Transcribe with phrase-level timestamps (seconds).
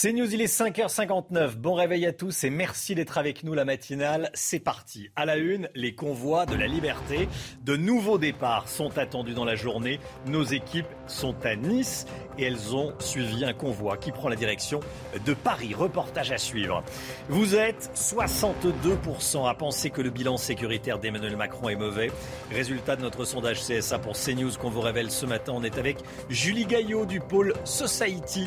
[0.00, 1.56] C'est News, il est 5h59.
[1.56, 4.30] Bon réveil à tous et merci d'être avec nous la matinale.
[4.32, 5.10] C'est parti.
[5.16, 7.28] À la une, les convois de la liberté.
[7.64, 9.98] De nouveaux départs sont attendus dans la journée.
[10.26, 12.06] Nos équipes sont à Nice
[12.38, 14.78] et elles ont suivi un convoi qui prend la direction
[15.26, 15.74] de Paris.
[15.74, 16.84] Reportage à suivre.
[17.28, 22.12] Vous êtes 62% à penser que le bilan sécuritaire d'Emmanuel Macron est mauvais.
[22.52, 25.54] Résultat de notre sondage CSA pour CNews qu'on vous révèle ce matin.
[25.56, 28.46] On est avec Julie Gaillot du pôle Society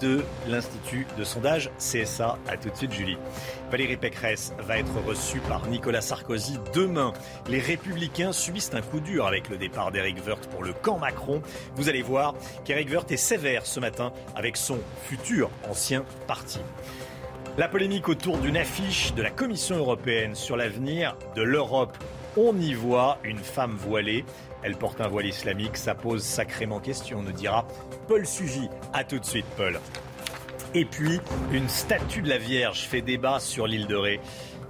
[0.00, 0.69] de l'Institut
[1.18, 2.38] de sondage CSA.
[2.48, 3.18] A tout de suite, Julie.
[3.70, 7.12] Valérie Pécresse va être reçue par Nicolas Sarkozy demain.
[7.48, 11.42] Les Républicains subissent un coup dur avec le départ d'Éric Woerth pour le camp Macron.
[11.76, 16.60] Vous allez voir qu'Éric Woerth est sévère ce matin avec son futur ancien parti.
[17.58, 21.96] La polémique autour d'une affiche de la Commission européenne sur l'avenir de l'Europe.
[22.36, 24.24] On y voit une femme voilée.
[24.62, 25.76] Elle porte un voile islamique.
[25.76, 27.66] Ça pose sacrément question, nous dira
[28.08, 28.68] Paul Sugy.
[28.92, 29.80] A tout de suite, Paul.
[30.72, 31.18] Et puis,
[31.52, 34.20] une statue de la Vierge fait débat sur l'île de Ré.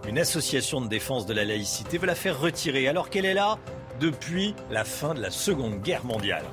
[0.09, 3.59] Une association de défense de la laïcité veut la faire retirer alors qu'elle est là
[4.01, 6.45] depuis la fin de la Seconde Guerre mondiale.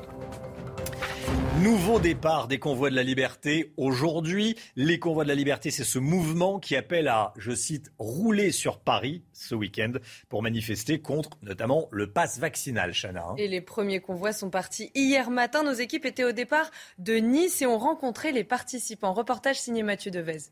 [1.61, 4.55] Nouveau départ des convois de la liberté aujourd'hui.
[4.75, 8.79] Les convois de la liberté, c'est ce mouvement qui appelle à, je cite, rouler sur
[8.79, 9.93] Paris ce week-end
[10.29, 13.25] pour manifester contre notamment le pass vaccinal, Chana.
[13.29, 13.35] Hein.
[13.37, 15.63] Et les premiers convois sont partis hier matin.
[15.63, 19.13] Nos équipes étaient au départ de Nice et ont rencontré les participants.
[19.13, 20.51] Reportage signé Mathieu Devez.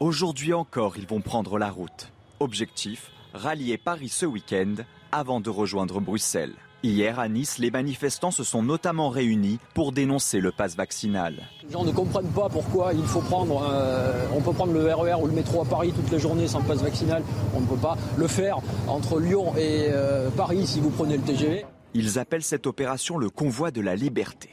[0.00, 2.10] Aujourd'hui encore, ils vont prendre la route.
[2.40, 4.74] Objectif, rallier Paris ce week-end
[5.12, 6.54] avant de rejoindre Bruxelles.
[6.86, 11.34] Hier à Nice, les manifestants se sont notamment réunis pour dénoncer le pass vaccinal.
[11.64, 15.10] Les gens ne comprennent pas pourquoi il faut prendre, euh, on peut prendre le RER
[15.10, 17.24] e ou le métro à Paris toute la journée sans pass vaccinal.
[17.56, 21.24] On ne peut pas le faire entre Lyon et euh, Paris si vous prenez le
[21.24, 21.66] TGV.
[21.94, 24.50] Ils appellent cette opération le convoi de la liberté.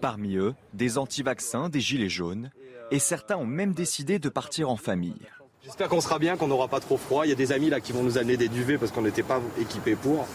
[0.00, 2.50] Parmi eux, des anti-vaccins, des gilets jaunes,
[2.90, 5.22] et certains ont même décidé de partir en famille.
[5.62, 7.26] J'espère qu'on sera bien, qu'on n'aura pas trop froid.
[7.26, 9.22] Il y a des amis là qui vont nous amener des duvets parce qu'on n'était
[9.22, 10.26] pas équipés pour.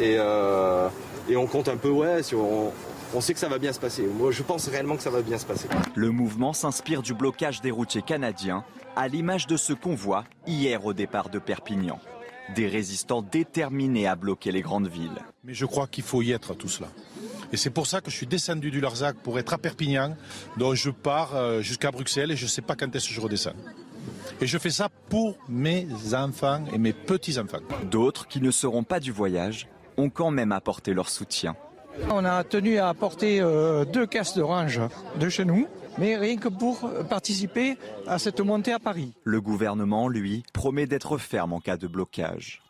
[0.00, 0.88] Euh,
[1.28, 2.20] et, on compte un peu, ouais,
[3.14, 4.02] on, sait que ça va bien se passer.
[4.02, 5.68] Moi, je pense réellement que ça va bien se passer.
[5.94, 8.64] Le mouvement s'inspire du blocage des routiers canadiens,
[8.96, 11.98] à l'image de ce convoi hier au départ de Perpignan.
[12.54, 15.22] Des résistants déterminés à bloquer les grandes villes.
[15.44, 16.88] Mais je crois qu'il faut y être à tout cela.
[17.52, 20.16] Et c'est pour ça que je suis descendu du Larzac pour être à Perpignan,
[20.56, 23.20] dont je pars euh, jusqu'à Bruxelles et je ne sais pas quand est-ce que je
[23.20, 23.54] redescends.
[24.40, 27.60] Et je fais ça pour mes enfants et mes petits-enfants.
[27.90, 31.56] D'autres qui ne seront pas du voyage ont quand même apporté leur soutien.
[32.10, 34.80] On a tenu à apporter euh, deux caisses d'orange
[35.20, 35.66] de chez nous,
[35.98, 37.76] mais rien que pour participer
[38.06, 39.12] à cette montée à Paris.
[39.24, 42.62] Le gouvernement, lui, promet d'être ferme en cas de blocage.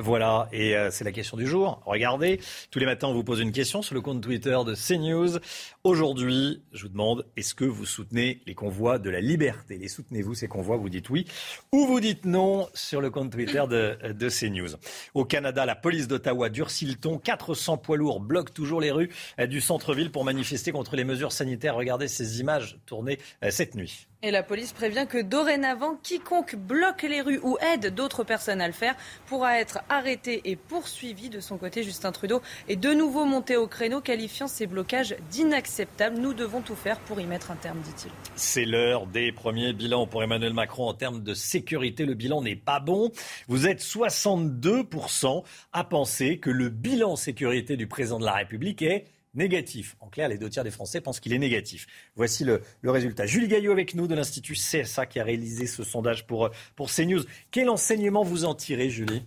[0.00, 1.82] Voilà, et euh, c'est la question du jour.
[1.84, 5.38] Regardez, tous les matins, on vous pose une question sur le compte Twitter de CNews.
[5.82, 9.76] Aujourd'hui, je vous demande, est-ce que vous soutenez les convois de la liberté?
[9.76, 10.76] Les soutenez-vous, ces convois?
[10.76, 11.26] Vous dites oui
[11.72, 14.76] ou vous dites non sur le compte Twitter de, de CNews.
[15.14, 17.18] Au Canada, la police d'Ottawa durcit le ton.
[17.18, 19.10] 400 poids lourds bloquent toujours les rues
[19.40, 21.74] euh, du centre-ville pour manifester contre les mesures sanitaires.
[21.74, 24.07] Regardez ces images tournées euh, cette nuit.
[24.20, 28.66] Et la police prévient que dorénavant, quiconque bloque les rues ou aide d'autres personnes à
[28.66, 28.96] le faire
[29.26, 31.28] pourra être arrêté et poursuivi.
[31.28, 36.18] De son côté, Justin Trudeau est de nouveau monté au créneau, qualifiant ces blocages d'inacceptables.
[36.18, 38.10] Nous devons tout faire pour y mettre un terme, dit-il.
[38.34, 42.04] C'est l'heure des premiers bilans pour Emmanuel Macron en termes de sécurité.
[42.04, 43.12] Le bilan n'est pas bon.
[43.46, 49.04] Vous êtes 62% à penser que le bilan sécurité du président de la République est
[49.38, 49.96] négatif.
[50.00, 51.86] En clair, les deux tiers des Français pensent qu'il est négatif.
[52.16, 53.24] Voici le, résultat.
[53.24, 57.22] Julie Gaillot avec nous de l'Institut CSA qui a réalisé ce sondage pour, pour CNews.
[57.50, 59.22] Quel enseignement vous en tirez, Julie?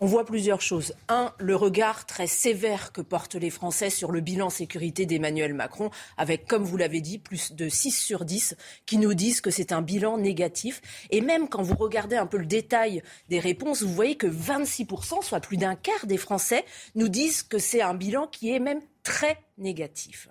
[0.00, 0.94] On voit plusieurs choses.
[1.08, 5.90] Un, le regard très sévère que portent les Français sur le bilan sécurité d'Emmanuel Macron,
[6.16, 9.72] avec, comme vous l'avez dit, plus de 6 sur 10 qui nous disent que c'est
[9.72, 10.80] un bilan négatif.
[11.10, 15.24] Et même quand vous regardez un peu le détail des réponses, vous voyez que 26%,
[15.24, 16.64] soit plus d'un quart des Français,
[16.94, 20.28] nous disent que c'est un bilan qui est même très négatif.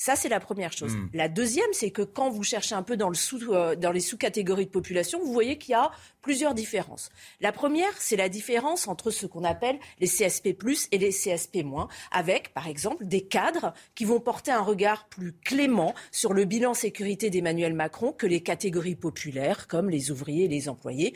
[0.00, 0.94] Ça, c'est la première chose.
[0.94, 1.08] Hmm.
[1.12, 3.98] La deuxième, c'est que quand vous cherchez un peu dans, le sous, euh, dans les
[3.98, 5.90] sous-catégories de population, vous voyez qu'il y a
[6.22, 7.10] plusieurs différences.
[7.40, 10.56] La première, c'est la différence entre ce qu'on appelle les CSP+,
[10.92, 15.92] et les CSP-, avec, par exemple, des cadres qui vont porter un regard plus clément
[16.12, 20.68] sur le bilan sécurité d'Emmanuel Macron que les catégories populaires, comme les ouvriers et les
[20.68, 21.12] employés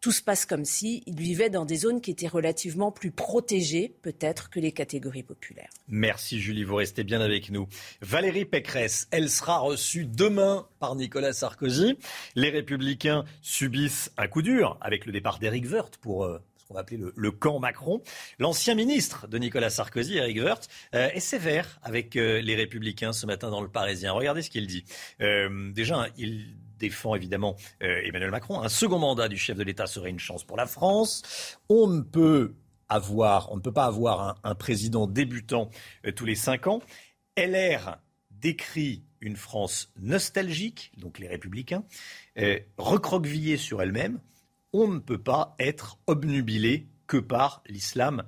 [0.00, 3.94] tout se passe comme si il vivait dans des zones qui étaient relativement plus protégées,
[4.02, 5.70] peut-être, que les catégories populaires.
[5.88, 7.66] Merci Julie, vous restez bien avec nous.
[8.00, 11.98] Valérie Pécresse, elle sera reçue demain par Nicolas Sarkozy.
[12.34, 16.80] Les Républicains subissent un coup dur avec le départ d'Éric Woerth pour euh, qu'on va
[16.80, 18.02] appeler le, camp Macron.
[18.38, 23.24] L'ancien ministre de Nicolas Sarkozy, Eric Woerth, euh, est sévère avec euh, les Républicains ce
[23.24, 24.12] matin dans le Parisien.
[24.12, 24.84] Regardez ce qu'il dit.
[25.18, 28.62] Déjà, il défend évidemment Emmanuel Macron.
[28.62, 31.58] Un second mandat du chef de l'État serait une chance pour la France.
[31.68, 32.54] On ne peut
[32.88, 35.70] avoir, on ne peut pas avoir un, président débutant
[36.16, 36.80] tous les cinq ans.
[37.36, 37.98] LR
[38.30, 41.84] décrit une France nostalgique, donc les républicains,
[42.78, 44.20] recroquevillée sur elle-même
[44.72, 48.24] on ne peut pas être obnubilé que par l'islam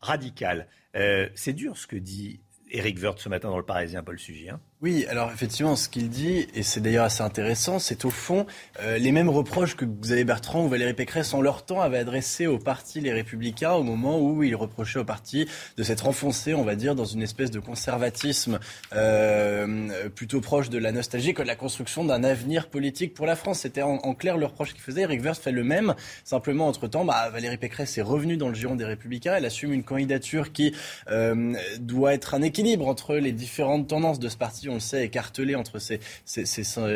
[0.00, 0.68] radical.
[0.96, 2.40] Euh, c'est dur ce que dit
[2.70, 4.60] Eric Woerth ce matin dans le Parisien, Paul Sugien.
[4.82, 8.46] Oui, alors effectivement, ce qu'il dit, et c'est d'ailleurs assez intéressant, c'est au fond
[8.80, 12.48] euh, les mêmes reproches que Xavier Bertrand ou Valérie Pécresse en leur temps avaient adressés
[12.48, 15.46] au parti Les Républicains au moment où ils reprochaient au parti
[15.76, 18.58] de s'être enfoncé, on va dire, dans une espèce de conservatisme
[18.92, 23.36] euh, plutôt proche de la nostalgie que de la construction d'un avenir politique pour la
[23.36, 23.60] France.
[23.60, 25.02] C'était en, clair le reproche qu'il faisait.
[25.02, 25.94] Eric Woerth fait le même.
[26.24, 29.36] Simplement, entre-temps, bah, Valérie Pécresse est revenue dans le giron des Républicains.
[29.36, 30.74] Elle assume une candidature qui
[31.08, 35.04] euh, doit être un équilibre entre les différentes tendances de ce parti on le sait,
[35.04, 36.00] écartelé entre ces,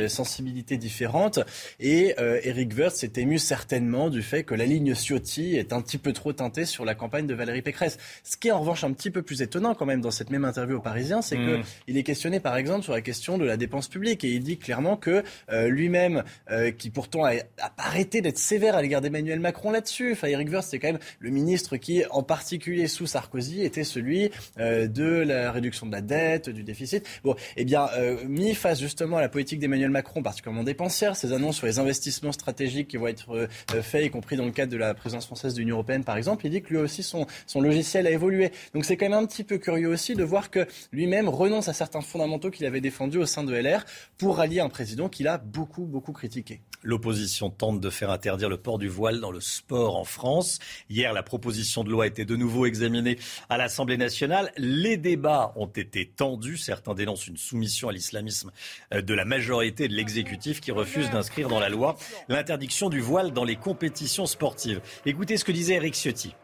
[0.09, 1.41] sensibilités différentes.
[1.81, 5.81] Et euh, Eric Woerth s'est ému certainement du fait que la ligne Ciotti est un
[5.81, 7.99] petit peu trop teintée sur la campagne de Valérie Pécresse.
[8.25, 10.45] Ce qui est en revanche un petit peu plus étonnant quand même dans cette même
[10.45, 11.97] interview au Parisien, c'est qu'il mm.
[11.97, 14.25] est questionné par exemple sur la question de la dépense publique.
[14.25, 15.23] Et il dit clairement que
[15.53, 20.13] euh, lui-même, euh, qui pourtant a, pas arrêté d'être sévère à l'égard d'Emmanuel Macron là-dessus,
[20.13, 24.31] enfin Eric Woerth c'est quand même le ministre qui, en particulier sous Sarkozy, était celui
[24.57, 27.07] de la réduction de la dette, du déficit.
[27.25, 31.33] Bon, et bien, euh, mis face justement à la politique d'Emmanuel Macron, particulièrement dépensière, ces
[31.33, 34.73] annonces sur les investissements stratégiques qui vont être euh, faits, y compris dans le cadre
[34.73, 37.27] de la présidence française de l'Union européenne, par exemple, il dit que lui aussi, son,
[37.47, 38.53] son logiciel a évolué.
[38.73, 41.73] Donc c'est quand même un petit peu curieux aussi de voir que lui-même renonce à
[41.73, 43.85] certains fondamentaux qu'il avait défendus au sein de LR
[44.17, 46.61] pour rallier un président qu'il a beaucoup, beaucoup critiqué.
[46.83, 50.61] L'opposition tente de faire interdire le port du voile dans le sport en France.
[50.89, 53.19] Hier, la proposition de loi été de nouveau examinée
[53.49, 54.53] à l'Assemblée nationale.
[54.57, 56.59] Les débats ont été tendus.
[56.59, 58.53] Certains dénoncent une soumission à l'islamisme
[58.93, 61.97] euh, de la majorité de l'exécutif qui refuse d'inscrire dans la loi
[62.29, 64.83] l'interdiction du voile dans les compétitions sportives.
[65.07, 66.35] Écoutez ce que disait Eric Ciotti.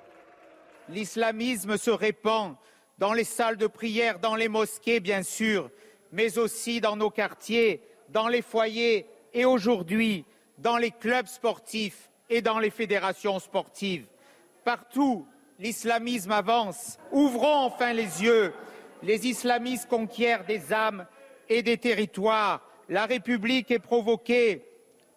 [0.88, 2.54] L'islamisme se répand
[2.98, 5.70] dans les salles de prière, dans les mosquées, bien sûr,
[6.12, 10.24] mais aussi dans nos quartiers, dans les foyers et aujourd'hui
[10.58, 14.06] dans les clubs sportifs et dans les fédérations sportives.
[14.64, 15.26] Partout,
[15.58, 16.98] l'islamisme avance.
[17.10, 18.54] Ouvrons enfin les yeux.
[19.02, 21.06] Les islamistes conquièrent des âmes
[21.48, 22.62] et des territoires.
[22.88, 24.64] La République est provoquée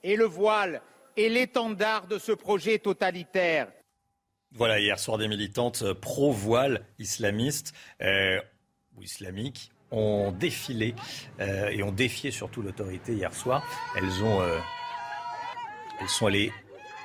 [0.04, 0.82] et le voile
[1.18, 3.68] est l'étendard de ce projet totalitaire.
[4.52, 8.40] Voilà, hier soir, des militantes pro-voile islamistes euh,
[8.96, 10.96] ou islamiques ont défilé
[11.40, 13.64] euh, et ont défié surtout l'autorité hier soir.
[13.96, 14.58] Elles ont euh,
[16.02, 16.52] elles sont allées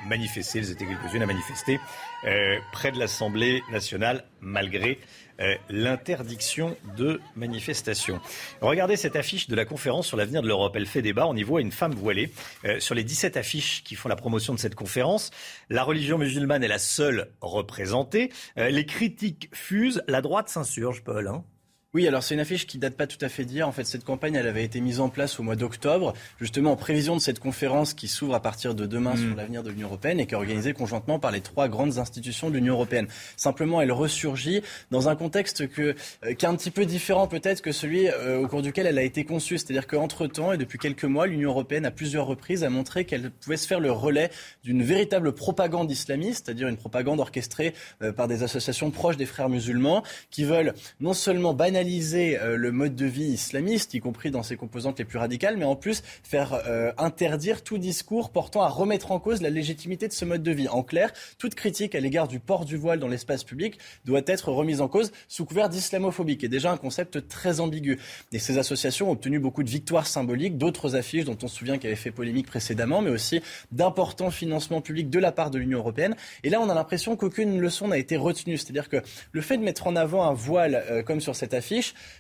[0.07, 1.79] manifester, elles étaient quelques-unes à manifester
[2.25, 4.99] euh, près de l'Assemblée nationale malgré
[5.41, 8.21] euh, l'interdiction de manifestation.
[8.61, 10.75] Regardez cette affiche de la conférence sur l'avenir de l'Europe.
[10.77, 11.27] Elle fait débat.
[11.27, 12.31] On y voit une femme voilée.
[12.65, 15.31] Euh, sur les 17 affiches qui font la promotion de cette conférence,
[15.71, 18.31] la religion musulmane est la seule représentée.
[18.57, 20.03] les critiques fusent.
[20.07, 21.29] La droite s'insurge, Paul.
[21.29, 21.45] Hein
[21.93, 23.67] oui, alors c'est une affiche qui date pas tout à fait d'hier.
[23.67, 26.77] En fait, cette campagne, elle avait été mise en place au mois d'octobre, justement en
[26.77, 29.37] prévision de cette conférence qui s'ouvre à partir de demain sur mm.
[29.37, 32.55] l'avenir de l'Union européenne et qui est organisée conjointement par les trois grandes institutions de
[32.55, 33.09] l'Union européenne.
[33.37, 37.61] Simplement, elle ressurgit dans un contexte que, euh, qui est un petit peu différent peut-être
[37.61, 39.59] que celui euh, au cours duquel elle a été conçue.
[39.59, 43.57] C'est-à-dire qu'entre-temps et depuis quelques mois, l'Union européenne à plusieurs reprises a montré qu'elle pouvait
[43.57, 44.31] se faire le relais
[44.63, 49.49] d'une véritable propagande islamiste, c'est-à-dire une propagande orchestrée euh, par des associations proches des frères
[49.49, 54.43] musulmans qui veulent non seulement banaliser euh, le mode de vie islamiste, y compris dans
[54.43, 58.69] ses composantes les plus radicales, mais en plus faire euh, interdire tout discours portant à
[58.69, 60.69] remettre en cause la légitimité de ce mode de vie.
[60.69, 64.51] En clair, toute critique à l'égard du port du voile dans l'espace public doit être
[64.51, 67.99] remise en cause sous couvert d'islamophobie, qui est déjà un concept très ambigu.
[68.33, 71.79] Et ces associations ont obtenu beaucoup de victoires symboliques, d'autres affiches dont on se souvient
[71.79, 73.41] qu'elles avaient fait polémique précédemment, mais aussi
[73.73, 76.15] d'importants financements publics de la part de l'Union européenne.
[76.45, 78.59] Et là, on a l'impression qu'aucune leçon n'a été retenue.
[78.59, 81.70] C'est-à-dire que le fait de mettre en avant un voile euh, comme sur cette affiche,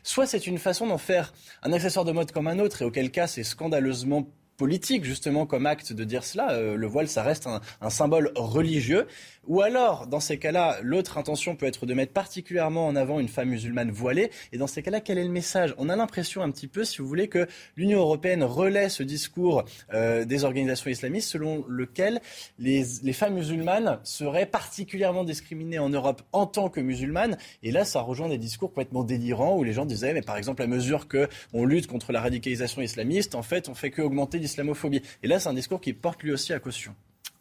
[0.02, 3.10] soit c'est une façon d'en faire un accessoire de mode comme un autre, et auquel
[3.10, 4.28] cas c'est scandaleusement
[4.60, 6.52] politique, justement, comme acte de dire cela.
[6.52, 7.48] Euh, le voile, ça reste
[7.80, 9.06] un, symbole religieux.
[9.50, 13.26] Ou alors, dans ces cas-là, l'autre intention peut être de mettre particulièrement en avant une
[13.26, 14.30] femme musulmane voilée.
[14.52, 15.74] Et dans ces cas-là, quel est le message?
[15.76, 19.64] On a l'impression un petit peu, si vous voulez, que l'Union européenne relaie ce discours
[19.92, 22.20] euh, des organisations islamistes selon lequel
[22.60, 27.36] les, les, femmes musulmanes seraient particulièrement discriminées en Europe en tant que musulmanes.
[27.64, 30.62] Et là, ça rejoint des discours complètement délirants où les gens disaient, mais par exemple,
[30.62, 35.02] à mesure qu'on lutte contre la radicalisation islamiste, en fait, on fait que augmenter l'islamophobie.
[35.24, 36.94] Et là, c'est un discours qui porte lui aussi à caution.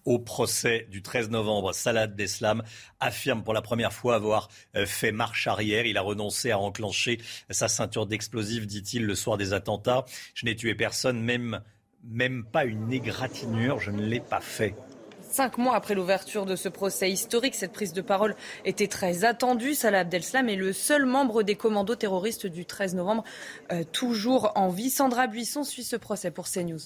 [0.10, 1.72] Au procès du 13 novembre.
[1.74, 2.64] Salah Abdeslam
[3.00, 5.86] affirme pour la première fois avoir euh, fait marche arrière.
[5.86, 7.20] Il a renoncé à enclencher
[7.52, 10.06] sa ceinture d'explosifs, dit-il, le soir des attentats.
[10.34, 11.62] Je n'ai tué personne, même,
[12.04, 13.80] même pas une égratignure.
[13.80, 14.74] Je ne l'ai pas fait.
[15.30, 18.36] Cinq mois après l'ouverture de ce procès historique, cette prise de parole
[18.66, 19.76] était très attendue.
[19.76, 23.24] Salah Abdeslam est le seul membre des commandos terroristes du 13 novembre,
[23.72, 24.90] euh, toujours en vie.
[24.90, 26.80] Sandra Buisson suit ce procès pour CNews.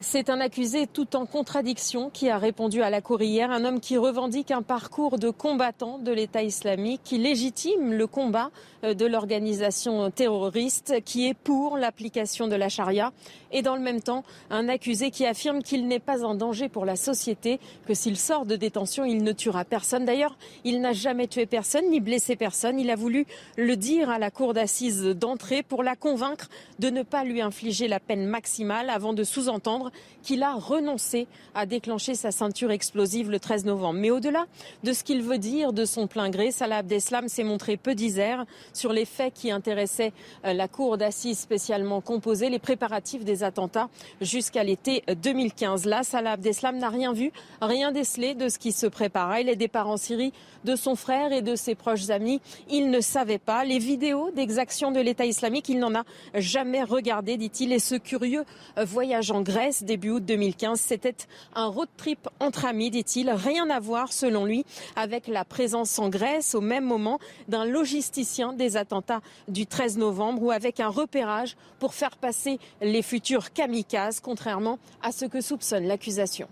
[0.00, 3.80] C'est un accusé tout en contradiction qui a répondu à la cour hier, un homme
[3.80, 8.50] qui revendique un parcours de combattant de l'État islamique, qui légitime le combat
[8.84, 13.12] euh, de l'organisation terroriste, qui est pour l'application de la charia,
[13.50, 16.84] et dans le même temps, un accusé qui affirme qu'il n'est pas en danger pour
[16.84, 20.04] la société, que s'il sort de détention, il ne tuera personne.
[20.04, 22.78] D'ailleurs, il n'a jamais tué personne ni blessé personne.
[22.78, 26.48] Il a voulu le dire à la cour d'assises d'entrée pour la convaincre
[26.78, 29.83] de ne pas lui infliger la peine maximale avant de sous-entendre
[30.22, 33.98] qu'il a renoncé à déclencher sa ceinture explosive le 13 novembre.
[33.98, 34.46] Mais au-delà
[34.82, 38.44] de ce qu'il veut dire de son plein gré, Salah Abdeslam s'est montré peu disert
[38.72, 40.12] sur les faits qui intéressaient
[40.44, 43.88] euh, la cour d'assises spécialement composée, les préparatifs des attentats
[44.20, 45.86] jusqu'à l'été 2015.
[45.86, 49.42] Là, Salah Abdeslam n'a rien vu, rien décelé de ce qui se préparait.
[49.42, 50.32] Il est départ en Syrie
[50.64, 52.40] de son frère et de ses proches amis.
[52.70, 53.64] Il ne savait pas.
[53.64, 57.72] Les vidéos d'exactions de l'État islamique, il n'en a jamais regardé, dit-il.
[57.72, 58.44] Et ce curieux
[58.78, 61.16] euh, voyage en Grèce début août 2015, c'était
[61.54, 63.30] un road trip entre amis, dit-il.
[63.30, 64.64] Rien à voir, selon lui,
[64.96, 70.42] avec la présence en Grèce au même moment d'un logisticien des attentats du 13 novembre
[70.42, 75.84] ou avec un repérage pour faire passer les futurs kamikazes, contrairement à ce que soupçonne
[75.84, 76.48] l'accusation.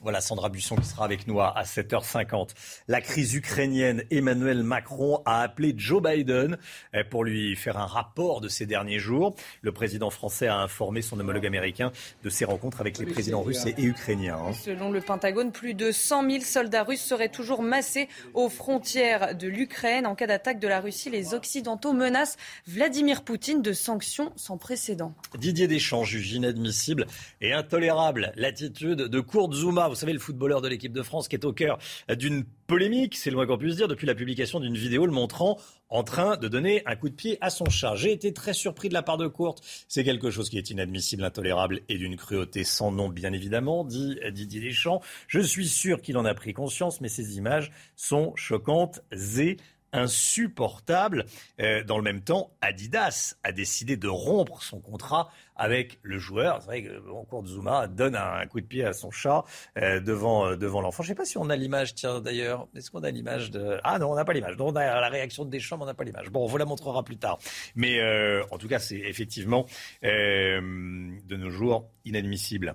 [0.00, 2.50] Voilà Sandra Busson qui sera avec nous à 7h50.
[2.86, 6.56] La crise ukrainienne, Emmanuel Macron a appelé Joe Biden
[6.94, 9.34] eh, pour lui faire un rapport de ces derniers jours.
[9.60, 11.90] Le président français a informé son homologue américain
[12.22, 14.38] de ses rencontres avec les présidents russes et ukrainiens.
[14.38, 14.52] Hein.
[14.52, 19.48] Selon le Pentagone, plus de 100 000 soldats russes seraient toujours massés aux frontières de
[19.48, 20.06] l'Ukraine.
[20.06, 22.36] En cas d'attaque de la Russie, les Occidentaux menacent
[22.66, 25.12] Vladimir Poutine de sanctions sans précédent.
[25.36, 27.06] Didier Deschamps juge inadmissible
[27.40, 31.36] et intolérable l'attitude de Kurt Zuma vous savez, le footballeur de l'équipe de France qui
[31.36, 31.78] est au cœur
[32.16, 35.58] d'une polémique, c'est le moins qu'on puisse dire, depuis la publication d'une vidéo le montrant
[35.88, 37.94] en train de donner un coup de pied à son chat.
[37.96, 39.62] J'ai été très surpris de la part de Courte.
[39.88, 44.18] C'est quelque chose qui est inadmissible, intolérable et d'une cruauté sans nom, bien évidemment, dit
[44.30, 45.00] Didier Deschamps.
[45.26, 49.00] Je suis sûr qu'il en a pris conscience, mais ces images sont choquantes
[49.38, 49.56] et
[49.92, 51.24] insupportables.
[51.60, 56.58] Euh, dans le même temps, Adidas a décidé de rompre son contrat avec le joueur.
[56.60, 59.44] C'est vrai que bon, Zuma donne un, coup de pied à son chat
[59.76, 61.02] euh, devant, euh, devant l'enfant.
[61.02, 62.68] Je ne sais pas si on a l'image, tiens d'ailleurs.
[62.74, 63.78] Est-ce qu'on a l'image de...
[63.84, 64.56] Ah non, on n'a pas l'image.
[64.58, 66.30] On a la réaction de Deschamps, on n'a pas l'image.
[66.30, 67.38] Bon, on vous la montrera plus tard.
[67.74, 69.66] Mais euh, en tout cas, c'est effectivement
[70.02, 72.74] de nos jours inadmissible.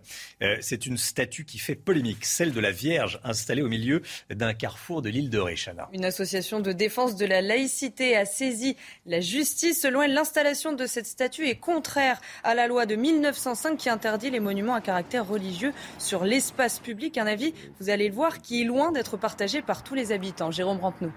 [0.62, 5.02] c'est une statue qui fait polémique, celle de la Vierge installée au milieu d'un carrefour
[5.02, 5.90] de l'île de Réchana.
[5.94, 8.76] Une association de défense de la laïcité a saisi
[9.06, 9.82] la justice.
[9.82, 13.88] Selon elle, l'installation de cette statue est contraire à la loi loi de 1905 qui
[13.88, 17.20] interdit les monuments à caractère religieux sur l'espace public.
[17.20, 20.50] Un avis, vous allez le voir, qui est loin d'être partagé par tous les habitants.
[20.50, 21.12] Jérôme Rampenou.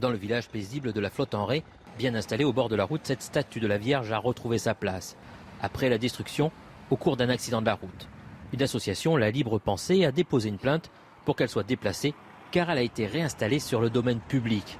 [0.00, 1.62] Dans le village paisible de la flotte en Ré,
[1.96, 4.74] bien installée au bord de la route, cette statue de la Vierge a retrouvé sa
[4.74, 5.16] place.
[5.62, 6.50] Après la destruction,
[6.90, 8.08] au cours d'un accident de la route.
[8.52, 10.90] Une association, La Libre Pensée, a déposé une plainte
[11.24, 12.14] pour qu'elle soit déplacée
[12.50, 14.76] car elle a été réinstallée sur le domaine public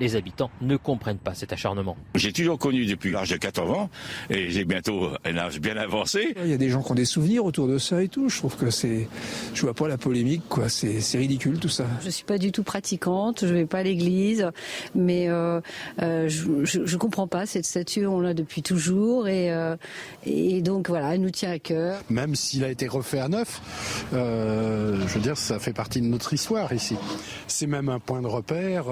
[0.00, 1.96] les habitants ne comprennent pas cet acharnement.
[2.14, 3.90] J'ai toujours connu depuis l'âge de 80 ans
[4.30, 6.34] et j'ai bientôt un âge bien avancé.
[6.42, 8.28] Il y a des gens qui ont des souvenirs autour de ça et tout.
[8.28, 9.08] Je trouve que c'est,
[9.54, 10.68] je vois pas la polémique, quoi.
[10.68, 11.84] C'est, ridicule tout ça.
[12.04, 14.50] Je suis pas du tout pratiquante, je vais pas à l'église,
[14.94, 15.60] mais euh,
[16.00, 19.76] euh, je, je, comprends pas cette statue, on l'a depuis toujours et, euh,
[20.26, 22.00] et donc voilà, elle nous tient à cœur.
[22.08, 23.60] Même s'il a été refait à neuf,
[24.12, 24.16] je
[25.14, 26.96] veux dire, ça fait partie de notre histoire ici.
[27.46, 28.84] C'est même un point de repère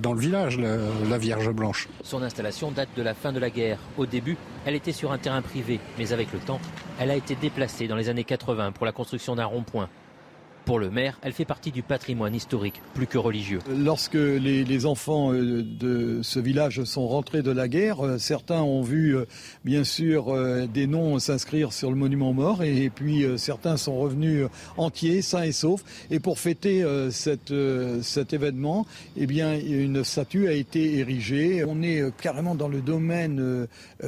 [0.00, 1.88] dans le village la, Vierge Blanche.
[2.02, 3.78] Son installation date de la fin de la guerre.
[3.96, 6.60] Au début, elle était sur un terrain privé, mais avec le temps,
[7.00, 9.88] elle a été déplacée dans les années 80 pour la construction d'un rond-point.
[10.64, 13.60] Pour le maire, elle fait partie du patrimoine historique, plus que religieux.
[13.70, 18.82] Lorsque les, enfants euh, de ce village sont rentrés de la guerre, euh, certains ont
[18.82, 19.24] vu euh,
[19.64, 20.36] bien sûr
[20.68, 24.46] des noms s'inscrire sur le monument mort et puis certains sont revenus
[24.76, 25.82] entiers, sains et saufs.
[26.10, 27.52] Et pour fêter cet
[28.32, 28.86] événement,
[29.16, 31.64] eh bien, une statue a été érigée.
[31.64, 33.66] On est carrément dans le domaine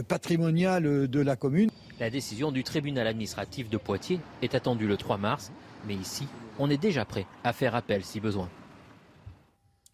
[0.09, 1.71] patrimonial de la commune.
[2.01, 5.53] La décision du tribunal administratif de Poitiers est attendue le 3 mars,
[5.87, 6.27] mais ici,
[6.59, 8.49] on est déjà prêt à faire appel si besoin.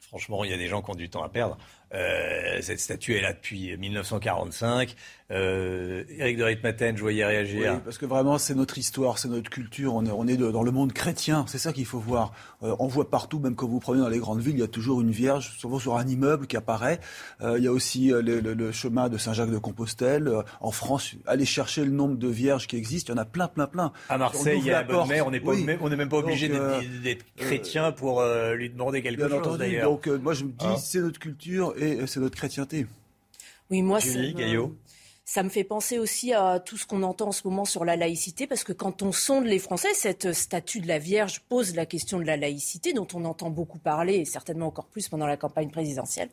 [0.00, 1.58] Franchement, il y a des gens qui ont du temps à perdre.
[1.92, 4.94] Euh, cette statue est là depuis 1945.
[5.32, 7.72] Euh, Éric de Ritmaten, je voyais réagir.
[7.74, 9.94] Oui, parce que vraiment, c'est notre histoire, c'est notre culture.
[9.94, 11.44] On est, on est dans le monde chrétien.
[11.48, 12.32] C'est ça qu'il faut voir.
[12.62, 14.68] Euh, on voit partout, même quand vous prenez dans les grandes villes, il y a
[14.68, 17.00] toujours une vierge, souvent sur un immeuble qui apparaît.
[17.40, 20.28] Euh, il y a aussi euh, le, le, le, chemin de Saint-Jacques-de-Compostelle.
[20.28, 23.12] Euh, en France, allez chercher le nombre de vierges qui existent.
[23.12, 23.92] Il y en a plein, plein, plein.
[24.08, 25.26] À Marseille, il y a la bonne mère.
[25.26, 25.64] On n'est oui.
[25.64, 28.22] même pas obligé d'être chrétien pour
[28.54, 29.58] lui demander quelque bien chose.
[29.58, 29.90] D'ailleurs.
[29.90, 30.76] Donc, moi, je me dis, ah.
[30.76, 32.86] c'est notre culture et c'est notre chrétienté.
[33.70, 34.76] Oui, moi, Julie Gaillot.
[35.28, 37.96] Ça me fait penser aussi à tout ce qu'on entend en ce moment sur la
[37.96, 41.84] laïcité, parce que quand on sonde les Français, cette statue de la Vierge pose la
[41.84, 45.36] question de la laïcité, dont on entend beaucoup parler, et certainement encore plus pendant la
[45.36, 46.28] campagne présidentielle.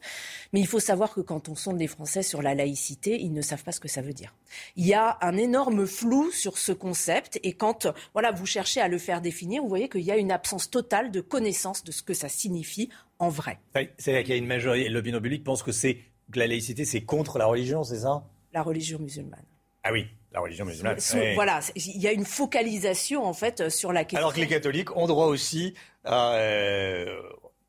[0.54, 3.42] Mais il faut savoir que quand on sonde les Français sur la laïcité, ils ne
[3.42, 4.32] savent pas ce que ça veut dire.
[4.76, 8.88] Il y a un énorme flou sur ce concept, et quand voilà, vous cherchez à
[8.88, 12.04] le faire définir, vous voyez qu'il y a une absence totale de connaissance de ce
[12.04, 13.58] que ça signifie en vrai.
[13.76, 15.98] Oui, c'est vrai qu'il y a une majorité, l'opinion publique pense que c'est
[16.32, 18.24] que la laïcité, c'est contre la religion, c'est ça?
[18.54, 19.46] La religion musulmane.
[19.84, 20.98] Ah oui, la religion musulmane.
[21.36, 24.20] Voilà, il y a une focalisation en fait sur la question.
[24.20, 25.74] Alors que les catholiques ont droit aussi
[26.06, 27.22] à, euh,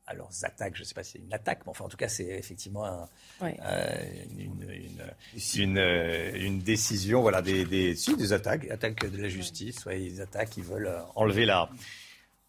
[0.07, 0.75] à leurs attaques.
[0.75, 2.85] Je ne sais pas si c'est une attaque, mais enfin en tout cas c'est effectivement
[2.85, 3.09] un,
[3.43, 3.47] euh,
[4.31, 5.11] une, une,
[5.57, 9.99] une, euh, une, décision, voilà, des, des, si, des attaques, attaques de la justice, ouais,
[9.99, 11.69] des attaques qui veulent enlever la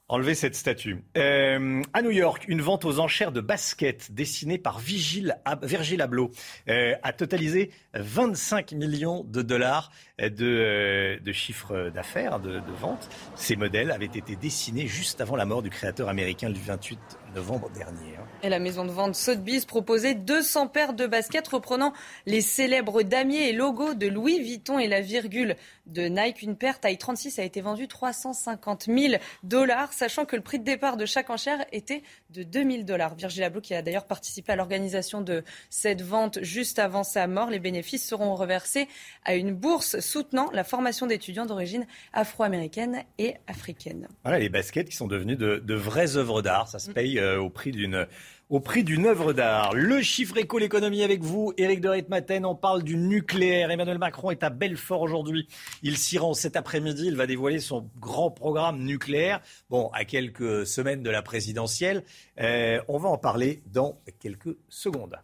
[0.08, 1.02] Enlever cette statue.
[1.16, 6.30] Euh, à New York, une vente aux enchères de baskets dessinée par Vigil, Virgil Abloh
[6.68, 13.08] euh, a totalisé 25 millions de dollars de, euh, de chiffre d'affaires, de, de vente.
[13.34, 17.00] Ces modèles avaient été dessinés juste avant la mort du créateur américain le 28
[17.36, 18.16] novembre dernier.
[18.18, 18.26] Hein.
[18.42, 21.92] Et la maison de vente Sotheby's proposait 200 paires de baskets reprenant
[22.24, 26.42] les célèbres damiers et logos de Louis Vuitton et la virgule de Nike.
[26.42, 30.64] Une paire taille 36 a été vendue 350 000 dollars, sachant que le prix de
[30.64, 33.14] départ de chaque enchère était de 2000 dollars.
[33.14, 37.50] Virgil Abloh, qui a d'ailleurs participé à l'organisation de cette vente juste avant sa mort,
[37.50, 38.88] les bénéfices seront reversés
[39.24, 44.08] à une bourse soutenant la formation d'étudiants d'origine afro-américaine et africaine.
[44.24, 46.68] Voilà les baskets qui sont devenues de, de vraies œuvres d'art.
[46.68, 48.06] Ça se paye euh, au prix d'une
[48.48, 49.74] au prix d'une œuvre d'art.
[49.74, 52.44] Le chiffre éco l'économie avec vous, Éric de Ritmaten.
[52.46, 53.70] On parle du nucléaire.
[53.70, 55.48] Emmanuel Macron est à Belfort aujourd'hui.
[55.82, 57.06] Il s'y rend cet après-midi.
[57.06, 59.40] Il va dévoiler son grand programme nucléaire.
[59.68, 62.04] Bon, à quelques semaines de la présidentielle.
[62.40, 65.16] Euh, on va en parler dans quelques secondes.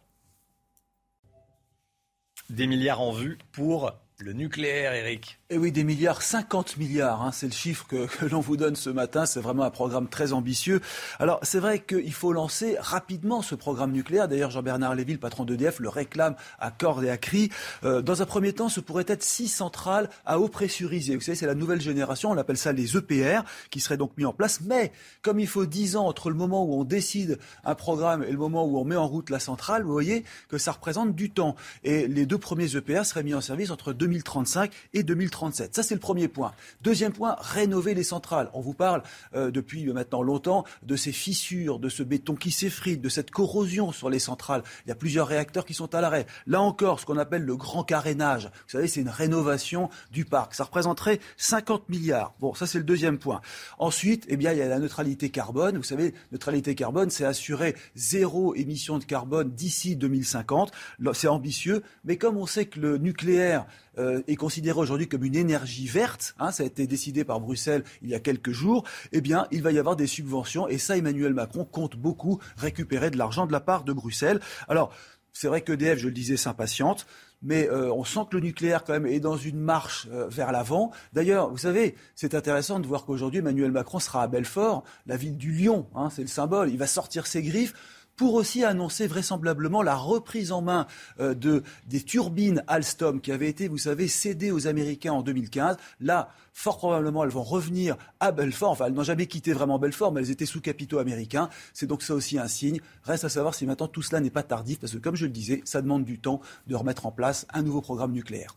[2.49, 5.39] Des milliards en vue pour le nucléaire, Eric.
[5.49, 8.89] Eh oui, des milliards, 50 milliards, hein, c'est le chiffre que, l'on vous donne ce
[8.89, 9.25] matin.
[9.25, 10.81] C'est vraiment un programme très ambitieux.
[11.19, 14.27] Alors, c'est vrai qu'il faut lancer rapidement ce programme nucléaire.
[14.27, 17.49] D'ailleurs, Jean-Bernard Lévy, le patron d'EDF, le réclame à cordes et à cri.
[17.83, 21.15] Euh, dans un premier temps, ce pourrait être six centrales à eau pressurisée.
[21.15, 24.25] Vous savez, c'est la nouvelle génération, on appelle ça les EPR, qui seraient donc mis
[24.25, 24.61] en place.
[24.61, 28.31] Mais, comme il faut 10 ans entre le moment où on décide un programme et
[28.31, 31.29] le moment où on met en route la centrale, vous voyez que ça représente du
[31.29, 31.55] temps.
[31.83, 35.75] Et les deux premiers EPR seraient mis en service entre 2035 et 2037.
[35.75, 36.53] Ça, c'est le premier point.
[36.81, 38.49] Deuxième point, rénover les centrales.
[38.53, 39.01] On vous parle
[39.35, 43.91] euh, depuis maintenant longtemps de ces fissures, de ce béton qui s'effrite, de cette corrosion
[43.91, 44.63] sur les centrales.
[44.85, 46.27] Il y a plusieurs réacteurs qui sont à l'arrêt.
[46.45, 48.45] Là encore, ce qu'on appelle le grand carénage.
[48.45, 50.53] Vous savez, c'est une rénovation du parc.
[50.53, 52.35] Ça représenterait 50 milliards.
[52.39, 53.41] Bon, ça, c'est le deuxième point.
[53.79, 55.77] Ensuite, eh bien, il y a la neutralité carbone.
[55.77, 60.71] Vous savez, neutralité carbone, c'est assurer zéro émission de carbone d'ici 2050.
[61.13, 63.65] C'est ambitieux, mais comme on sait que le nucléaire
[63.97, 67.83] euh, est considéré aujourd'hui comme une énergie verte, hein, ça a été décidé par Bruxelles
[68.01, 70.97] il y a quelques jours, eh bien, il va y avoir des subventions et ça,
[70.97, 74.39] Emmanuel Macron compte beaucoup récupérer de l'argent de la part de Bruxelles.
[74.67, 74.93] Alors,
[75.31, 77.07] c'est vrai qu'EDF, je le disais, s'impatiente
[77.43, 80.51] mais euh, on sent que le nucléaire quand même est dans une marche euh, vers
[80.51, 80.91] l'avant.
[81.11, 85.37] D'ailleurs, vous savez, c'est intéressant de voir qu'aujourd'hui Emmanuel Macron sera à Belfort, la ville
[85.37, 86.71] du lion, hein, c'est le symbole.
[86.71, 87.73] Il va sortir ses griffes
[88.15, 90.87] pour aussi annoncer vraisemblablement la reprise en main
[91.19, 95.77] euh, de, des turbines Alstom qui avaient été, vous savez, cédées aux Américains en 2015.
[95.99, 98.71] Là, fort probablement, elles vont revenir à Belfort.
[98.71, 101.49] Enfin, elles n'ont jamais quitté vraiment Belfort, mais elles étaient sous capitaux américains.
[101.73, 102.79] C'est donc ça aussi un signe.
[103.03, 105.31] Reste à savoir si maintenant tout cela n'est pas tardif, parce que comme je le
[105.31, 108.55] disais, ça demande du temps de remettre en place un nouveau programme nucléaire.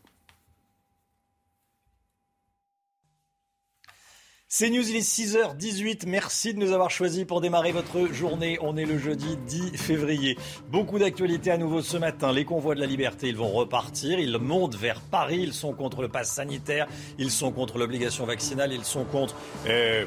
[4.49, 6.07] C'est News, il est 6h18.
[6.07, 8.57] Merci de nous avoir choisis pour démarrer votre journée.
[8.61, 10.37] On est le jeudi 10 février.
[10.71, 12.31] Beaucoup d'actualités à nouveau ce matin.
[12.31, 14.19] Les convois de la liberté, ils vont repartir.
[14.19, 15.41] Ils montent vers Paris.
[15.41, 16.87] Ils sont contre le pass sanitaire.
[17.19, 18.71] Ils sont contre l'obligation vaccinale.
[18.71, 19.35] Ils sont contre...
[19.67, 20.05] Euh,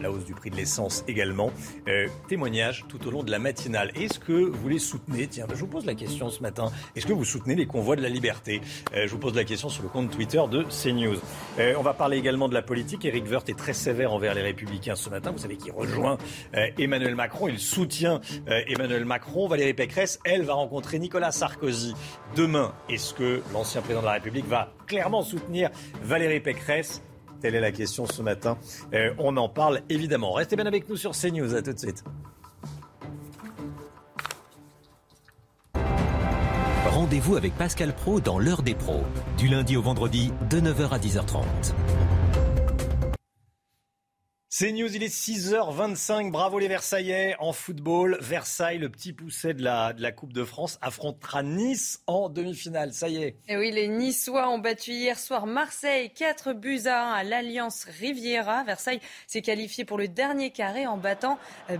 [0.00, 1.50] la hausse du prix de l'essence également.
[1.88, 2.08] Euh,
[2.88, 3.92] tout au long de la matinale.
[3.94, 5.26] Est-ce que vous les soutenez?
[5.26, 6.70] Tiens, je vous pose la question ce matin.
[6.96, 8.60] Est-ce que vous soutenez les convois de la liberté?
[8.94, 11.18] Euh, Je vous pose la question sur le compte Twitter de CNews.
[11.58, 13.04] Euh, on va parler également de la politique.
[13.04, 15.30] Éric Woerth est très sévère envers les Républicains ce matin.
[15.30, 16.18] Vous savez qu'il rejoint
[16.78, 17.48] Emmanuel Macron.
[17.48, 19.46] Il soutient Emmanuel Macron.
[19.46, 21.94] Valérie Pécresse, elle, va rencontrer Nicolas Sarkozy
[22.34, 22.72] demain.
[22.88, 25.70] Est-ce que l'ancien président de la République va clairement soutenir
[26.02, 27.02] Valérie Pécresse?
[27.42, 28.56] Telle est la question ce matin.
[28.94, 30.32] Euh, on en parle évidemment.
[30.32, 31.54] Restez bien avec nous sur CNews.
[31.56, 32.04] À tout de suite.
[36.86, 39.02] Rendez-vous avec Pascal Pro dans l'heure des pros,
[39.36, 41.42] du lundi au vendredi de 9h à 10h30.
[44.54, 46.30] C'est News, il est 6h25.
[46.30, 48.18] Bravo les Versaillais en football.
[48.20, 52.92] Versailles, le petit pousset de la, Coupe de France, affrontera Nice en demi-finale.
[52.92, 53.36] Ça y est.
[53.48, 57.86] Et oui, les Niçois ont battu hier soir Marseille 4 buts à 1 à l'Alliance
[57.98, 58.62] Riviera.
[58.64, 61.38] Versailles s'est qualifié pour le dernier carré en battant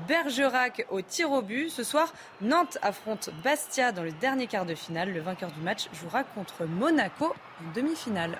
[0.08, 1.68] Bergerac au tir au but.
[1.68, 5.12] Ce soir, Nantes affronte Bastia dans le dernier quart de finale.
[5.12, 8.38] Le vainqueur du match jouera contre Monaco en demi-finale.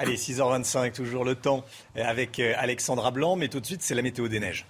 [0.00, 1.62] Allez, 6h25, toujours le temps
[1.94, 4.64] avec euh, Alexandra Blanc, mais tout de suite, c'est la météo des neiges.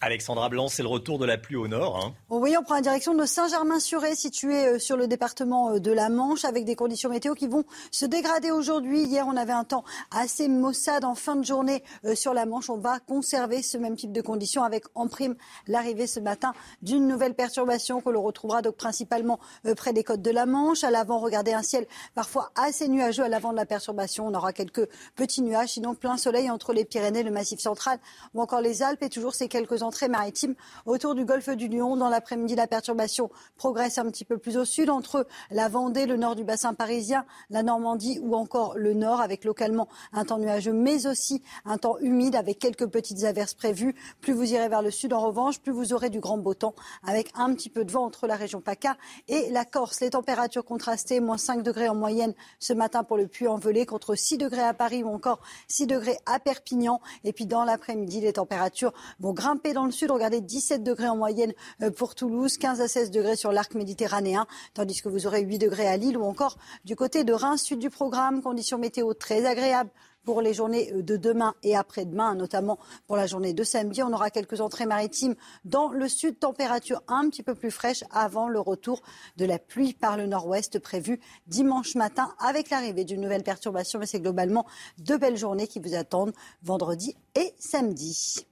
[0.00, 1.96] Alexandra Blanc, c'est le retour de la pluie au nord.
[1.96, 2.14] Hein.
[2.28, 6.10] Oui, on prend la direction de Saint-Germain-sur-Aie, situé euh, sur le département euh, de la
[6.10, 9.04] Manche, avec des conditions météo qui vont se dégrader aujourd'hui.
[9.04, 12.68] Hier, on avait un temps assez maussade en fin de journée euh, sur la Manche.
[12.68, 15.34] On va conserver ce même type de conditions avec en prime
[15.66, 19.40] l'arrivée ce matin d'une nouvelle perturbation que l'on retrouvera donc principalement
[19.76, 20.84] près des côtes de la Manche.
[20.84, 24.26] À l'avant, regardez un ciel parfois assez nuageux à l'avant de la perturbation.
[24.26, 27.98] On aura quelques petits nuages, sinon plein soleil entre les Pyrénées, le Massif central
[28.34, 31.96] ou encore les Alpes et toujours ces quelques entrées maritimes autour du golfe du Lion.
[31.96, 36.16] Dans l'après-midi, la perturbation progresse un petit peu plus au sud entre la Vendée, le
[36.16, 40.72] nord du bassin parisien, la Normandie ou encore le nord avec localement un temps nuageux
[40.72, 43.94] mais aussi un temps humide avec quelques petites averses prévues.
[44.20, 46.74] Plus vous irez vers le sud en revanche, plus vous aurez du grand beau temps
[47.04, 48.96] avec un petit peu de vent entre la région PACA
[49.28, 50.00] et la Corse.
[50.00, 54.38] Les températures contrastées, moins 5 degrés en moyenne ce matin pour le Puy-en-Velay contre 6
[54.38, 57.00] degrés à Paris ou encore 6 degrés à Perpignan.
[57.24, 60.10] Et puis dans l'après-midi, les températures vont grimper dans le sud.
[60.10, 64.46] Regardez 17 degrés en moyenne euh, pour Toulouse, 15 à 16 degrés sur l'arc méditerranéen,
[64.72, 67.78] tandis que vous aurez 8 degrés à Lille ou encore du côté de Reims, sud
[67.78, 68.42] du programme.
[68.42, 69.90] Conditions météo très agréables
[70.24, 74.02] pour les journées euh, de demain et après-demain, notamment pour la journée de samedi.
[74.02, 75.34] On aura quelques entrées maritimes
[75.66, 79.02] dans le sud, température un petit peu plus fraîche avant le retour
[79.36, 83.98] de la pluie par le nord-ouest prévu dimanche matin avec l'arrivée d'une nouvelle perturbation.
[83.98, 84.64] Mais c'est globalement
[84.96, 88.46] deux belles journées qui vous attendent vendredi et samedi.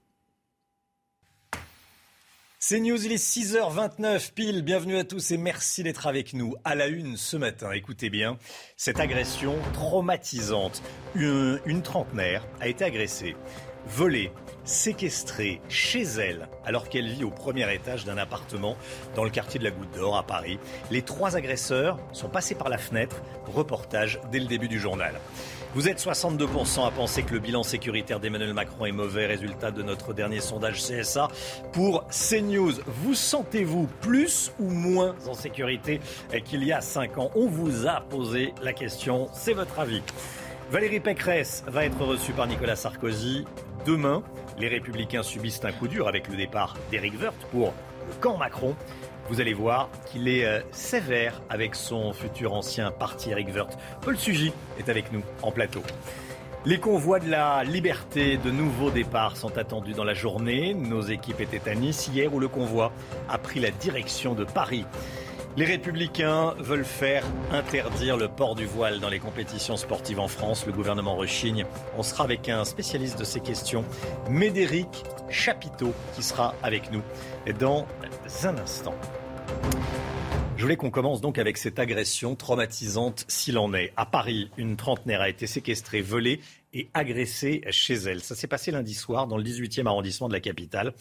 [2.67, 4.63] C'est News, il est 6h29 pile.
[4.63, 6.55] Bienvenue à tous et merci d'être avec nous.
[6.65, 8.39] À la une ce matin, écoutez bien,
[8.79, 10.83] cette agression traumatisante.
[11.15, 13.37] Une, une trentenaire a été agressée,
[13.87, 14.33] volée,
[14.65, 18.79] séquestrée chez elle alors qu'elle vit au premier étage d'un appartement
[19.15, 20.59] dans le quartier de la Goutte d'Or à Paris.
[20.91, 23.21] Les trois agresseurs sont passés par la fenêtre.
[23.45, 25.13] Reportage dès le début du journal.
[25.75, 29.83] Vous êtes 62% à penser que le bilan sécuritaire d'Emmanuel Macron est mauvais, résultat de
[29.83, 31.27] notre dernier sondage CSA
[31.73, 32.75] pour CNews.
[32.87, 36.01] Vous sentez-vous plus ou moins en sécurité
[36.45, 37.33] qu'il y a 5 ans?
[37.35, 40.01] On vous a posé la question, c'est votre avis.
[40.71, 43.45] Valérie Pécresse va être reçue par Nicolas Sarkozy
[43.85, 44.23] demain.
[44.57, 47.75] Les républicains subissent un coup dur avec le départ d'Éric Woerth pour
[48.07, 48.77] le camp Macron.
[49.31, 53.79] Vous allez voir qu'il est euh, sévère avec son futur ancien parti Eric Woerth.
[54.03, 55.83] Paul Sugy est avec nous en plateau.
[56.67, 60.75] Les convois de la liberté de nouveaux départs sont attendus dans la journée.
[60.75, 62.93] Nos équipes étaient à Nice hier où le convoi
[63.29, 64.85] a pris la direction de Paris.
[65.57, 70.67] Les républicains veulent faire interdire le port du voile dans les compétitions sportives en France.
[70.67, 71.65] Le gouvernement rechigne.
[71.97, 73.85] On sera avec un spécialiste de ces questions,
[74.29, 77.03] Médéric Chapiteau, qui sera avec nous
[77.61, 77.87] dans
[78.43, 78.95] un instant.
[80.57, 83.93] Je voulais qu'on commence donc avec cette agression traumatisante s'il en est.
[83.97, 86.41] À Paris, une trentenaire a été séquestrée, volée
[86.73, 88.21] et agressée chez elle.
[88.21, 90.93] Ça s'est passé lundi soir dans le 18e arrondissement de la capitale.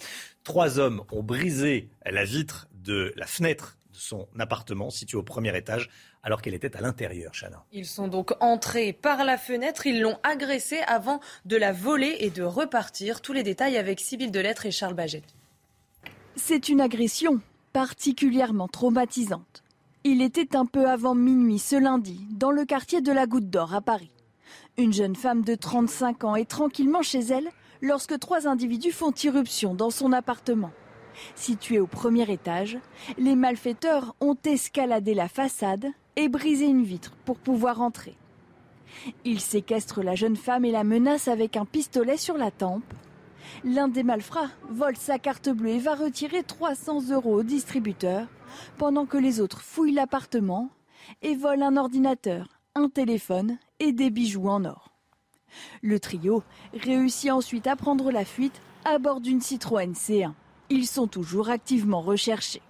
[0.43, 5.57] Trois hommes ont brisé la vitre de la fenêtre de son appartement situé au premier
[5.57, 5.89] étage
[6.21, 7.65] alors qu'elle était à l'intérieur, Chana.
[7.73, 12.29] Ils sont donc entrés par la fenêtre, ils l'ont agressée avant de la voler et
[12.29, 13.21] de repartir.
[13.21, 15.23] Tous les détails avec Sybille Delettre et Charles Baget.
[16.35, 17.41] C'est une agression
[17.73, 19.63] particulièrement traumatisante.
[20.03, 23.75] Il était un peu avant minuit ce lundi, dans le quartier de la Goutte d'Or
[23.75, 24.11] à Paris.
[24.77, 27.49] Une jeune femme de 35 ans est tranquillement chez elle
[27.81, 30.71] lorsque trois individus font irruption dans son appartement.
[31.35, 32.79] Situé au premier étage,
[33.19, 38.15] les malfaiteurs ont escaladé la façade et briser une vitre pour pouvoir entrer.
[39.23, 42.83] Il séquestre la jeune femme et la menace avec un pistolet sur la tempe.
[43.63, 48.27] L'un des malfrats vole sa carte bleue et va retirer 300 euros au distributeur,
[48.77, 50.69] pendant que les autres fouillent l'appartement
[51.21, 54.93] et volent un ordinateur, un téléphone et des bijoux en or.
[55.81, 60.33] Le trio réussit ensuite à prendre la fuite à bord d'une Citroën C1.
[60.69, 62.61] Ils sont toujours activement recherchés.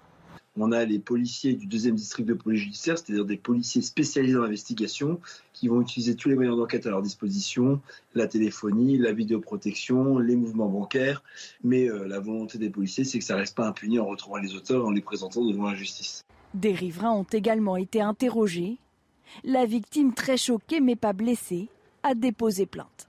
[0.57, 4.43] On a les policiers du deuxième district de police judiciaire, c'est-à-dire des policiers spécialisés dans
[4.43, 5.19] l'investigation,
[5.51, 7.81] qui vont utiliser tous les moyens d'enquête à leur disposition,
[8.13, 11.23] la téléphonie, la vidéoprotection, les mouvements bancaires.
[11.63, 14.37] Mais euh, la volonté des policiers, c'est que ça ne reste pas impuni en retrouvant
[14.37, 16.21] les auteurs et en les présentant devant la justice.
[16.53, 18.77] Des riverains ont également été interrogés.
[19.43, 21.67] La victime, très choquée mais pas blessée,
[22.03, 23.07] a déposé plainte.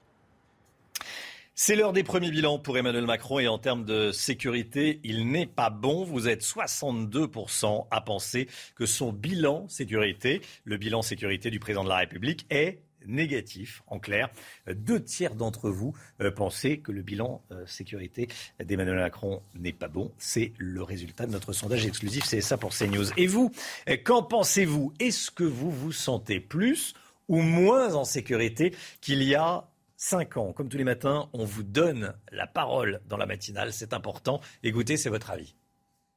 [1.56, 5.46] C'est l'heure des premiers bilans pour Emmanuel Macron et en termes de sécurité, il n'est
[5.46, 6.02] pas bon.
[6.02, 11.90] Vous êtes 62% à penser que son bilan sécurité, le bilan sécurité du président de
[11.90, 13.84] la République, est négatif.
[13.86, 14.30] En clair,
[14.66, 18.26] deux tiers d'entre vous euh, pensez que le bilan euh, sécurité
[18.58, 20.10] d'Emmanuel Macron n'est pas bon.
[20.18, 22.24] C'est le résultat de notre sondage exclusif.
[22.24, 23.12] C'est ça pour CNews.
[23.16, 23.52] Et vous,
[23.88, 24.92] euh, qu'en pensez-vous?
[24.98, 26.94] Est-ce que vous vous sentez plus
[27.28, 29.68] ou moins en sécurité qu'il y a
[30.04, 30.52] 5 ans.
[30.52, 33.72] Comme tous les matins, on vous donne la parole dans la matinale.
[33.72, 34.40] C'est important.
[34.62, 35.54] Écoutez, c'est votre avis.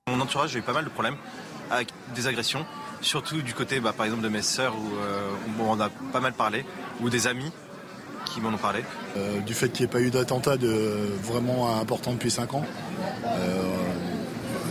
[0.10, 1.16] Mon entourage, j'ai eu pas mal de problèmes
[1.72, 2.66] avec des agressions,
[3.00, 6.20] surtout du côté, bah, par exemple, de mes sœurs où, euh, où, on a pas
[6.20, 6.66] mal parlé,
[7.00, 7.52] ou des amis
[8.26, 8.84] qui m'en ont parlé.
[9.16, 10.68] Euh, du fait qu'il n'y ait pas eu d'attentat de,
[11.24, 12.66] vraiment important depuis 5 ans.
[13.26, 13.64] Euh,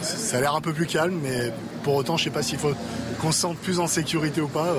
[0.02, 1.52] ça a l'air un peu plus calme, mais
[1.84, 2.74] pour autant, je ne sais pas s'il faut
[3.20, 4.74] qu'on se sente plus en sécurité ou pas.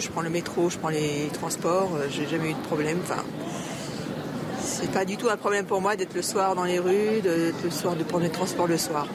[0.00, 2.98] Je prends le métro, je prends les transports, j'ai jamais eu de problème.
[3.02, 3.22] Enfin,
[4.60, 7.70] c'est pas du tout un problème pour moi d'être le soir dans les rues, le
[7.70, 9.06] soir de prendre les transports le soir.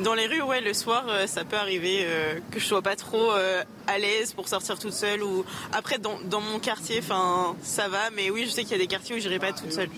[0.00, 2.94] Dans les rues, ouais, le soir, euh, ça peut arriver euh, que je sois pas
[2.94, 5.24] trop euh, à l'aise pour sortir toute seule.
[5.24, 8.10] Ou après, dans, mon quartier, ça va.
[8.14, 9.88] Mais oui, je sais qu'il y a des quartiers où j'irai pas toute seule.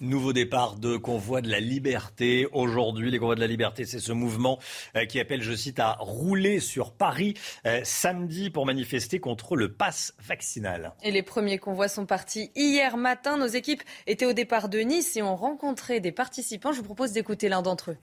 [0.00, 2.48] Nouveau départ de Convoi de la Liberté.
[2.52, 4.58] Aujourd'hui, les Convois de la Liberté, c'est ce mouvement
[4.96, 9.72] euh, qui appelle, je cite, à rouler sur Paris euh, samedi pour manifester contre le
[9.72, 10.94] pass vaccinal.
[11.04, 13.36] Et les premiers convois sont partis hier matin.
[13.36, 16.72] Nos équipes étaient au départ de Nice et ont rencontré des participants.
[16.72, 17.96] Je vous propose d'écouter l'un d'entre eux.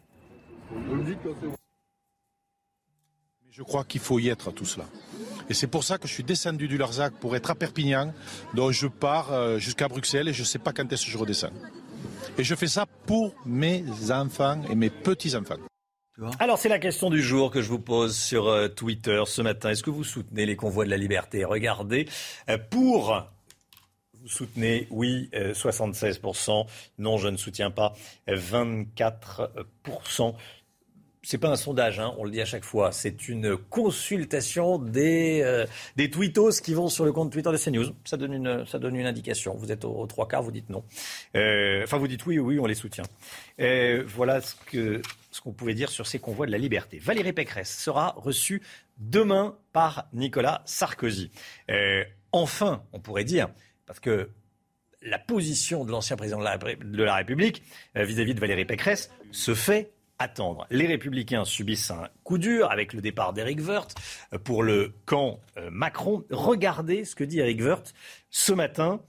[3.52, 4.86] Je crois qu'il faut y être à tout cela.
[5.52, 8.14] Et c'est pour ça que je suis descendu du Larzac pour être à Perpignan,
[8.54, 11.18] donc je pars euh, jusqu'à Bruxelles et je ne sais pas quand est-ce que je
[11.18, 11.52] redescends.
[12.38, 15.58] Et je fais ça pour mes enfants et mes petits-enfants.
[16.40, 19.72] Alors c'est la question du jour que je vous pose sur euh, Twitter ce matin.
[19.72, 21.44] Est-ce que vous soutenez les convois de la liberté?
[21.44, 22.08] Regardez,
[22.48, 23.28] euh, pour
[24.22, 26.66] vous soutenez, oui, 76%.
[27.00, 27.94] Non, je ne soutiens pas,
[28.28, 30.36] 24%
[31.24, 32.92] c'est pas un sondage, hein, on le dit à chaque fois.
[32.92, 37.94] C'est une consultation des, euh, des tweetos qui vont sur le compte Twitter de CNews.
[38.06, 39.56] Ça donne une, ça donne une indication.
[39.56, 40.84] Vous êtes aux, trois quarts, vous dites non.
[41.36, 43.04] Euh, enfin, vous dites oui, oui, on les soutient.
[43.60, 46.98] Euh, voilà ce que ce qu'on pouvait dire sur ces convois de la liberté.
[46.98, 48.62] Valérie Pécresse sera reçue
[48.98, 51.32] demain par Nicolas Sarkozy.
[52.32, 53.48] enfin, on pourrait dire,
[53.86, 54.30] parce que
[55.04, 57.64] la position de l'ancien président de la, République
[57.96, 59.92] vis-à-vis -vis de Valérie Pécresse se fait
[60.70, 63.96] Les Républicains subissent un coup dur avec le départ d'Éric Woerth
[64.44, 66.24] pour le camp euh, Macron.
[66.30, 67.94] Regardez ce que dit Éric Woerth
[68.30, 69.02] ce matin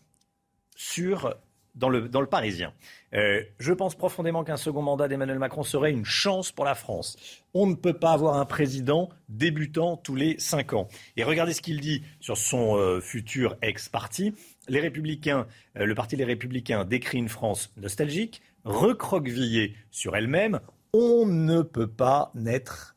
[0.76, 1.34] sur,
[1.74, 2.72] dans, le, dans le Parisien.
[3.14, 7.16] Euh, je pense profondément qu'un second mandat d'Emmanuel Macron serait une chance pour la France.
[7.54, 10.88] On ne peut pas avoir un président débutant tous les cinq ans.
[11.16, 14.34] Et regardez ce qu'il dit sur son euh, futur ex-parti.
[14.68, 20.60] Les Républicains, le parti Les Républicains décrit une France nostalgique, recroquevillée sur elle-même,
[20.92, 22.96] on ne peut pas n'être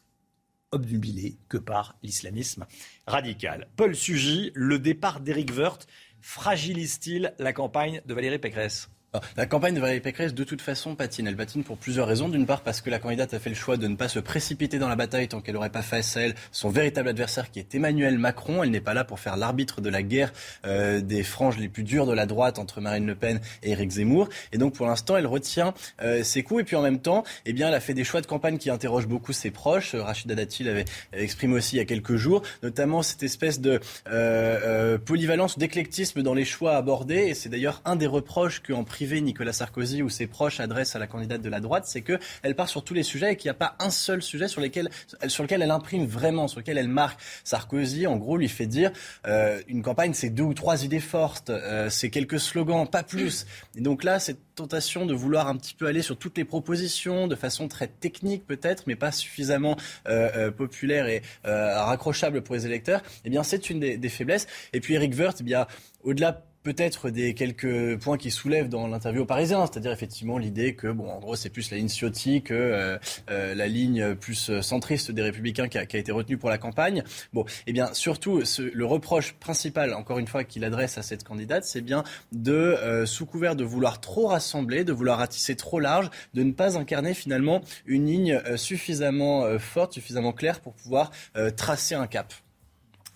[0.71, 2.65] obnubilé que par l'islamisme
[3.07, 3.69] radical.
[3.77, 5.87] Paul Sugy, le départ d'Éric Woerth
[6.19, 8.89] fragilise-t-il la campagne de Valérie Pécresse?
[9.37, 11.27] La campagne de Valérie Pécresse, de toute façon, patine.
[11.27, 12.29] Elle patine pour plusieurs raisons.
[12.29, 14.79] D'une part, parce que la candidate a fait le choix de ne pas se précipiter
[14.79, 17.75] dans la bataille tant qu'elle n'aurait pas face à elle son véritable adversaire qui est
[17.75, 18.63] Emmanuel Macron.
[18.63, 20.31] Elle n'est pas là pour faire l'arbitre de la guerre
[20.65, 23.91] euh, des franges les plus dures de la droite entre Marine Le Pen et Éric
[23.91, 24.29] Zemmour.
[24.51, 26.61] Et donc, pour l'instant, elle retient euh, ses coups.
[26.61, 28.69] Et puis, en même temps, eh bien, elle a fait des choix de campagne qui
[28.69, 29.95] interrogent beaucoup ses proches.
[29.95, 34.97] Rachida Dati l'avait exprimé aussi il y a quelques jours, notamment cette espèce de euh,
[34.97, 37.27] polyvalence, d'éclectisme dans les choix abordés.
[37.27, 40.99] Et c'est d'ailleurs un des reproches qu'en privé Nicolas Sarkozy ou ses proches adressent à
[40.99, 43.55] la candidate de la droite, c'est qu'elle part sur tous les sujets et qu'il n'y
[43.55, 44.89] a pas un seul sujet sur, lesquels,
[45.27, 47.19] sur lequel elle imprime vraiment, sur lequel elle marque.
[47.43, 48.91] Sarkozy, en gros, lui fait dire
[49.27, 53.45] euh, une campagne, c'est deux ou trois idées fortes, euh, c'est quelques slogans, pas plus.
[53.75, 57.27] Et donc là, cette tentation de vouloir un petit peu aller sur toutes les propositions
[57.27, 59.75] de façon très technique peut-être, mais pas suffisamment
[60.07, 64.47] euh, populaire et raccrochable pour les électeurs, eh bien c'est une des, faiblesses.
[64.73, 65.67] Et puis Eric Woerth, eh bien
[66.03, 70.87] au-delà peut-être des quelques points qui soulèvent dans l'interview au Parisien, c'est-à-dire effectivement l'idée que,
[70.87, 72.97] bon, en gros, c'est plus la ligne Ciotti que euh,
[73.29, 76.57] euh, la ligne plus centriste des Républicains qui a, qui a, été retenue pour la
[76.57, 77.03] campagne.
[77.33, 81.23] Bon, eh bien, surtout, ce, le reproche principal, encore une fois, qu'il adresse à cette
[81.23, 85.79] candidate, c'est bien de, euh, sous couvert de vouloir trop rassembler, de vouloir ratisser trop
[85.79, 91.11] large, de ne pas incarner finalement une ligne suffisamment forte, suffisamment claire pour pouvoir
[91.55, 92.33] tracer un cap.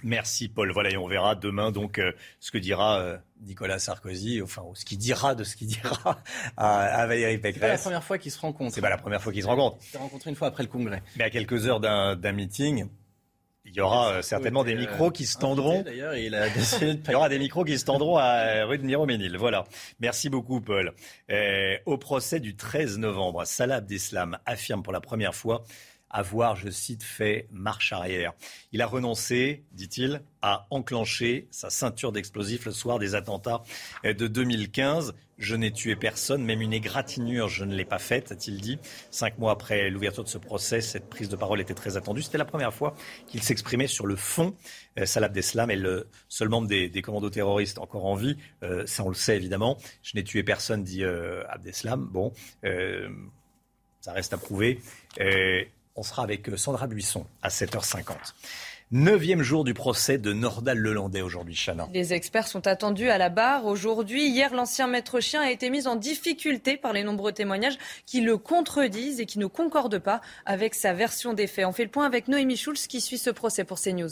[0.04, 0.72] Merci Paul.
[0.72, 4.86] Voilà, et on verra demain donc euh, ce que dira euh, Nicolas Sarkozy, enfin ce
[4.86, 6.22] qu'il dira de ce qu'il dira
[6.58, 7.54] à, Valérie Pécresse.
[7.56, 8.74] C'est pas la première fois qu'ils se rencontrent.
[8.74, 9.78] C'est pas la première fois qu'ils se rencontrent.
[9.82, 11.04] Ils se rencontrés une fois après le Congrès.
[11.18, 12.88] Mais à quelques heures d'un meeting,
[13.66, 15.82] il y aura euh, certainement des micros qui se tendront.
[15.84, 16.36] D'ailleurs, il,
[16.82, 19.38] il y aura des micros qui se tendront à rue de Miroménil.
[19.38, 19.66] Voilà.
[20.00, 20.94] Merci beaucoup, Paul.
[21.86, 25.64] au procès du 13 novembre, Salah Abdeslam affirme pour la première fois
[26.10, 28.34] avoir, je cite, fait marche arrière.
[28.72, 33.62] Il a renoncé, dit-il, à enclencher sa ceinture d'explosifs le soir des attentats
[34.04, 35.14] de 2015.
[35.40, 38.78] Je n'ai tué personne, même une égratignure, je ne l'ai pas faite, a-t-il dit.
[39.10, 42.22] Cinq mois après l'ouverture de ce procès, cette prise de parole était très attendue.
[42.22, 42.94] C'était la première fois
[43.26, 44.54] qu'il s'exprimait sur le fond.
[45.00, 48.36] Euh, Salah Abdeslam est le seul membre des, commandos terroristes encore en vie.
[48.64, 49.78] Euh, ça, on le sait évidemment.
[50.04, 52.06] Je n'ai tué personne, dit euh, Abdeslam.
[52.06, 52.34] Bon,
[54.02, 54.82] ça reste à prouver.
[55.96, 58.16] On sera avec euh, Sandra Buisson à 7h50.
[58.92, 61.88] Neuvième jour du procès de Nordal Lelandais aujourd'hui, Chana.
[61.94, 64.28] Les experts sont attendus à la barre aujourd'hui.
[64.28, 68.38] Hier, l'ancien maître chien a été mis en difficulté par les nombreux témoignages qui le
[68.38, 71.66] contredisent et qui ne concordent pas avec sa version des faits.
[71.66, 74.10] On fait le point avec Noémie Schulz qui suit ce procès pour CNews.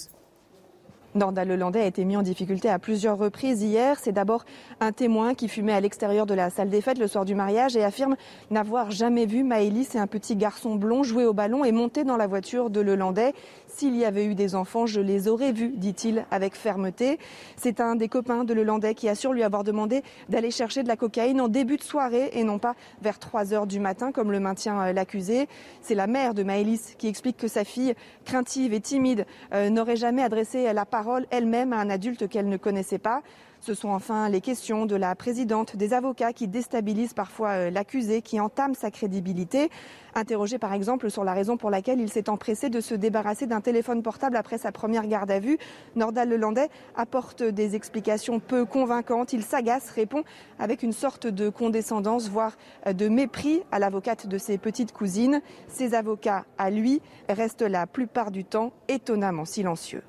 [1.17, 3.97] Nordal Lelandais a été mis en difficulté à plusieurs reprises hier.
[3.99, 4.45] C'est d'abord
[4.79, 7.75] un témoin qui fumait à l'extérieur de la salle des fêtes le soir du mariage
[7.75, 8.15] et affirme
[8.51, 12.17] n'avoir jamais vu Maëlys et un petit garçon blond jouer au ballon et monter dans
[12.17, 13.33] la voiture de Lelandais.
[13.77, 17.19] S'il y avait eu des enfants, je les aurais vus, dit-il avec fermeté.
[17.57, 20.95] C'est un des copains de Lelandais qui assure lui avoir demandé d'aller chercher de la
[20.95, 24.39] cocaïne en début de soirée et non pas vers 3 heures du matin comme le
[24.39, 25.47] maintient euh, l'accusé.
[25.83, 27.93] C'est la mère de Maëlys qui explique que sa fille,
[28.25, 32.57] craintive et timide, euh, n'aurait jamais adressé la parole elle-même à un adulte qu'elle ne
[32.57, 33.21] connaissait pas.
[33.67, 38.21] Ce sont enfin les questions de la présidente, des avocats qui déstabilisent parfois euh, l'accusé,
[38.21, 39.69] qui entament sa crédibilité.
[40.15, 43.59] Interrogé par exemple sur la raison pour laquelle il s'est empressé de se débarrasser d'un
[43.59, 45.57] téléphone portable après sa première garde à vue,
[45.97, 49.33] Nordal Lelandais apporte des explications peu convaincantes.
[49.33, 50.23] Il s'agace, répond
[50.59, 55.41] avec une sorte de condescendance, voire euh, de mépris à l'avocate de ses petites cousines.
[55.67, 60.03] Ses avocats, à lui, restent la plupart du temps étonnamment silencieux.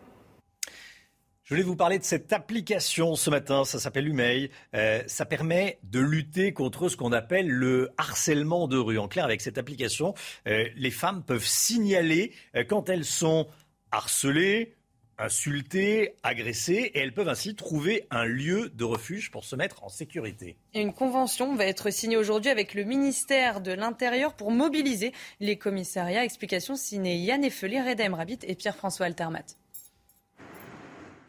[1.48, 4.50] Je voulais vous parler de cette application ce matin, ça s'appelle Humei.
[4.74, 8.98] Euh, ça permet de lutter contre ce qu'on appelle le harcèlement de rue.
[8.98, 10.12] En clair, avec cette application,
[10.46, 13.46] euh, les femmes peuvent signaler euh, quand elles sont
[13.92, 14.76] harcelées,
[15.16, 19.88] insultées, agressées, et elles peuvent ainsi trouver un lieu de refuge pour se mettre en
[19.88, 20.58] sécurité.
[20.74, 26.24] Une convention va être signée aujourd'hui avec le ministère de l'Intérieur pour mobiliser les commissariats.
[26.24, 29.46] Explication signée Yann Effelé, Reda Rabit et Pierre-François Altermat.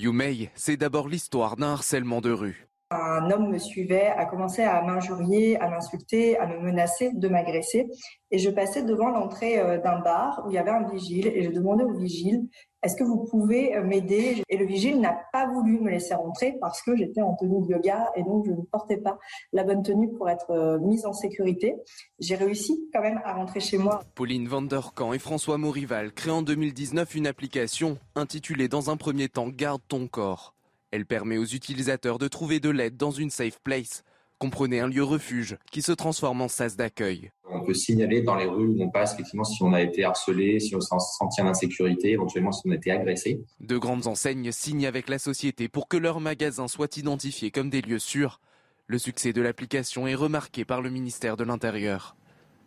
[0.01, 2.68] Yumei, c'est d'abord l'histoire d'un harcèlement de rue.
[2.91, 7.87] Un homme me suivait, a commencé à m'injurier, à m'insulter, à me menacer de m'agresser.
[8.31, 11.43] Et je passais devant l'entrée euh, d'un bar où il y avait un vigile et
[11.43, 12.47] je demandais au vigile
[12.81, 14.41] est-ce que vous pouvez euh, m'aider?
[14.47, 17.73] Et le vigile n'a pas voulu me laisser rentrer parce que j'étais en tenue de
[17.73, 19.17] yoga et donc je ne portais pas
[19.51, 21.75] la bonne tenue pour être euh, mise en sécurité.
[22.19, 24.01] J'ai réussi quand même à rentrer chez moi.
[24.15, 29.49] Pauline Vanderkamp et François Morival créent en 2019 une application intitulée dans un premier temps
[29.49, 30.55] Garde ton corps.
[30.91, 34.03] Elle permet aux utilisateurs de trouver de l'aide dans une safe place
[34.39, 37.29] Comprenez un lieu refuge qui se transforme en sas d'accueil.
[37.51, 40.61] On peut signaler dans les rues où on passe effectivement si on a été harcelé,
[40.61, 43.41] si on s'en sentit en insécurité, éventuellement si on a été agressé.
[43.59, 47.81] De grandes enseignes signent avec la société pour que leurs magasins soient identifiés comme des
[47.81, 48.39] lieux sûrs.
[48.87, 52.15] Le succès de l'application est remarqué par le ministère de l'Intérieur.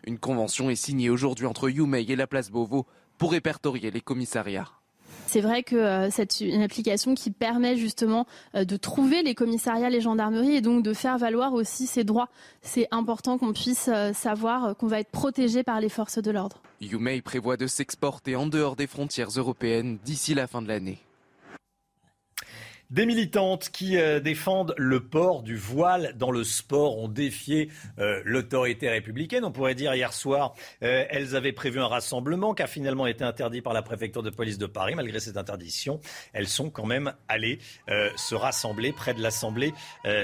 [0.05, 4.69] Une convention est signée aujourd'hui entre Youmei et la place Beauvau pour répertorier les commissariats.
[5.33, 9.89] C'est vrai que euh, c'est une application qui permet justement euh, de trouver les commissariats,
[9.89, 12.29] les gendarmeries et donc de faire valoir aussi ses droits.
[12.61, 16.61] C'est important qu'on puisse euh, savoir qu'on va être protégé par les forces de l'ordre.
[16.83, 20.99] Yumei prévoit de s'exporter en dehors des frontières européennes d'ici la fin de l'année.
[22.93, 28.21] Des militantes qui euh, défendent le port du voile dans le sport ont défié euh,
[28.27, 29.47] l'autorité républicaine.
[29.47, 30.53] On pourrait dire hier soir,
[30.83, 34.29] euh, elles avaient prévu un rassemblement qui a finalement été interdit par la préfecture de
[34.29, 34.95] police de Paris.
[34.95, 36.01] Malgré cette interdiction,
[36.35, 37.61] elles sont quand même allées
[38.17, 39.73] se rassembler près de l'Assemblée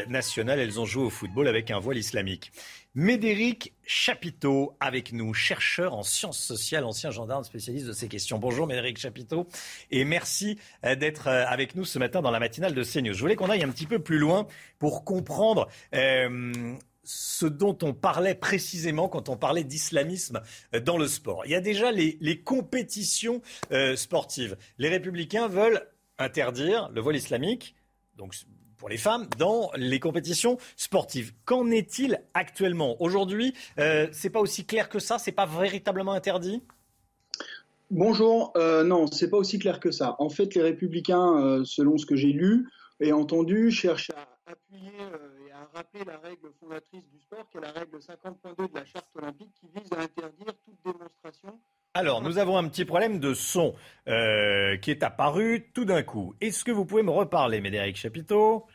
[0.09, 0.59] nationale.
[0.59, 2.53] Elles ont joué au football avec un voile islamique.
[2.99, 8.41] Médéric Chapiteau avec nous, chercheur en sciences sociales, ancien gendarme spécialiste de ces questions.
[8.41, 9.47] Bonjour Médéric Chapiteau
[9.93, 13.15] et merci euh, d'être euh, avec nous ce matin dans la matinale de CNews.
[13.15, 14.49] Je voulais qu'on aille un petit peu plus loin
[14.81, 16.75] pour comprendre euh,
[17.05, 20.43] ce dont on parlait précisément quand on parlait d'islamisme
[20.85, 21.43] dans le sport.
[21.47, 23.43] Il y a déjà les, compétitions
[23.95, 24.57] sportives.
[24.79, 25.87] Les républicains veulent
[26.19, 27.77] interdire le vol islamique.
[28.17, 28.35] Donc
[28.79, 31.33] pour les femmes dans les compétitions sportives.
[31.45, 36.63] Qu'en est-il actuellement Aujourd'hui, euh, c'est pas aussi clair que ça C'est pas véritablement interdit
[37.91, 40.17] Bonjour, euh, non, c'est pas aussi clair que ça.
[40.19, 42.69] En fait, les républicains, euh, selon ce que j'ai lu
[43.01, 44.38] et entendu, cherchent à
[45.79, 49.11] et rappeler la règle fondatrice du sport, qui est la règle 50.2 de la charte
[49.17, 51.59] olympique, qui vise à interdire toute démonstration
[51.95, 53.75] alors, nous avons un petit problème de son
[54.09, 56.35] euh, qui est apparu tout d'un coup.
[56.41, 58.67] Est-ce que vous pouvez me reparler, Médéric Chapiteau?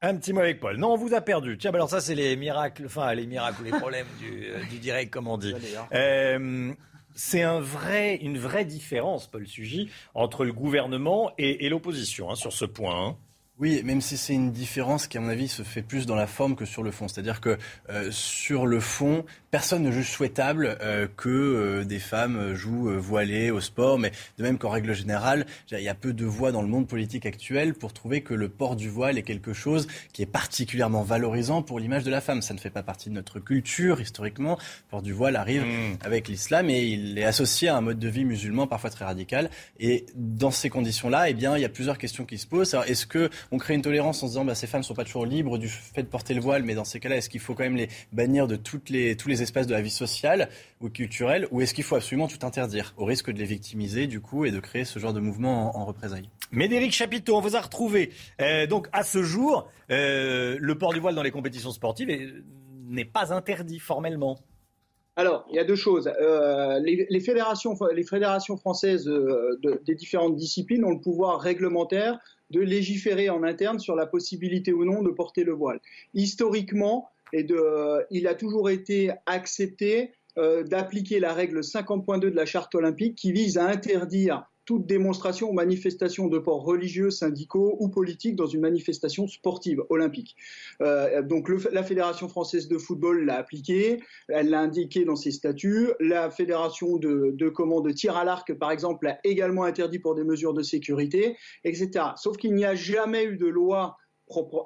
[0.00, 0.76] Un petit mot avec Paul.
[0.78, 1.58] Non, on vous a perdu.
[1.58, 4.62] Tiens, bah alors ça, c'est les miracles, enfin les miracles ou les problèmes du, euh,
[4.80, 5.54] direct, comme on dit.
[5.92, 6.72] Euh,
[7.14, 12.52] c'est un vrai, une vraie différence, Paul Sugy, entre le gouvernement et, l'opposition hein, sur
[12.52, 13.08] ce point.
[13.08, 13.18] Hein.
[13.60, 16.28] Oui, même si c'est une différence qui, à mon avis, se fait plus dans la
[16.28, 17.08] forme que sur le fond.
[17.08, 17.58] C'est-à-dire que
[17.90, 23.50] euh, sur le fond, personne ne juge souhaitable euh, que euh, des femmes jouent voilées
[23.50, 26.62] au sport, mais de même qu'en règle générale, il y a peu de voix dans
[26.62, 30.22] le monde politique actuel pour trouver que le port du voile est quelque chose qui
[30.22, 32.42] est particulièrement valorisant pour l'image de la femme.
[32.42, 34.58] Ça ne fait pas partie de notre culture historiquement.
[34.58, 35.98] Le port du voile arrive mmh.
[36.02, 39.50] avec l'islam et il est associé à un mode de vie musulman parfois très radical.
[39.80, 42.76] Et dans ces conditions-là, eh bien, il y a plusieurs questions qui se posent.
[42.86, 45.04] Est-ce que on crée une tolérance en se disant bah, ces femmes ne sont pas
[45.04, 47.54] toujours libres du fait de porter le voile, mais dans ces cas-là, est-ce qu'il faut
[47.54, 50.48] quand même les bannir de toutes les, tous les espaces de la vie sociale
[50.80, 54.20] ou culturelle, ou est-ce qu'il faut absolument tout interdire, au risque de les victimiser du
[54.20, 56.28] coup et de créer ce genre de mouvement en, représailles?
[56.52, 58.10] Médéric Chapiteau, on vous a retrouvé.
[58.40, 62.08] Euh, donc à ce jour, euh, le port du voile dans les compétitions sportives
[62.88, 64.38] n'est pas interdit formellement.
[65.16, 66.08] Alors, il y a deux choses.
[66.20, 69.10] Euh, les, fédérations, les fédérations françaises
[69.84, 72.20] des différentes disciplines ont le pouvoir réglementaire
[72.50, 75.80] de légiférer en interne sur la possibilité ou non de porter le voile.
[76.14, 82.46] Historiquement, et de, il a toujours été accepté euh, d'appliquer la règle 50.2 de la
[82.46, 87.88] charte olympique qui vise à interdire toute démonstration ou manifestation de port religieux, syndicaux ou
[87.88, 90.36] politiques dans une manifestation sportive olympique.
[90.82, 93.98] Euh, donc la Fédération française de football l'a appliqué,
[94.28, 95.88] elle l'a indiqué dans ses statuts.
[96.00, 100.22] La Fédération de, de, de tir à l'arc, par exemple, l'a également interdit pour des
[100.22, 102.04] mesures de sécurité, etc.
[102.16, 103.96] Sauf qu'il n'y a jamais eu de loi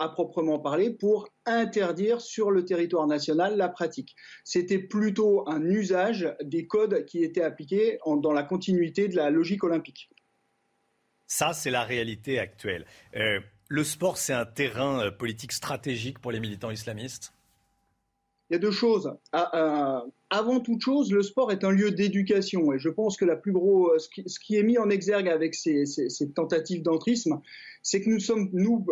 [0.00, 4.14] à proprement parler pour interdire sur le territoire national la pratique.
[4.44, 9.64] C'était plutôt un usage des codes qui étaient appliqués dans la continuité de la logique
[9.64, 10.10] olympique.
[11.26, 12.84] Ça, c'est la réalité actuelle.
[13.16, 17.32] Euh, le sport, c'est un terrain euh, politique stratégique pour les militants islamistes?
[18.50, 19.14] Il y a deux choses.
[19.34, 22.72] Euh, avant toute chose, le sport est un lieu d'éducation.
[22.72, 25.84] Et je pense que la plus gros, ce qui, est mis en exergue avec ces,
[26.34, 27.40] tentatives d'entrisme,
[27.82, 28.84] c'est que nous sommes, nous,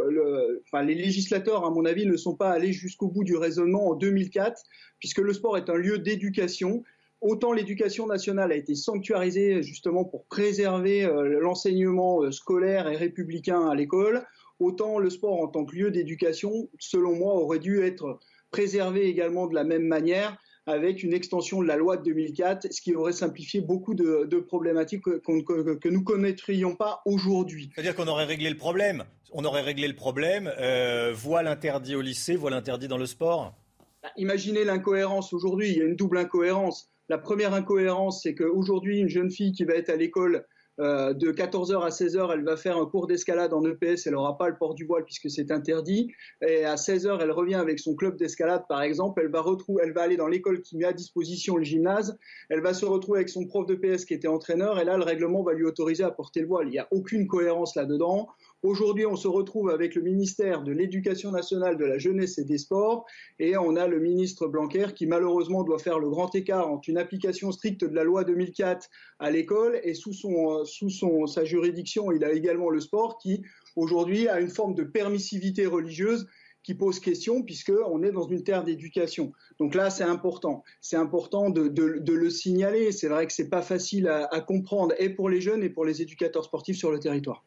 [0.82, 4.62] les législateurs, à mon avis, ne sont pas allés jusqu'au bout du raisonnement en 2004,
[4.98, 6.82] puisque le sport est un lieu d'éducation.
[7.20, 13.68] Autant l'éducation nationale a été sanctuarisée justement pour préserver euh, l'enseignement euh, scolaire et républicain
[13.68, 14.24] à l'école,
[14.58, 18.18] autant le sport en tant que lieu d'éducation, selon moi, aurait dû être
[18.50, 20.36] préservé également de la même manière
[20.66, 25.02] avec une extension de la loi de 2004, ce qui aurait simplifié beaucoup de, problématiques
[25.02, 27.70] que, que, nous connaîtrions pas aujourd'hui.
[27.74, 29.04] C'est-à-dire qu'on aurait réglé le problème.
[29.32, 30.52] On aurait réglé le problème.
[30.58, 33.54] Euh, voile interdit au lycée, voile interdit dans le sport.
[34.02, 35.70] Bah, imaginez l'incohérence aujourd'hui.
[35.70, 36.90] Il y a une double incohérence.
[37.08, 40.46] La première incohérence, c'est qu'aujourd'hui, une jeune fille qui va être à l'école
[40.80, 44.38] euh, de 14h à 16h, elle va faire un cours d'escalade en EPS, elle n'aura
[44.38, 46.10] pas le port du voile puisque c'est interdit.
[46.46, 49.20] Et à 16h, elle revient avec son club d'escalade, par exemple.
[49.22, 49.44] Elle va,
[49.82, 52.18] elle va aller dans l'école qui met à disposition le gymnase.
[52.48, 54.80] Elle va se retrouver avec son prof d'EPS qui était entraîneur.
[54.80, 56.68] Et là, le règlement va lui autoriser à porter le voile.
[56.68, 58.28] Il n'y a aucune cohérence là-dedans.
[58.62, 62.58] Aujourd'hui, on se retrouve avec le ministère de l'Éducation nationale, de la jeunesse et des
[62.58, 63.06] sports,
[63.38, 66.98] et on a le ministre Blanquer qui malheureusement doit faire le grand écart entre une
[66.98, 68.86] application stricte de la loi 2004
[69.18, 73.42] à l'école et sous, son, sous son, sa juridiction, il a également le sport qui
[73.76, 76.26] aujourd'hui a une forme de permissivité religieuse
[76.62, 79.32] qui pose question puisqu'on est dans une terre d'éducation.
[79.58, 80.64] Donc là, c'est important.
[80.82, 82.92] C'est important de, de, le signaler.
[82.92, 86.02] C'est vrai que c'est pas facile à comprendre et pour les jeunes et pour les
[86.02, 87.42] éducateurs sportifs sur le territoire.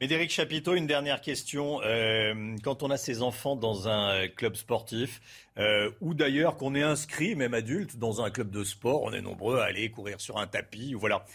[0.00, 1.82] Médéric Chapiteau, une dernière question.
[1.82, 5.20] Euh, quand on a ses enfants dans un club sportif,
[5.58, 9.20] euh, ou d'ailleurs qu'on est inscrit, même adulte, dans un club de sport, on est
[9.20, 11.26] nombreux à aller courir sur un tapis, voilà.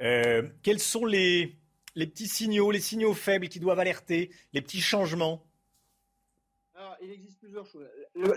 [0.00, 1.54] Euh, quels sont les,
[1.96, 5.44] les petits signaux, les signaux faibles qui doivent alerter, les petits changements?
[7.02, 7.86] Il existe plusieurs choses.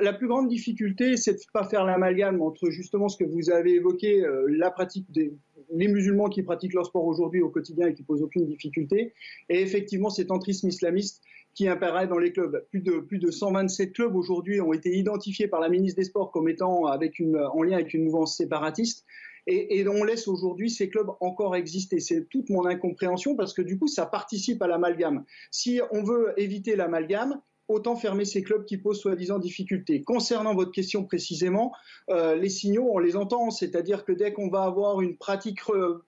[0.01, 3.49] La plus grande difficulté, c'est de ne pas faire l'amalgame entre justement ce que vous
[3.49, 5.33] avez évoqué, euh, la pratique des
[5.69, 9.13] les musulmans qui pratiquent leur sport aujourd'hui au quotidien et qui posent aucune difficulté,
[9.49, 11.21] et effectivement cet entrisme islamiste
[11.53, 12.63] qui apparaît dans les clubs.
[12.69, 16.31] Plus de, plus de 127 clubs aujourd'hui ont été identifiés par la ministre des Sports
[16.31, 17.19] comme étant avec
[17.53, 19.05] en lien avec une mouvance séparatiste.
[19.47, 21.99] Et, et on laisse aujourd'hui ces clubs encore exister.
[21.99, 25.23] C'est toute mon incompréhension parce que du coup, ça participe à l'amalgame.
[25.49, 30.01] Si on veut éviter l'amalgame, autant fermer ces clubs qui posent soi-disant difficultés.
[30.01, 31.73] Concernant votre question précisément,
[32.09, 35.59] euh, les signaux, on les entend, c'est-à-dire que dès qu'on va avoir une pratique,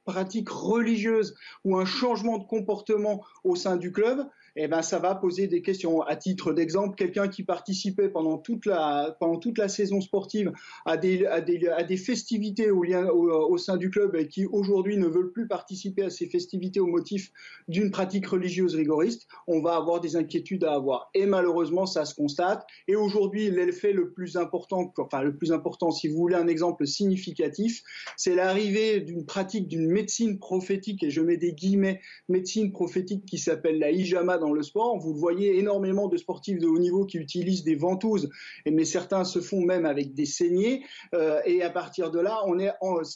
[0.05, 1.36] pratique religieuse
[1.66, 4.26] ou un changement de comportement au sein du club,
[4.62, 6.01] eh ben, ça va poser des questions.
[6.01, 10.51] À titre d'exemple, quelqu'un qui participait pendant toute la, pendant toute la saison sportive
[10.86, 15.07] à des, à des, à des festivités au, sein du club et qui aujourd'hui ne
[15.07, 17.32] veulent plus participer à ces festivités au motif
[17.70, 21.10] d'une pratique religieuse rigoriste, on va avoir des inquiétudes à avoir.
[21.14, 22.68] Et malheureusement, ça se constate.
[22.89, 26.86] Et aujourd'hui, l'effet le plus important, enfin le plus important, si vous voulez un exemple
[26.86, 27.82] significatif,
[28.18, 33.38] c'est l'arrivée d'une pratique d'une médecine prophétique, et je mets des guillemets, médecine prophétique qui
[33.38, 34.97] s'appelle la hijama dans le sport.
[34.97, 38.30] Vous voyez énormément de sportifs de haut niveau qui utilisent des ventouses,
[38.66, 40.84] mais certains se font même avec des saignées.
[41.14, 42.43] Euh, et à partir de là,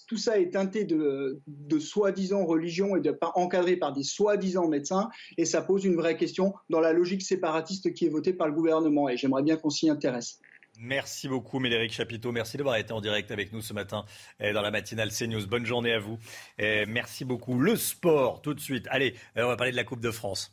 [0.07, 1.41] tout ça est teinté de,
[1.79, 5.09] soi-disant religion et de, encadré par des soi-disant médecins.
[5.37, 8.53] Et ça pose une vraie question dans la logique séparatiste qui est votée par le
[8.53, 9.09] gouvernement.
[9.09, 10.39] Et j'aimerais bien qu'on s'y intéresse.
[10.79, 12.31] Merci beaucoup, Médéric Chapiteau.
[12.31, 14.05] Merci d'avoir été en direct avec nous ce matin
[14.39, 15.45] eh, dans la matinale CNews.
[15.45, 16.17] Bonne journée à vous.
[16.57, 17.59] Eh, merci beaucoup.
[17.59, 18.87] Le sport, tout de suite.
[18.89, 20.51] Allez, on va parler de la Coupe de France.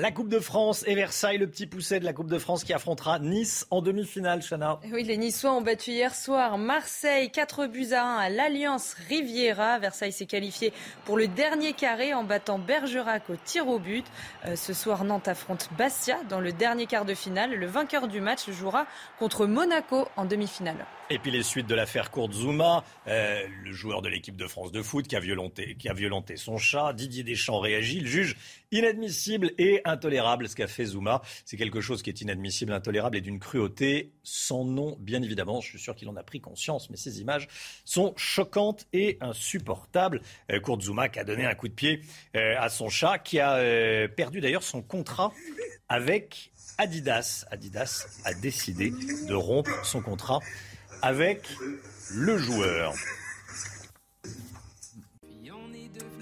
[0.00, 2.72] La Coupe de France et Versailles, le petit pousset de la Coupe de France qui
[2.72, 4.80] affrontera Nice en demi-finale, Chana.
[4.90, 9.78] Oui, les Niçois ont battu hier soir Marseille 4 buts à 1 à l'Alliance Riviera.
[9.78, 10.72] Versailles s'est qualifié
[11.04, 14.06] pour le dernier carré en battant Bergerac au tir au but.
[14.46, 17.52] Euh, ce soir, Nantes affronte Bastia dans le dernier quart de finale.
[17.54, 18.86] Le vainqueur du match jouera
[19.18, 20.86] contre Monaco en demi-finale.
[21.12, 24.80] Et puis les suites de l'affaire Kurtzuma, euh, le joueur de l'équipe de France de
[24.80, 26.92] foot qui a, violenté, qui a violenté son chat.
[26.92, 27.98] Didier Deschamps réagit.
[27.98, 28.36] Il juge
[28.72, 31.22] inadmissible et intolérable ce qu'a fait Zuma.
[31.44, 35.60] C'est quelque chose qui est inadmissible, intolérable et d'une cruauté sans nom, bien évidemment.
[35.60, 37.48] Je suis sûr qu'il en a pris conscience, mais ces images
[37.84, 40.22] sont choquantes et insupportables.
[40.52, 42.00] Euh, Zuma qui a donné un coup de pied
[42.36, 45.32] euh, à son chat, qui a euh, perdu d'ailleurs son contrat
[45.88, 47.44] avec Adidas.
[47.50, 48.92] Adidas a décidé
[49.28, 50.40] de rompre son contrat
[51.02, 51.42] avec
[52.14, 52.94] le joueur.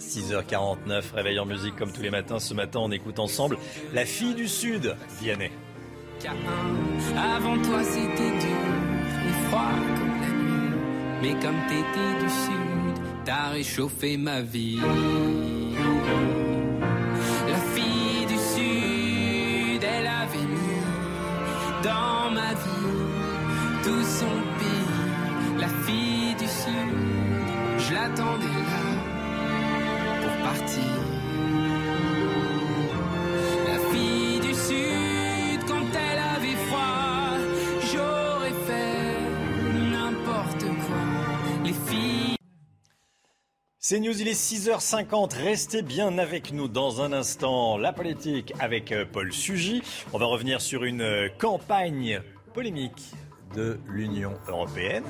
[0.09, 2.39] 6h49, réveil en musique comme tous les matins.
[2.39, 3.59] Ce matin, on écoute ensemble
[3.93, 5.51] La fille du Sud, Vianney.
[7.17, 8.57] Avant toi, c'était dur
[9.29, 10.73] et froid comme la nuit.
[11.23, 14.81] Mais comme t'étais du Sud, t'as réchauffé ma vie.
[17.49, 24.49] La fille du Sud, elle avait mis dans ma vie tout son
[25.61, 26.95] la fille du Sud,
[27.79, 28.68] je l'attendais
[30.49, 30.55] La
[33.93, 37.37] fille du Sud, quand elle avait froid,
[37.93, 39.19] j'aurais fait
[39.91, 41.05] n'importe quoi.
[41.65, 42.37] Les filles.
[43.79, 45.35] C'est News, il est 6h50.
[45.35, 47.77] Restez bien avec nous dans un instant.
[47.77, 49.83] La politique avec euh, Paul Sugy.
[50.15, 52.23] On va revenir sur une euh, campagne
[52.55, 53.13] polémique
[53.55, 55.05] de l'Union européenne.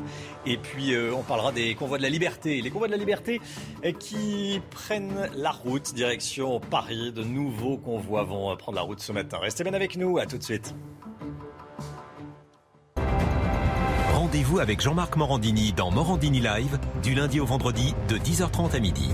[0.47, 2.61] Et puis euh, on parlera des convois de la liberté.
[2.61, 3.41] Les convois de la liberté
[3.84, 7.12] euh, qui prennent la route direction Paris.
[7.12, 9.39] De nouveaux convois vont euh, prendre la route ce matin.
[9.39, 10.74] Restez bien avec nous, à tout de suite.
[14.12, 19.09] Rendez-vous avec Jean-Marc Morandini dans Morandini Live du lundi au vendredi de 10h30 à midi.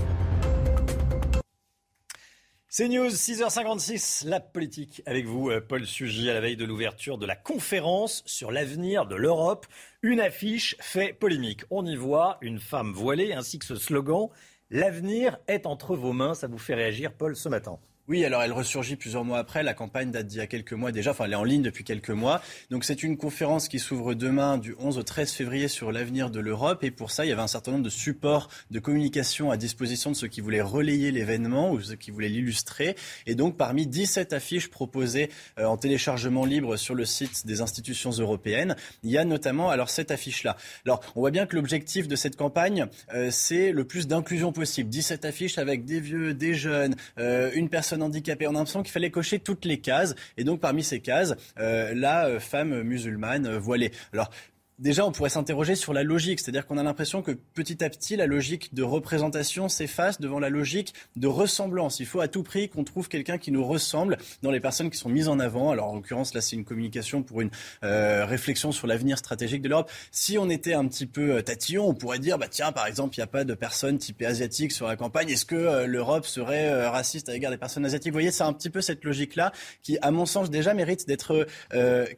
[2.77, 7.17] C'est News, 6h56, la politique avec vous, euh, Paul Sugy, à la veille de l'ouverture
[7.17, 9.65] de la conférence sur l'avenir de l'Europe.
[10.01, 11.61] Une affiche fait polémique.
[11.69, 14.27] On y voit une femme voilée ainsi que ce slogan
[14.69, 16.33] L'avenir est entre vos mains.
[16.33, 17.79] Ça vous fait réagir, Paul, ce matin?
[18.07, 19.63] Oui, alors elle ressurgit plusieurs mois après.
[19.63, 21.09] La campagne date d'il y a quelques mois déjà.
[21.09, 22.39] Enfin, elle est en ligne depuis quelques mois.
[22.69, 26.39] Donc c'est une conférence qui s'ouvre demain du 11 au 13 février sur l'avenir de
[26.39, 26.83] l'Europe.
[26.83, 30.11] Et pour ça, il y avait un certain nombre de supports de communication à disposition
[30.11, 32.95] de ceux qui voulaient relayer l'événement ou ceux qui voulaient l'illustrer.
[33.25, 38.11] Et donc parmi 17 affiches proposées euh, en téléchargement libre sur le site des institutions
[38.11, 40.57] européennes, il y a notamment alors cette affiche-là.
[40.85, 42.85] Alors on voit bien que l'objectif de cette campagne,
[43.15, 44.91] euh, c'est le plus d'inclusion possible.
[44.91, 48.47] 17 affiches avec des vieux, des jeunes, euh, une personne handicapée.
[48.47, 50.15] On a l'impression qu'il fallait cocher toutes les cases.
[50.37, 53.91] Et donc, parmi ces cases, euh, la euh, femme musulmane euh, voilée.
[54.13, 54.29] Alors,
[54.77, 58.17] Déjà, on pourrait s'interroger sur la logique, c'est-à-dire qu'on a l'impression que petit à petit,
[58.17, 62.01] la logique de représentation s'efface devant la logique de ressemblance.
[62.01, 64.97] Il faut à tout prix qu'on trouve quelqu'un qui nous ressemble dans les personnes qui
[64.97, 65.71] sont mises en avant.
[65.71, 67.51] Alors, en l'occurrence, là, c'est une communication pour une
[67.85, 69.89] euh, réflexion sur l'avenir stratégique de l'Europe.
[70.11, 73.15] Si on était un petit peu euh, tatillon, on pourrait dire, bah tiens, par exemple,
[73.15, 75.29] il n'y a pas de personnes typées asiatiques sur la campagne.
[75.29, 78.11] Est-ce que euh, l'Europe serait euh, raciste à l'égard des personnes asiatiques?
[78.11, 79.53] Vous voyez, c'est un petit peu cette logique-là
[79.83, 81.47] qui, à mon sens, déjà mérite d'être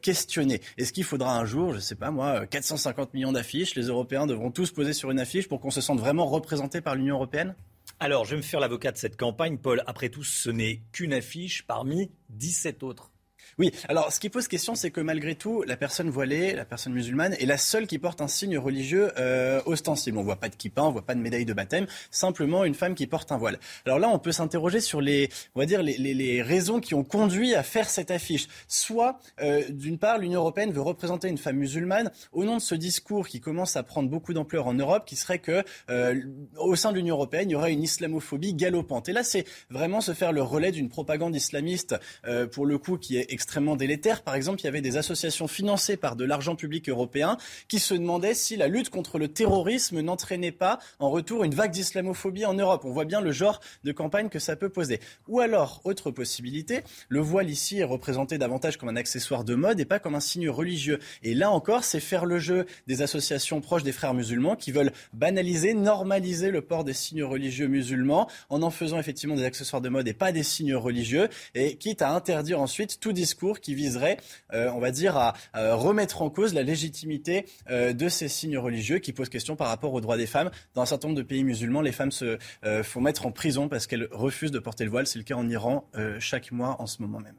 [0.02, 0.60] questionnée.
[0.76, 3.74] Est-ce qu'il faudra un jour, je sais pas moi, 450 millions d'affiches.
[3.74, 6.94] Les Européens devront tous poser sur une affiche pour qu'on se sente vraiment représenté par
[6.94, 7.54] l'Union européenne
[8.00, 9.82] Alors, je vais me faire l'avocat de cette campagne, Paul.
[9.86, 13.12] Après tout, ce n'est qu'une affiche parmi 17 autres.
[13.58, 16.92] Oui, alors ce qui pose question, c'est que malgré tout, la personne voilée, la personne
[16.92, 20.16] musulmane, est la seule qui porte un signe religieux euh, ostensible.
[20.16, 22.94] On voit pas de kippa, on voit pas de médaille de baptême, simplement une femme
[22.94, 23.58] qui porte un voile.
[23.84, 27.02] Alors là, on peut s'interroger sur les, on va dire les, les, raisons qui ont
[27.02, 28.46] conduit à faire cette affiche.
[28.68, 32.76] Soit, euh, d'une part, l'Union européenne veut représenter une femme musulmane au nom de ce
[32.76, 36.14] discours qui commence à prendre beaucoup d'ampleur en Europe, qui serait que euh,
[36.58, 39.08] au sein de l'Union européenne, il y aurait une islamophobie galopante.
[39.08, 42.98] Et là, c'est vraiment se faire le relais d'une propagande islamiste, euh, pour le coup,
[42.98, 44.20] qui est extrêmement extrêmement délétère.
[44.20, 47.94] Par exemple, il y avait des associations financées par de l'argent public européen qui se
[47.94, 52.52] demandaient si la lutte contre le terrorisme n'entraînait pas en retour une vague d'islamophobie en
[52.52, 52.82] Europe.
[52.84, 55.00] On voit bien le genre de campagne que ça peut poser.
[55.28, 59.80] Ou alors, autre possibilité, le voile ici est représenté davantage comme un accessoire de mode
[59.80, 60.98] et pas comme un signe religieux.
[61.22, 64.92] Et là encore, c'est faire le jeu des associations proches des frères musulmans qui veulent
[65.14, 69.88] banaliser, normaliser le port des signes religieux musulmans en en faisant effectivement des accessoires de
[69.88, 74.18] mode et pas des signes religieux et quitte à interdire ensuite tout discours qui viserait,
[74.52, 78.98] euh, on va dire, à, remettre en cause la légitimité euh, de ces signes religieux
[78.98, 80.50] qui posent question par rapport aux droits des femmes.
[80.74, 83.68] Dans un certain nombre de pays musulmans, les femmes se euh, font mettre en prison
[83.68, 85.06] parce qu'elles refusent de porter le voile.
[85.06, 87.36] C'est le cas en Iran chaque mois en ce moment même.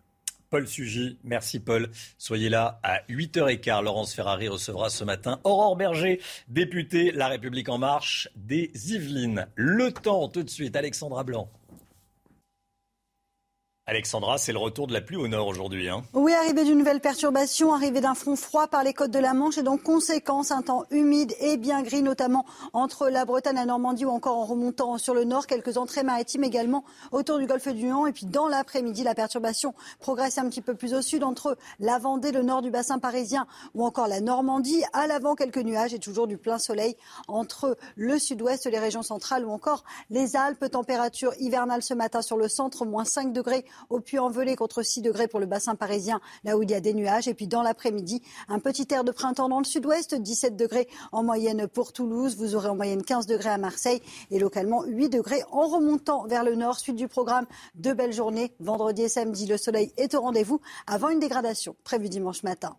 [0.49, 1.89] Paul Sugy, merci Paul.
[2.17, 3.83] Soyez là à 8h15.
[3.83, 9.47] Laurence Ferrari recevra ce matin Aurore Berger, députée La République En Marche des Yvelines.
[9.55, 11.51] Le temps tout de suite, Alexandra Blanc.
[13.89, 15.89] Alexandra, c'est le retour de la pluie au nord aujourd'hui.
[15.89, 16.03] Hein.
[16.13, 19.57] Oui, arrivée d'une nouvelle perturbation, arrivée d'un front froid par les côtes de la Manche
[19.57, 24.05] et donc conséquence, un temps humide et bien gris, notamment entre la Bretagne, la Normandie
[24.05, 25.47] ou encore en remontant sur le nord.
[25.47, 28.05] Quelques entrées maritimes également autour du golfe du Lion.
[28.05, 31.97] Et puis dans l'après-midi, la perturbation progresse un petit peu plus au sud entre la
[31.97, 34.83] Vendée, le nord du bassin parisien ou encore la Normandie.
[34.93, 36.95] À l'avant, quelques nuages et toujours du plein soleil
[37.27, 40.69] entre le sud-ouest, les régions centrales ou encore les Alpes.
[40.69, 45.27] Température hivernale ce matin sur le centre, moins 5 degrés au Puy-en-Velay contre 6 degrés
[45.27, 47.27] pour le bassin parisien, là où il y a des nuages.
[47.27, 51.23] Et puis dans l'après-midi, un petit air de printemps dans le sud-ouest, 17 degrés en
[51.23, 52.35] moyenne pour Toulouse.
[52.37, 54.01] Vous aurez en moyenne 15 degrés à Marseille
[54.31, 56.79] et localement 8 degrés en remontant vers le nord.
[56.79, 58.53] Suite du programme, de belles journées.
[58.59, 62.75] Vendredi et samedi, le soleil est au rendez-vous avant une dégradation prévue dimanche matin.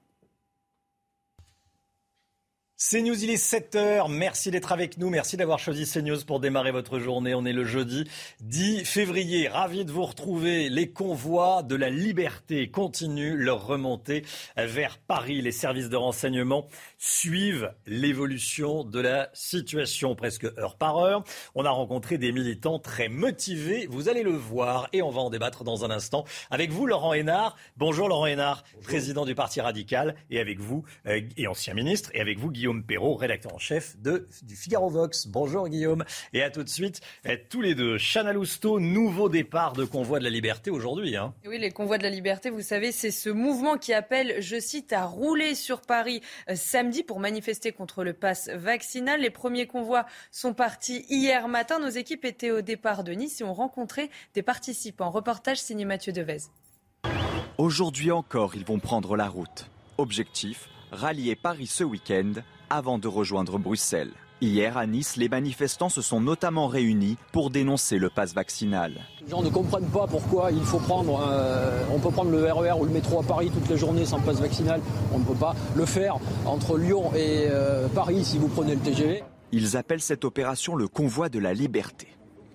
[2.80, 4.10] CNews, il est 7h.
[4.10, 5.10] Merci d'être avec nous.
[5.10, 7.34] Merci d'avoir choisi CNews pour démarrer votre journée.
[7.34, 8.08] On est le jeudi
[8.40, 9.48] 10 février.
[9.48, 10.70] Ravi de vous retrouver.
[10.70, 14.24] Les convois de la liberté continuent leur remontée
[14.56, 15.42] vers Paris.
[15.42, 21.22] Les services de renseignement suivent l'évolution de la situation presque heure par heure.
[21.54, 23.88] On a rencontré des militants très motivés.
[23.90, 26.24] Vous allez le voir et on va en débattre dans un instant.
[26.50, 27.58] Avec vous, Laurent Hénard.
[27.76, 28.88] Bonjour, Laurent Hénard, Bonjour.
[28.88, 30.14] président du Parti radical.
[30.30, 32.10] Et avec vous, euh, et ancien ministre.
[32.14, 35.26] Et avec vous, Guillaume Guillaume Perrault, rédacteur en chef de, du Figaro Vox.
[35.26, 36.04] Bonjour Guillaume.
[36.32, 37.00] Et à tout de suite,
[37.48, 37.98] tous les deux.
[37.98, 41.16] Chana Lousteau, nouveau départ de convoi de la liberté aujourd'hui.
[41.16, 41.34] Hein.
[41.44, 44.92] Oui, les convois de la liberté, vous savez, c'est ce mouvement qui appelle, je cite,
[44.92, 49.20] à rouler sur Paris euh, samedi pour manifester contre le pass vaccinal.
[49.20, 51.80] Les premiers convois sont partis hier matin.
[51.80, 55.10] Nos équipes étaient au départ de Nice et ont rencontré des participants.
[55.10, 56.42] Reportage signé Mathieu Devez.
[57.58, 59.66] Aujourd'hui encore, ils vont prendre la route.
[59.98, 62.32] Objectif rallier Paris ce week-end
[62.70, 64.12] avant de rejoindre Bruxelles.
[64.40, 68.94] Hier à Nice, les manifestants se sont notamment réunis pour dénoncer le pass vaccinal.
[69.22, 72.80] Les gens ne comprennent pas pourquoi il faut prendre, euh, on peut prendre le RER
[72.80, 74.80] ou le métro à Paris toutes les journées sans pass vaccinal.
[75.12, 76.16] On ne peut pas le faire
[76.46, 79.22] entre Lyon et euh, Paris si vous prenez le TGV.
[79.52, 82.08] Ils appellent cette opération le convoi de la liberté.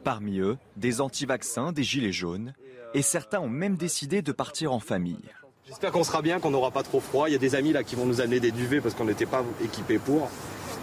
[0.04, 2.54] Parmi eux, des anti-vaccins, des gilets jaunes,
[2.96, 5.30] et certains ont même décidé de partir en famille.
[5.68, 7.28] J'espère qu'on sera bien, qu'on n'aura pas trop froid.
[7.28, 9.26] Il y a des amis là qui vont nous amener des duvets parce qu'on n'était
[9.26, 10.30] pas équipés pour.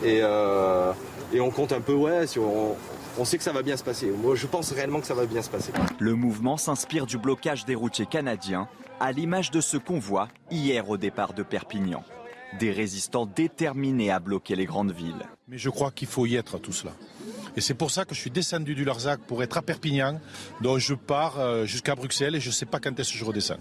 [0.02, 0.92] Et, euh,
[1.32, 2.74] et, on compte un peu, ouais, si on,
[3.16, 4.10] on sait que ça va bien se passer.
[4.10, 5.72] Moi, je pense réellement que ça va bien se passer.
[6.00, 8.66] Le mouvement s'inspire du blocage des routiers canadiens,
[8.98, 12.02] à l'image de ce convoi hier au départ de Perpignan.
[12.58, 15.28] Des résistants déterminés à bloquer les grandes villes.
[15.46, 16.92] Mais je crois qu'il faut y être tout cela.
[17.56, 20.20] Et c'est pour ça que je suis descendu du Larzac pour être à Perpignan.
[20.60, 23.24] Donc je pars euh, jusqu'à Bruxelles et je ne sais pas quand est-ce que je
[23.24, 23.58] redescends.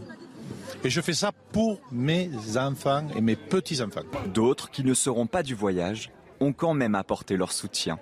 [0.83, 4.01] Et je fais ça pour mes enfants et mes petits-enfants.
[4.33, 7.99] D'autres qui ne seront pas du voyage ont quand même apporté leur soutien.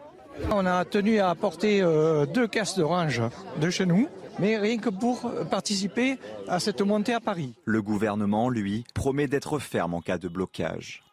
[0.52, 3.22] On a tenu à apporter euh, deux caisses d'orange
[3.60, 4.08] de chez nous,
[4.40, 7.54] mais rien que pour participer à cette montée à Paris.
[7.66, 11.04] Le gouvernement, lui, promet d'être ferme en cas de blocage.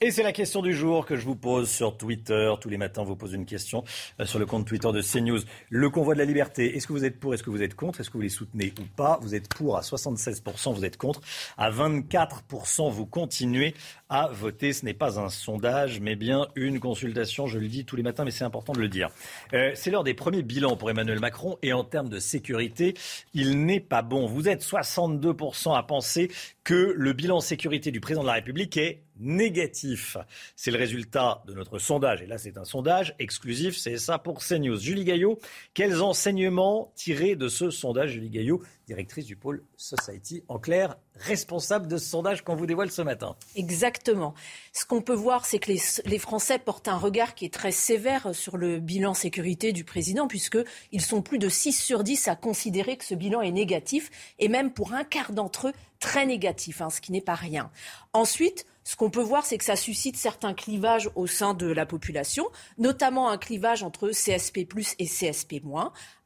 [0.00, 2.54] Et c'est la question du jour que je vous pose sur Twitter.
[2.60, 3.82] Tous les matins, on vous pose une question
[4.20, 5.40] euh, sur le compte Twitter de CNews.
[5.70, 8.00] Le convoi de la liberté, est-ce que vous êtes pour, est-ce que vous êtes contre,
[8.00, 9.18] est-ce que vous les soutenez ou pas?
[9.22, 11.20] Vous êtes pour à 76%, vous êtes contre
[11.56, 13.74] à 24%, vous continuez
[14.08, 14.72] à voter.
[14.72, 17.48] Ce n'est pas un sondage, mais bien une consultation.
[17.48, 19.08] Je le dis tous les matins, mais c'est important de le dire.
[19.52, 22.94] Euh, c'est l'heure des premiers bilans pour Emmanuel Macron et en termes de sécurité,
[23.34, 24.26] il n'est pas bon.
[24.28, 26.30] Vous êtes 62% à penser
[26.62, 30.16] que le bilan sécurité du président de la République est négatif.
[30.56, 32.22] C'est le résultat de notre sondage.
[32.22, 33.76] Et là, c'est un sondage exclusif.
[33.76, 34.78] C'est ça pour CNews.
[34.78, 35.38] Julie Gaillot,
[35.74, 40.42] quels enseignements tirés de ce sondage Julie Gaillot, directrice du pôle Society.
[40.48, 43.36] En clair, responsable de ce sondage qu'on vous dévoile ce matin?
[43.54, 44.34] Exactement.
[44.72, 48.34] Ce qu'on peut voir, c'est que les, Français portent un regard qui est très sévère
[48.34, 52.96] sur le bilan sécurité du président, puisqu'ils sont plus de 6 sur 10 à considérer
[52.96, 56.90] que ce bilan est négatif, et même pour un quart d'entre eux, très négatif, hein,
[56.90, 57.70] ce qui n'est pas rien.
[58.12, 61.84] Ensuite, ce qu'on peut voir, c'est que ça suscite certains clivages au sein de la
[61.84, 62.46] population,
[62.78, 64.66] notamment un clivage entre CSP
[64.98, 65.56] et CSP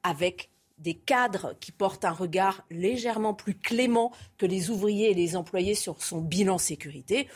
[0.05, 0.49] avec
[0.79, 5.75] des cadres qui portent un regard légèrement plus clément que les ouvriers et les employés
[5.75, 7.27] sur son bilan sécurité.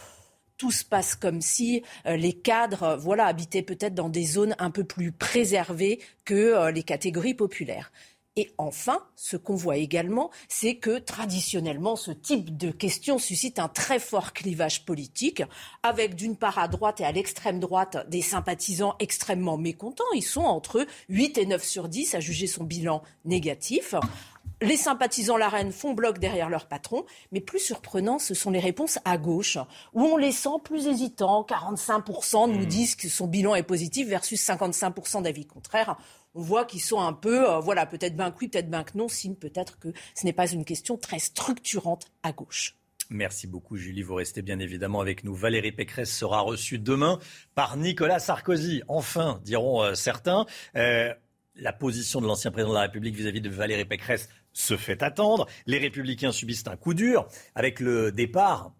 [0.58, 4.70] Tout se passe comme si euh, les cadres voilà, habitaient peut-être dans des zones un
[4.70, 7.90] peu plus préservées que euh, les catégories populaires.
[8.38, 13.68] Et enfin, ce qu'on voit également, c'est que traditionnellement, ce type de questions suscite un
[13.68, 15.42] très fort clivage politique,
[15.82, 20.04] avec d'une part à droite et à l'extrême droite des sympathisants extrêmement mécontents.
[20.14, 23.94] Ils sont entre 8 et 9 sur 10 à juger son bilan négatif.
[24.62, 28.58] Les sympathisants la reine font bloc derrière leur patron, mais plus surprenant, ce sont les
[28.58, 29.58] réponses à gauche,
[29.92, 31.46] où on les sent plus hésitants.
[31.48, 32.66] 45% nous hmm.
[32.66, 35.96] disent que son bilan est positif versus 55% d'avis contraires
[36.36, 39.34] on voit qu'ils sont un peu, euh, voilà, peut-être ben oui, peut-être ben non, signe
[39.34, 42.76] peut-être que ce n'est pas une question très structurante à gauche.
[43.08, 45.34] Merci beaucoup Julie, vous restez bien évidemment avec nous.
[45.34, 47.18] Valérie Pécresse sera reçue demain
[47.54, 48.82] par Nicolas Sarkozy.
[48.88, 50.44] Enfin, diront euh, certains,
[50.76, 51.12] euh,
[51.54, 55.02] la position de l'ancien président de la République vis-à-vis -vis de Valérie Pécresse se fait
[55.02, 55.46] attendre.
[55.66, 58.72] Les républicains subissent un coup dur avec le départ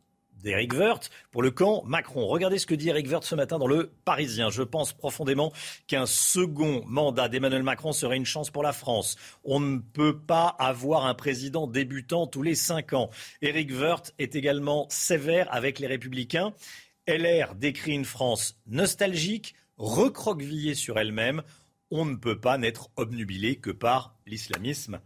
[0.47, 2.25] d'Éric Woerth pour le camp Macron.
[2.29, 4.49] Regardez ce que dit Éric Woerth ce matin dans le Parisien.
[4.49, 5.53] Je pense profondément
[5.89, 9.17] qu'un second mandat d'Emmanuel Macron serait une chance pour la France.
[9.43, 13.11] On ne peut pas avoir un président débutant tous les cinq ans.
[13.43, 16.55] Éric Woerth est également sévère avec les Républicains.
[17.09, 21.43] LR décrit une France nostalgique, recroquevillée sur elle-même.
[21.91, 25.01] On ne peut pas n'être obnubilé que par l'islamisme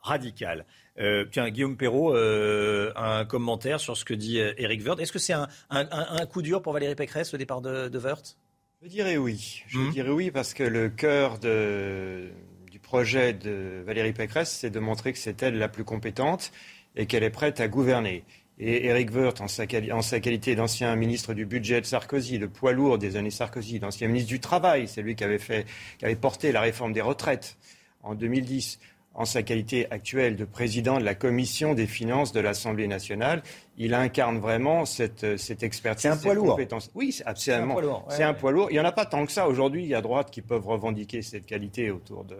[0.00, 0.66] radical.
[0.98, 5.00] Euh, tiens, Guillaume Perrault, euh, un commentaire sur ce que dit Eric euh, Woerth.
[5.00, 8.36] Est-ce que c'est un, coup dur pour Valérie Pécresse, le départ de, de Woerth?
[8.82, 9.62] Je dirais oui.
[9.68, 9.90] Je hmm.
[9.90, 15.18] dirais oui parce que le cœur du projet de Valérie Pécresse, c'est de montrer que
[15.18, 16.52] c'est elle la plus compétente
[16.94, 18.24] et qu'elle est prête à gouverner.
[18.58, 22.48] Et Eric Woerth, en sa, en sa qualité d'ancien ministre du budget de Sarkozy, le
[22.48, 25.66] poids lourd des années Sarkozy, d'ancien ministre du Travail, c'est lui qui avait, fait,
[25.98, 27.56] qui avait porté la réforme des retraites
[28.02, 28.78] en 2010
[29.14, 33.42] en sa qualité actuelle de président de la commission des finances de l'Assemblée nationale,
[33.76, 36.58] il incarne vraiment cette, cette expertise, c'est un poids lourd.
[36.94, 38.04] Oui, absolument.
[38.08, 38.68] C'est un, poids lourd.
[38.70, 39.82] Il n'y en a pas tant que ça aujourd'hui.
[39.82, 42.36] Il y a droite qui peuvent revendiquer cette qualité autour de,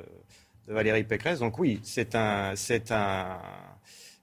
[0.69, 1.41] Valérie Pécresse.
[1.41, 3.39] Donc oui, c'est un, c'est un,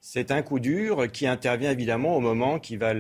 [0.02, 2.94] c'est un coup dur qui intervient évidemment au moment qui va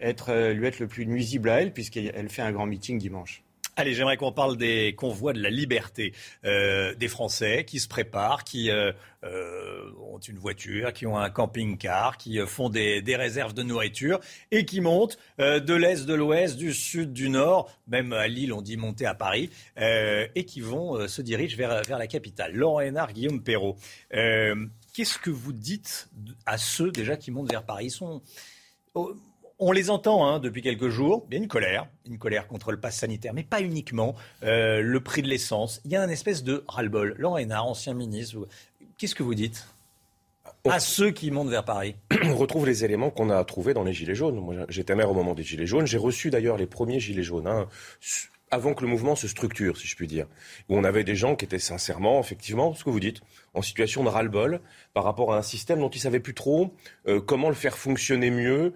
[0.00, 3.42] être, lui être le plus nuisible à elle, puisqu'elle fait un grand meeting dimanche.
[3.76, 6.12] Allez, j'aimerais qu'on parle des convois de la liberté
[6.44, 8.92] euh, des Français qui se préparent, qui euh,
[9.24, 14.64] euh, ont une voiture, qui ont un camping-car, qui font des, réserves de nourriture et
[14.64, 18.76] qui montent de l'est, de l'ouest, du sud, du nord, même à Lille, on dit
[18.76, 22.54] monter à Paris, et qui vont se diriger vers, vers la capitale.
[22.54, 23.76] Laurent Hénard, Guillaume Perrault.
[24.10, 26.08] Qu'est-ce que vous dites
[26.46, 27.86] à ceux déjà qui montent vers Paris?
[27.86, 28.22] Ils sont
[29.62, 31.26] On les entend hein, depuis quelques jours.
[31.28, 34.16] Il y a une colère, une colère contre le pass sanitaire, mais pas uniquement.
[34.42, 35.82] Euh, le prix de l'essence.
[35.84, 37.14] Il y a un espèce de ras-le-bol.
[37.18, 38.48] Laurent Hénard, ancien ministre,
[38.96, 39.66] qu'est-ce que vous dites?
[40.64, 41.94] À ceux qui montent vers Paris
[42.24, 44.36] On retrouve les éléments qu'on a trouvés dans les Gilets jaunes.
[44.36, 45.86] Moi, j'étais maire au moment des Gilets jaunes.
[45.86, 47.46] J'ai reçu d'ailleurs les premiers Gilets jaunes.
[47.46, 47.68] Hein,
[48.50, 50.26] avant que le mouvement se structure, si je puis dire,
[50.68, 53.20] où on avait des gens qui étaient sincèrement, effectivement, ce que vous dites,
[53.54, 54.60] en situation de ras-le-bol
[54.92, 56.74] par rapport à un système dont ils savaient plus trop
[57.06, 58.72] euh, comment le faire fonctionner mieux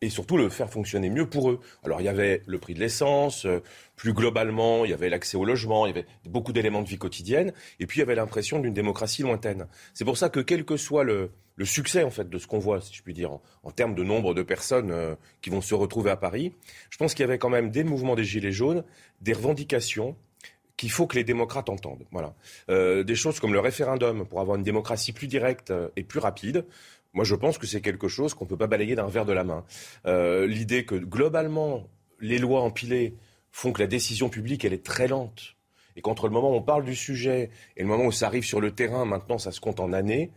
[0.00, 1.60] et surtout le faire fonctionner mieux pour eux.
[1.84, 3.62] Alors il y avait le prix de l'essence, euh,
[3.96, 6.98] plus globalement, il y avait l'accès au logement, il y avait beaucoup d'éléments de vie
[6.98, 9.66] quotidienne, et puis il y avait l'impression d'une démocratie lointaine.
[9.94, 12.60] C'est pour ça que quel que soit le, le succès en fait de ce qu'on
[12.60, 15.74] voit, si je puis dire, en, termes de nombre de personnes euh, qui vont se
[15.74, 16.54] retrouver à Paris,
[16.90, 18.84] je pense qu'il y avait quand même des mouvements des Gilets jaunes,
[19.20, 20.16] des revendications
[20.76, 22.04] qu'il faut que les démocrates entendent.
[22.12, 22.36] Voilà.
[22.70, 26.64] Euh, des choses comme le référendum pour avoir une démocratie plus directe et plus rapide.
[27.12, 29.32] Moi, je pense que c'est quelque chose qu'on ne peut pas balayer d'un verre de
[29.32, 29.64] la main.
[30.06, 31.88] Euh, l'idée que globalement,
[32.20, 33.14] les lois empilées
[33.50, 35.56] font que la décision publique, elle est très lente.
[35.96, 38.44] Et qu'entre le moment où on parle du sujet et le moment où ça arrive
[38.44, 40.30] sur le terrain, maintenant, ça se compte en années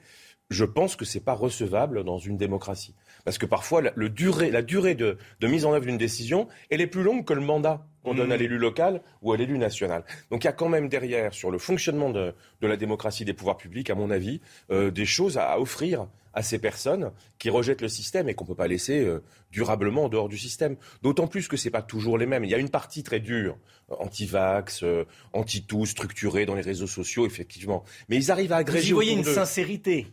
[0.51, 2.93] je pense que ce n'est pas recevable dans une démocratie.
[3.23, 6.87] Parce que parfois, la, durée, la durée de, mise en œuvre d'une décision, elle est
[6.87, 8.39] plus longue que le mandat qu'on donne à mmh.
[8.39, 10.03] l'élu local ou à l'élu national.
[10.29, 13.57] Donc il y a quand même derrière, sur le fonctionnement de, la démocratie des pouvoirs
[13.57, 14.41] publics, à mon avis,
[14.71, 18.49] euh, des choses à, offrir à ces personnes qui rejettent le système et qu'on ne
[18.49, 20.75] peut pas laisser euh, durablement en dehors du système.
[21.01, 22.43] D'autant plus que ce n'est pas toujours les mêmes.
[22.43, 23.57] Il y a une partie très dure,
[23.91, 24.85] euh, anti-vax,
[25.33, 27.83] anti-tout, structurée dans les réseaux sociaux, effectivement.
[28.09, 28.89] Mais ils arrivent à agréger.
[28.89, 30.07] Vous voyez une sincérité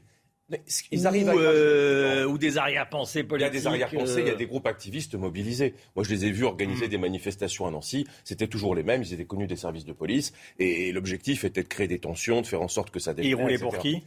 [0.90, 3.52] ils arrivent ou, euh, ou des arrière-pensées politiques.
[3.52, 4.36] Il y a des arrière-pensées, il y a euh.
[4.36, 5.74] des groupes activistes mobilisés.
[5.94, 6.90] Moi, je les ai vus organiser mm.
[6.90, 8.06] des manifestations à Nancy.
[8.24, 9.02] C'était toujours les mêmes.
[9.02, 10.32] Ils étaient connus des services de police.
[10.58, 13.38] Et, l'objectif était de créer des tensions, de faire en sorte que ça dégénère.
[13.38, 14.02] Et ils roulaient pour qui?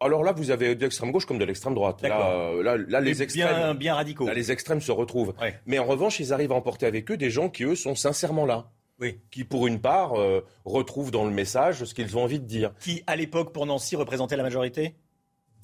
[0.00, 2.02] Alors là, vous avez de l'extrême gauche comme de l'extrême droite.
[2.02, 4.26] Là, là, les extrêmes, bien, radicaux.
[4.26, 5.34] Là, les extrêmes se retrouvent.
[5.66, 8.46] Mais en revanche, ils arrivent à emporter avec eux des gens qui, eux, sont sincèrement
[8.46, 8.70] là.
[9.00, 9.20] Oui.
[9.30, 12.72] Qui, pour une part, euh, retrouvent dans le message ce qu'ils ont envie de dire.
[12.80, 14.94] Qui, à l'époque, pour Nancy, représentait la majorité?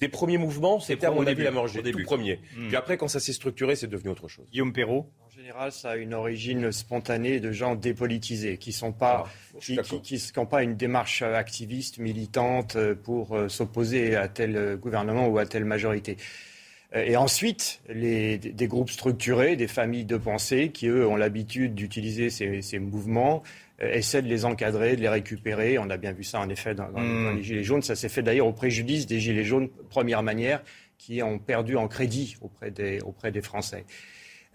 [0.01, 2.39] Des premiers mouvements, c'était à mon avis la marge tout premier.
[2.57, 2.67] Hmm.
[2.67, 4.45] Puis après, quand ça s'est structuré, c'est devenu autre chose.
[4.51, 9.25] Guillaume Perrault En général, ça a une origine spontanée de gens dépolitisés, qui sont pas,
[9.27, 15.27] ah, qui n'ont pas une démarche activiste, militante euh, pour euh, s'opposer à tel gouvernement
[15.27, 16.17] ou à telle majorité.
[16.95, 21.75] Euh, et ensuite, les, des groupes structurés, des familles de pensée qui, eux, ont l'habitude
[21.75, 23.47] d'utiliser ces, ces mouvements euh,
[23.81, 25.77] essaie de les encadrer, de les récupérer.
[25.79, 27.37] On a bien vu ça en effet dans, hmm.
[27.37, 27.81] les Gilets jaunes.
[27.81, 30.63] Ça s'est fait d'ailleurs au préjudice des Gilets jaunes, première manière,
[30.97, 33.85] qui ont perdu en crédit auprès des, auprès des Français.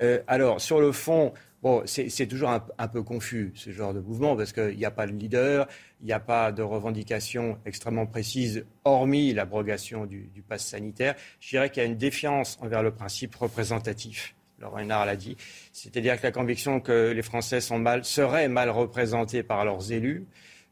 [0.03, 4.37] Euh, alors, sur le fond, bon, c'est toujours un, peu confus, ce genre de mouvement,
[4.37, 5.67] parce qu'il n'y a pas de leader,
[6.01, 11.17] il n'y a pas de revendication extrêmement précise, hormis l'abrogation du, du pass sanitaire.
[11.41, 14.36] Je dirais qu'il y a une défiance envers le principe représentatif.
[14.59, 15.37] Laurent Hénard l'a dit.
[15.73, 20.27] C'est-à-dire que la conviction que les Français sont mal, seraient mal représentés par leurs élus.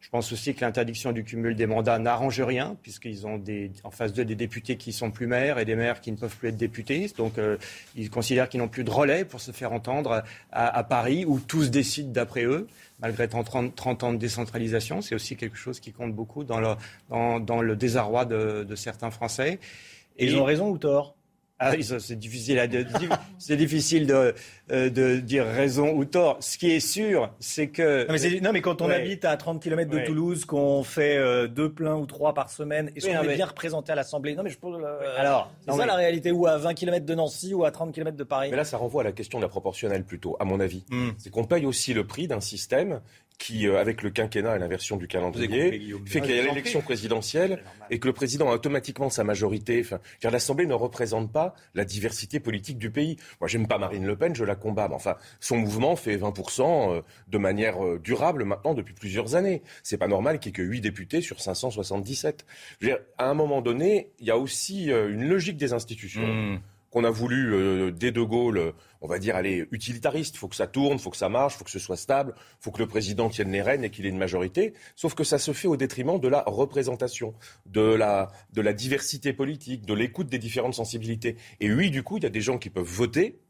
[0.05, 3.91] Je pense aussi que l'interdiction du cumul des mandats n'arrange rien, puisqu'ils ont des, en
[3.91, 6.51] face d'eux des députés qui sont plus maires et des maires qui ne peuvent plus
[6.51, 7.11] être députés.
[7.17, 7.57] Donc euh,
[7.97, 10.23] ils considèrent qu'ils n'ont plus de relais pour se faire entendre
[10.53, 12.67] à, Paris, où tous décident d'après eux,
[13.01, 15.01] malgré 30, 30, ans de décentralisation.
[15.01, 16.75] C'est aussi quelque chose qui compte beaucoup dans le,
[17.09, 19.59] dans, le désarroi de, de certains Français.
[20.19, 21.17] Et ils ont raison ou tort?
[21.65, 22.67] Ah c'est difficile, à
[23.39, 24.35] c'est difficile de,
[24.71, 26.37] euh, de, dire raison ou tort.
[26.41, 28.07] Ce qui est sûr, c'est que...
[28.41, 31.97] Non mais, quand on habite à 30 km de Toulouse, qu'on fait euh, deux pleins
[31.97, 34.35] ou trois par semaine, est-ce qu'on est bien représenté à l'Assemblée?
[34.35, 34.83] Non mais je pose...
[35.17, 38.17] Alors, c'est ça la réalité, ou à 20 km de Nancy, ou à 30 km
[38.17, 40.61] de Paris Mais là, ça renvoie à la question de la proportionnelle plutôt, à mon
[40.61, 40.85] avis.
[40.91, 41.11] Hmm.
[41.19, 43.01] C'est qu'on paye aussi le prix d'un système
[43.39, 47.63] qui, euh, avec le quinquennat et l'inversion du calendrier, fait qu'il y a l'élection présidentielle
[47.91, 49.81] et que le président a automatiquement sa majorité.
[49.81, 53.17] Enfin, car l'Assemblée ne représente pas la diversité politique du pays.
[53.41, 54.89] Moi, j'aime pas Marine Le Pen, je la combats.
[54.89, 59.63] Mais enfin, son mouvement fait 20% euh, de manière euh, durable maintenant depuis plusieurs années.
[59.83, 62.47] C'est pas normal qu'il y ait que 8 députés sur 577.
[62.81, 66.27] Je veux dire, à un moment donné, il y a aussi une logique des institutions.
[66.27, 66.61] Mmh
[66.95, 70.37] qu'on a voulu, euh, dès De Gaulle, on va dire, aller utilitariste.
[70.37, 71.97] Il faut que ça tourne, il faut que ça marche, il faut que ce soit
[71.97, 74.75] stable, il faut que le président tienne les rênes et qu'il ait une majorité.
[74.95, 77.35] Sauf que ça se fait au détriment de la représentation,
[77.67, 81.35] de la, de la diversité politique, de l'écoute des différentes sensibilités.
[81.59, 83.41] Et oui, du coup, il y a des gens qui peuvent voter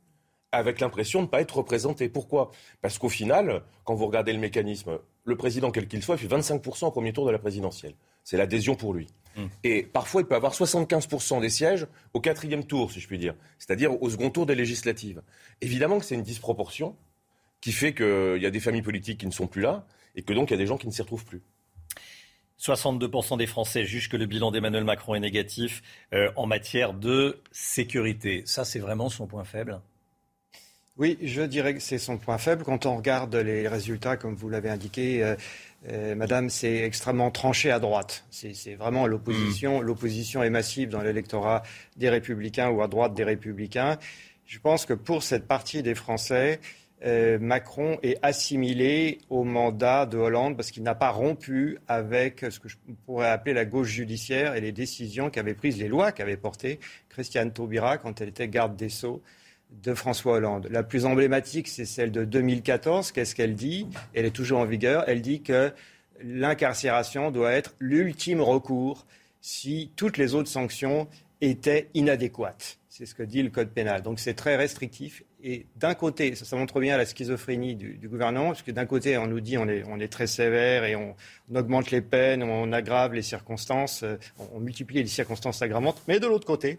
[0.51, 2.09] avec l'impression de ne pas être représentés.
[2.09, 2.51] Pourquoi?
[2.81, 6.87] Parce qu'au final, quand vous regardez le mécanisme, le président, quel qu'il soit, fait 25%
[6.87, 7.95] au premier tour de la présidentielle.
[8.25, 9.07] C'est l'adhésion pour lui.
[9.37, 9.49] Hum.
[9.63, 13.35] Et parfois, il peut avoir 75% des sièges au quatrième tour, si je puis dire,
[13.59, 15.23] c'est-à-dire au second tour des législatives.
[15.61, 16.97] Évidemment que c'est une disproportion
[17.61, 20.33] qui fait qu'il y a des familles politiques qui ne sont plus là et que
[20.33, 21.43] donc il y a des gens qui ne s'y retrouvent plus.
[22.61, 27.41] 62% des Français jugent que le bilan d'Emmanuel Macron est négatif euh, en matière de
[27.51, 28.43] sécurité.
[28.47, 29.81] Ça, c'est vraiment son point faible?
[30.97, 32.63] Oui, je dirais que c'est son point faible.
[32.63, 35.35] Quand on regarde les résultats, comme vous l'avez indiqué, euh,
[35.91, 38.25] euh, Madame, c'est extrêmement tranché à droite.
[38.31, 39.81] C'est vraiment l'opposition.
[39.81, 39.85] Hmm.
[39.85, 41.63] L'opposition est massive dans l'électorat
[41.97, 43.99] des Républicains ou à droite des Républicains.
[44.47, 46.61] Je pense que pour cette partie des Français,
[47.05, 52.59] euh, Macron est assimilé au mandat de Hollande parce qu'il n'a pas rompu avec ce
[52.59, 56.39] que je pourrais appeler la gauche judiciaire et les décisions qu'avaient prises, les lois qu'avait
[56.39, 56.81] portées
[57.11, 59.23] Christiane Taubira quand elle était garde des Sceaux
[59.83, 60.69] de François Hollande.
[60.71, 63.13] La plus emblématique, c'est celle de 2014.
[63.13, 63.87] Qu'est-ce qu'elle dit?
[64.15, 65.05] Elle est toujours en vigueur.
[65.09, 65.73] Elle dit que
[66.23, 69.07] l'incarcération doit être l'ultime recours
[69.41, 71.09] si toutes les autres sanctions
[71.41, 72.79] étaient inadéquates.
[72.89, 74.03] C'est ce que dit le Code pénal.
[74.03, 75.25] Donc c'est très restrictif.
[75.43, 79.27] Et d'un côté, ça, montre bien la schizophrénie du, gouvernement, parce que d'un côté, on
[79.27, 81.15] nous dit on est, on est très sévère et on,
[81.55, 84.17] augmente les peines, on aggrave les circonstances, euh,
[84.55, 86.01] on multiplie les circonstances aggravantes.
[86.09, 86.79] Mais de l'autre côté,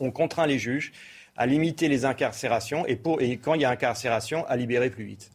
[0.00, 0.92] on contraint les juges
[1.36, 5.04] à limiter les incarcérations et, pour, et quand il y a incarcération, à libérer plus
[5.04, 5.30] vite.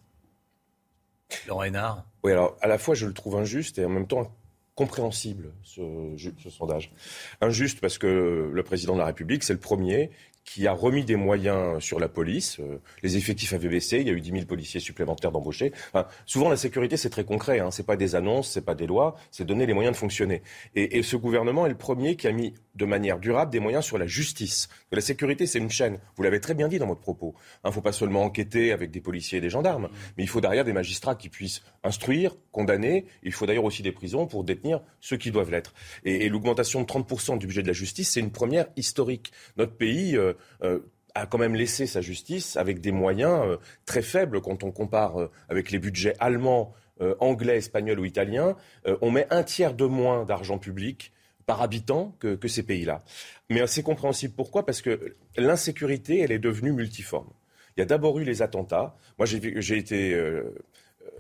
[1.48, 4.32] Laurent Hénard Oui, alors à la fois je le trouve injuste et en même temps
[4.76, 5.82] compréhensible, ce,
[6.16, 6.94] ce sondage.
[7.42, 10.10] Injuste parce que le président de la République, c'est le premier
[10.46, 12.60] qui a remis des moyens sur la police.
[12.60, 15.74] Euh, les effectifs avaient baissé, il y a eu 10 000 policiers supplémentaires d'embauchés.
[15.94, 17.60] Enfin, souvent, la sécurité, c'est très concret.
[17.60, 17.72] Hein.
[17.72, 20.00] Ce n'est pas des annonces, ce n'est pas des lois, c'est donner les moyens de
[20.00, 20.42] fonctionner.
[20.76, 23.86] Et, et, ce gouvernement est le premier qui a mis de manière durable des moyens
[23.86, 24.70] sur la justice.
[24.92, 26.00] La sécurité, c'est une chaîne.
[26.16, 27.36] Vous l'avez très bien dit dans votre propos.
[27.38, 30.30] Il hein, ne faut pas seulement enquêter avec des policiers et des gendarmes, mais il
[30.30, 33.06] faut derrière des magistrats qui puissent instruire, condamner.
[33.22, 35.74] Il faut d'ailleurs aussi des prisons pour détenir ceux qui doivent l'être.
[36.06, 39.32] Et, l'augmentation de 30% du budget de la justice, c'est une première historique.
[39.58, 40.18] Notre pays...
[40.18, 40.80] Euh, euh,
[41.16, 43.58] a quand même laissé sa justice avec des moyens euh,
[43.88, 46.72] très faibles quand on compare avec les budgets allemands,
[47.20, 48.56] anglais, espagnols ou italiens.
[49.02, 51.12] on met un tiers de moins d'argent public
[51.50, 53.04] par habitant que, ces pays-là.
[53.50, 54.36] Mais c'est compréhensible.
[54.38, 54.68] Pourquoi?
[54.68, 57.32] Parce que l'insécurité, elle est devenue multiforme.
[57.76, 58.96] Il y a d'abord eu les attentats.
[59.18, 60.16] Moi, j'ai été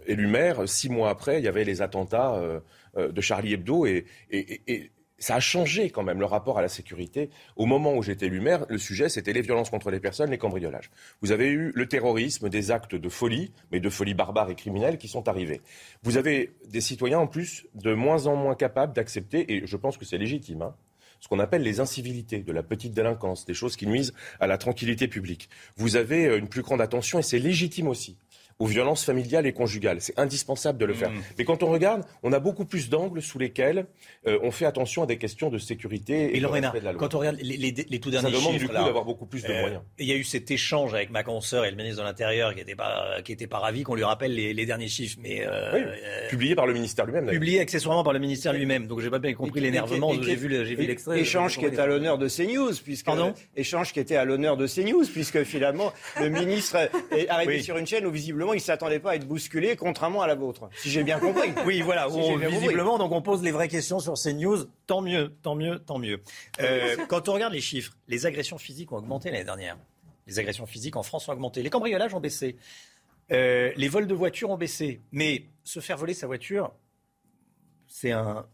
[0.05, 0.69] élu maire.
[0.69, 2.39] Six mois après, il y avait les attentats
[2.95, 3.87] de Charlie Hebdo.
[3.87, 4.05] Et
[5.19, 7.29] ça a changé quand même le rapport à la sécurité.
[7.55, 10.37] Au moment où j'étais élu maire, le sujet, c'était les violences contre les personnes, les
[10.37, 10.89] cambriolages.
[11.21, 14.97] Vous avez eu le terrorisme, des actes de folie, mais de folie barbare et criminelle
[14.97, 15.61] qui sont arrivés.
[16.03, 19.97] Vous avez des citoyens, en plus, de moins en moins capables d'accepter, et je pense
[19.97, 20.75] que c'est légitime, hein,
[21.19, 24.57] ce qu'on appelle les incivilités, de la petite délinquance, des choses qui nuisent à la
[24.57, 25.49] tranquillité publique.
[25.75, 28.17] Vous avez une plus grande attention, et c'est légitime aussi,
[28.59, 30.01] aux violences familiales et conjugales.
[30.01, 31.09] C'est indispensable de le faire.
[31.11, 31.21] Mmh.
[31.37, 33.85] Mais quand on regarde, on a beaucoup plus d'angles sous lesquels
[34.27, 36.85] euh, on fait attention à des questions de sécurité et, et de Lorena, respect de
[36.85, 36.99] la loi.
[36.99, 39.25] quand on regarde les, les, les tout derniers Ça demande chiffres, du coup d'avoir beaucoup
[39.25, 39.81] plus de euh, moyens.
[39.97, 42.57] Il y a eu cet échange avec ma consoeur et le ministre de l'Intérieur qui
[42.59, 45.17] n'était pas, qui était pas ravi qu'on lui rappelle les, les, derniers chiffres.
[45.21, 45.81] Mais, euh, oui,
[46.29, 47.27] publié par le ministère lui-même.
[47.27, 48.87] Publié accessoirement par le ministère lui-même.
[48.87, 50.11] Donc j'ai pas bien compris l'énervement.
[50.21, 51.19] J'ai vu, j'ai vu l'extrait.
[51.19, 53.33] Échange qui est à l'honneur de CNews, puisque Pardon?
[53.55, 56.77] échange qui était à l'honneur de CNews, puisque finalement le ministre
[57.11, 57.63] est arrivé Oui.
[57.63, 60.69] sur une chaîne où visiblement il s'attendait pas à être bousculé, contrairement à la vôtre,
[60.77, 61.51] si j'ai bien compris.
[61.65, 62.47] Oui, voilà, Si on- compris.
[62.47, 64.57] visiblement, donc on pose les vraies questions sur ces news.
[64.87, 66.21] Tant mieux, tant mieux, tant mieux.
[66.61, 69.77] Euh, quand on regarde les chiffres, les agressions physiques ont augmenté l'année dernière.
[70.27, 71.61] Les agressions physiques en France ont augmenté.
[71.63, 72.55] Les cambriolages ont baissé.
[73.31, 75.01] Euh, les vols de voitures ont baissé.
[75.11, 76.71] Mais se faire voler sa voiture,
[77.87, 78.45] c'est un,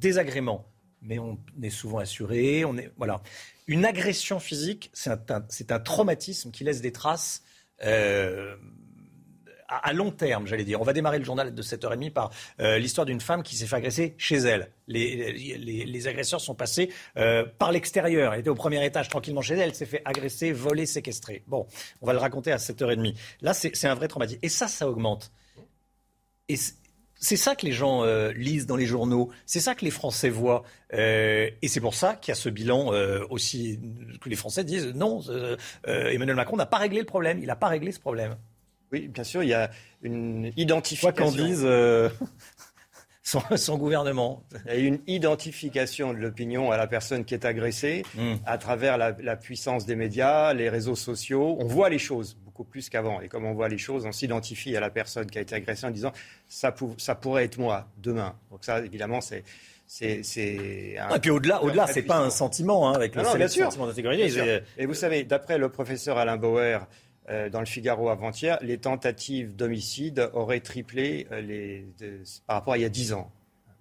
[0.00, 0.66] désagrément.
[1.02, 2.64] Mais on est souvent assuré.
[2.64, 3.20] On est, voilà.
[3.68, 7.42] Une agression physique, c'est un, un- c'est un traumatisme qui laisse des traces.
[7.84, 8.56] Euh,
[9.68, 10.80] à, long terme, j'allais dire.
[10.80, 13.76] On va démarrer le journal de 7h30 par euh, l'histoire d'une femme qui s'est fait
[13.76, 14.70] agresser chez elle.
[14.86, 18.32] Les, les- agresseurs sont passés euh, par l'extérieur.
[18.32, 21.42] Elle était au premier étage tranquillement chez elle, elle s'est fait agresser, voler, séquestrer.
[21.46, 21.66] Bon,
[22.00, 23.14] on va le raconter à 7h30.
[23.42, 24.40] Là, c'est c'est un vrai traumatisme.
[24.42, 25.30] Et ça, ça augmente.
[26.48, 26.56] Et
[27.18, 30.28] c'est- ça que les gens euh, lisent dans les journaux, c'est ça que les Français
[30.30, 30.62] voient.
[30.94, 33.78] Euh, et c'est pour ça qu'il y a ce bilan euh, aussi
[34.20, 35.20] que les Français disent non,
[35.86, 38.36] Emmanuel Macron n'a pas réglé le problème, il n'a pas réglé ce problème.
[38.90, 41.12] Oui, bien sûr, il y a une Quoi identification.
[41.26, 42.08] qu'en dise euh,
[43.30, 44.42] son, son gouvernement.
[44.68, 48.34] A une identification de l'opinion à la personne qui est agressée Hmm.
[48.46, 51.56] à travers la, la puissance des médias, les réseaux sociaux.
[51.60, 53.20] On voit les choses beaucoup plus qu'avant.
[53.20, 55.86] Et comme on voit les choses, on s'identifie à la personne qui a été agressée
[55.86, 56.12] en disant
[56.48, 58.34] ça, pou- ça pourrait être moi demain.
[58.50, 59.44] Donc ça, évidemment, c'est
[59.90, 63.28] c'est un- Ah, Et puis au-delà, au-delà, c'est pas un sentiment hein, avec le Non,
[63.30, 63.64] non, bien le sûr.
[63.64, 64.24] sentiment d'insécurité.
[64.24, 64.44] Bien sûr.
[64.44, 66.80] c'est- Et vous savez, d'après le professeur Alain Bauer
[67.30, 72.74] euh, dans le Figaro avant-hier, les tentatives d'homicide auraient triplé euh, les, de- par rapport
[72.74, 73.30] à il y a 10 ans.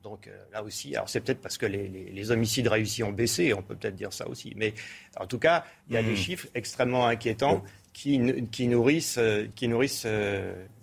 [0.04, 3.12] Donc euh, là aussi, alors c'est peut-être parce que les, les- les homicides réussis ont
[3.12, 4.54] baissé, on peut peut-être dire ça aussi.
[4.56, 4.74] Mais
[5.20, 6.06] en tout cas, il y a Hmm.
[6.08, 8.22] des chiffres extrêmement inquiétants qui,
[8.52, 9.20] qui nourrissent,
[9.56, 10.06] qui nourrissent.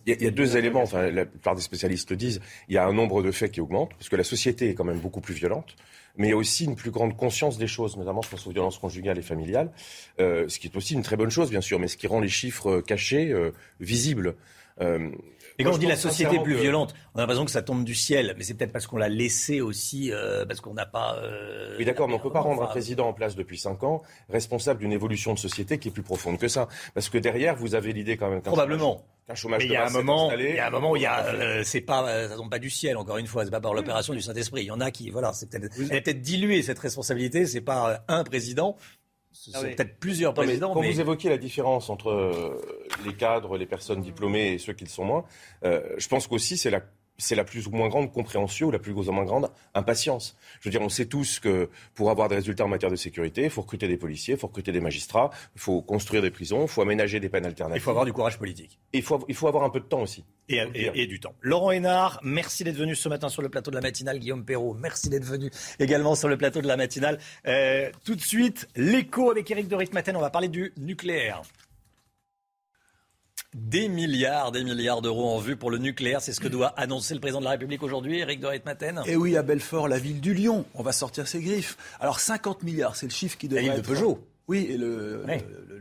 [0.06, 2.40] Il y a, il y a deux éléments, enfin, la plupart des spécialistes le disent.
[2.68, 4.84] Il y a un nombre de faits qui augmente, parce que la société est quand
[4.84, 5.76] même beaucoup plus violente.
[6.16, 8.50] Mais il y a aussi une plus grande conscience des choses, notamment je pense aux
[8.50, 9.72] violences conjugales et familiales,
[10.20, 12.20] euh, ce qui est aussi une très bonne chose, bien sûr, mais ce qui rend
[12.20, 13.50] les chiffres cachés euh,
[13.80, 14.36] visibles.
[14.80, 15.10] Euh,
[15.58, 17.94] et quand on dit la société plus violente, on a l'impression que ça tombe du
[17.94, 21.16] ciel, mais c'est peut-être parce qu'on l'a laissé aussi, euh, parce qu'on n'a pas.
[21.18, 23.82] Euh, oui, d'accord, mais on ne peut pas rendre un président en place depuis 5
[23.84, 26.68] ans responsable d'une évolution de société qui est plus profonde que ça.
[26.94, 28.42] Parce que derrière, vous avez l'idée quand même.
[28.42, 29.04] Probablement.
[29.26, 31.02] Un chômage mais il y a un moment, il y a un moment où il
[31.02, 32.98] y a, c'est pas, ça tombe pas du ciel.
[32.98, 34.62] Encore une fois, c'est pas par l'opération du Saint-Esprit.
[34.62, 37.46] Il y en a qui, voilà, c'est peut-être, elle est peut-être diluée cette responsabilité.
[37.46, 38.76] C'est pas un président,
[39.34, 40.72] c'est ah peut-être plusieurs présidents.
[40.72, 42.60] quand vous évoquez la différence entre euh,
[43.04, 45.24] les cadres, les personnes diplômées et ceux qui le sont moins,
[45.64, 46.82] euh, je pense qu'aussi c'est la
[47.18, 50.36] c'est la plus ou moins grande compréhension, la plus ou moins grande impatience.
[50.60, 53.44] Je veux dire, on sait tous que pour avoir des résultats en matière de sécurité,
[53.44, 56.62] il faut recruter des policiers, il faut recruter des magistrats, il faut construire des prisons,
[56.62, 57.80] il faut aménager des peines alternatives.
[57.80, 58.78] Il faut avoir du courage politique.
[58.92, 60.24] Et il faut, il faut avoir un peu de temps aussi.
[60.48, 61.34] Et, et, du temps.
[61.40, 64.18] Laurent Hénard, merci d'être venu ce matin sur le plateau de la matinale.
[64.18, 67.18] Guillaume Perrault, merci d'être venu également sur le plateau de la matinale.
[67.46, 70.16] Euh, tout de suite, l'écho avec Eric de Ritmaten.
[70.16, 71.42] On va parler du nucléaire.
[73.54, 76.20] Des milliards, des milliards d'euros en vue pour le nucléaire.
[76.20, 79.02] C'est ce que doit annoncer le président de la République aujourd'hui, Éric Dorit-Maten.
[79.06, 80.64] Et oui, à Belfort, la ville du Lyon.
[80.74, 81.76] On va sortir ses griffes.
[82.00, 84.18] Alors 50 milliards, c'est le chiffre qui devrait la ville de Peugeot.
[84.48, 85.24] Oui, et le,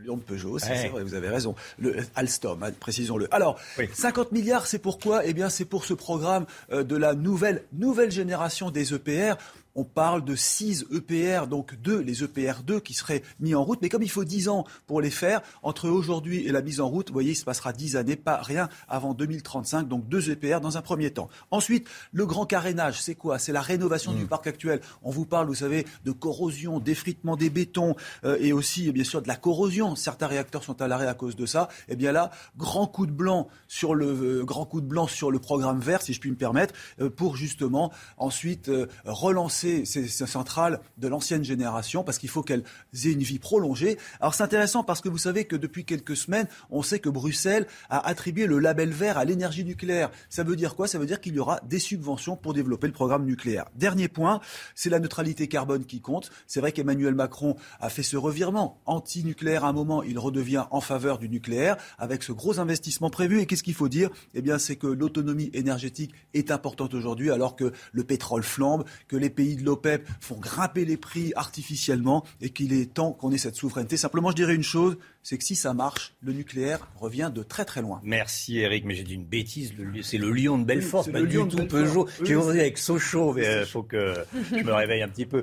[0.04, 1.56] Lyon de Peugeot, c'est vrai, vous avez raison.
[1.78, 3.32] Le Alstom, hein, précisons-le.
[3.34, 3.58] Alors,
[3.92, 8.10] 50 milliards, c'est pourquoi Eh bien, c'est pour ce programme euh, de la nouvelle, nouvelle
[8.10, 9.34] génération des EPR
[9.74, 13.80] on parle de 6 EPR, donc 2, les EPR 2 qui seraient mis en route.
[13.82, 16.88] Mais comme il faut 10 ans pour les faire, entre aujourd'hui et la mise en
[16.88, 20.60] route, vous voyez, il se passera 10 années, pas rien avant 2035, donc 2 EPR
[20.60, 21.28] dans un premier temps.
[21.50, 23.38] Ensuite, le grand carénage, c'est quoi?
[23.38, 24.28] C'est la rénovation du mm.
[24.28, 24.80] parc actuel.
[25.02, 29.22] On vous parle, vous savez, de corrosion, d'effritement des bétons euh, et aussi, bien sûr,
[29.22, 29.96] de la corrosion.
[29.96, 31.68] Certains réacteurs sont à l'arrêt à cause de ça.
[31.88, 35.30] Eh bien là, grand coup de blanc sur le, euh, grand coup de blanc sur
[35.30, 38.70] le programme vert, si je puis me permettre, euh, pour justement ensuite
[39.04, 42.64] relancer ces, centrales de l'ancienne génération parce qu'il faut qu'elles
[43.04, 43.98] aient une vie prolongée.
[44.20, 47.66] Alors c'est intéressant parce que vous savez que depuis quelques semaines, on sait que Bruxelles
[47.90, 50.10] a attribué le label vert à l'énergie nucléaire.
[50.28, 50.88] Ça veut dire quoi?
[50.88, 53.66] Ça veut dire qu'il y aura des subventions pour développer le programme nucléaire.
[53.74, 54.40] Dernier point,
[54.74, 56.30] c'est la neutralité carbone qui compte.
[56.46, 60.80] C'est vrai qu'Emmanuel Macron a fait ce revirement anti-nucléaire à un moment, il redevient en
[60.80, 63.40] faveur du nucléaire avec ce gros investissement prévu.
[63.40, 64.10] Et qu'est-ce qu'il faut dire?
[64.34, 69.16] Eh bien, c'est que l'autonomie énergétique est importante aujourd'hui alors que le pétrole flambe, que
[69.16, 73.38] les pays de l'OPEP font grimper les prix artificiellement et qu'il est temps qu'on ait
[73.38, 73.96] cette souveraineté.
[73.96, 77.64] Simplement, je dirais une chose, c'est que si ça marche, le nucléaire revient de très
[77.64, 78.00] très loin.
[78.02, 81.66] Merci Eric, mais j'ai dit une bêtise, c'est le lion de Belfort, pas du tout
[81.66, 82.08] Peugeot.
[82.22, 84.14] J'ai oui, avec Sochaux, mais il euh, faut que
[84.50, 85.42] je me réveille un petit peu.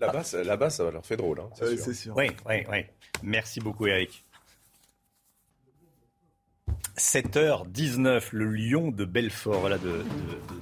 [0.00, 1.40] Là-bas, là ça leur fait drôle.
[1.40, 2.14] Hein, c'est sûr.
[2.16, 2.78] Oui, oui, oui.
[3.22, 4.24] Merci beaucoup Eric.
[6.96, 10.04] 7h19, le lion de Belfort, de, de,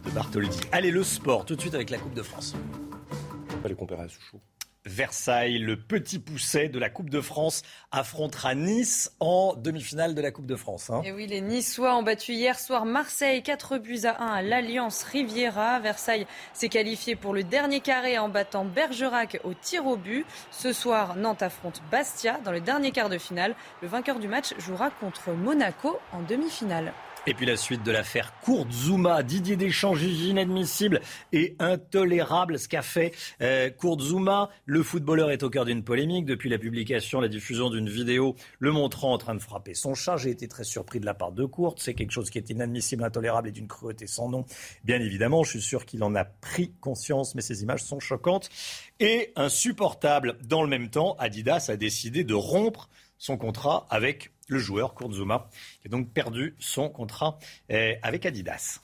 [0.05, 0.61] de, Bartholdi.
[0.73, 2.55] Allez, le sport, tout de suite avec la Coupe de France.
[3.63, 4.41] Pas les comparer à Souchou.
[4.87, 10.31] Versailles, le petit pousset de la Coupe de France, affrontera Nice en demi-finale de la
[10.31, 10.91] Coupe de France.
[10.91, 11.03] Hein.
[11.05, 15.03] Et oui, les Niçois ont battu hier soir Marseille 4 buts à 1 à l'Alliance
[15.03, 15.81] Riviera.
[15.81, 20.25] Versailles s'est qualifié pour le dernier carré en battant Bergerac au tir au but.
[20.51, 23.57] Ce soir, Nantes affronte Bastia dans le dernier quart de finale.
[23.83, 26.93] Le vainqueur du match jouera contre Monaco en demi-finale.
[27.29, 28.33] Et puis la suite de l'affaire
[28.71, 31.01] Zuma, Didier Deschamps juge inadmissible
[31.33, 33.69] et intolérable ce qu'a fait euh,
[33.99, 34.49] Zuma.
[34.65, 38.71] Le footballeur est au cœur d'une polémique depuis la publication, la diffusion d'une vidéo le
[38.71, 40.17] montrant en train de frapper son chat.
[40.19, 41.81] J'ai été très surpris de la part de Courte.
[41.81, 44.45] C'est quelque chose qui est inadmissible, intolérable et d'une cruauté sans nom.
[44.85, 48.51] Bien évidemment, je suis sûr qu'il en a pris conscience, mais ces images sont choquantes
[49.01, 50.39] et insupportables.
[50.45, 55.49] Dans le même temps, Adidas a décidé de rompre son contrat avec le joueur Kurzuma,
[55.81, 57.39] qui a donc perdu son contrat
[57.69, 58.81] eh, avec Adidas.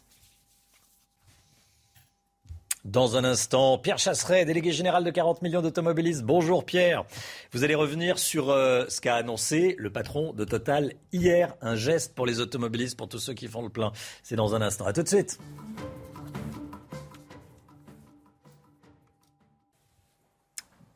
[2.84, 6.24] Dans un instant, Pierre Chasseret, délégué général de 40 millions d'automobilistes.
[6.24, 7.04] Bonjour Pierre.
[7.52, 11.54] Vous allez revenir sur euh, ce qu'a annoncé le patron de Total hier.
[11.60, 13.92] Un geste pour les automobilistes, pour tous ceux qui font le plein.
[14.24, 14.84] C'est dans un instant.
[14.84, 15.38] À tout de suite.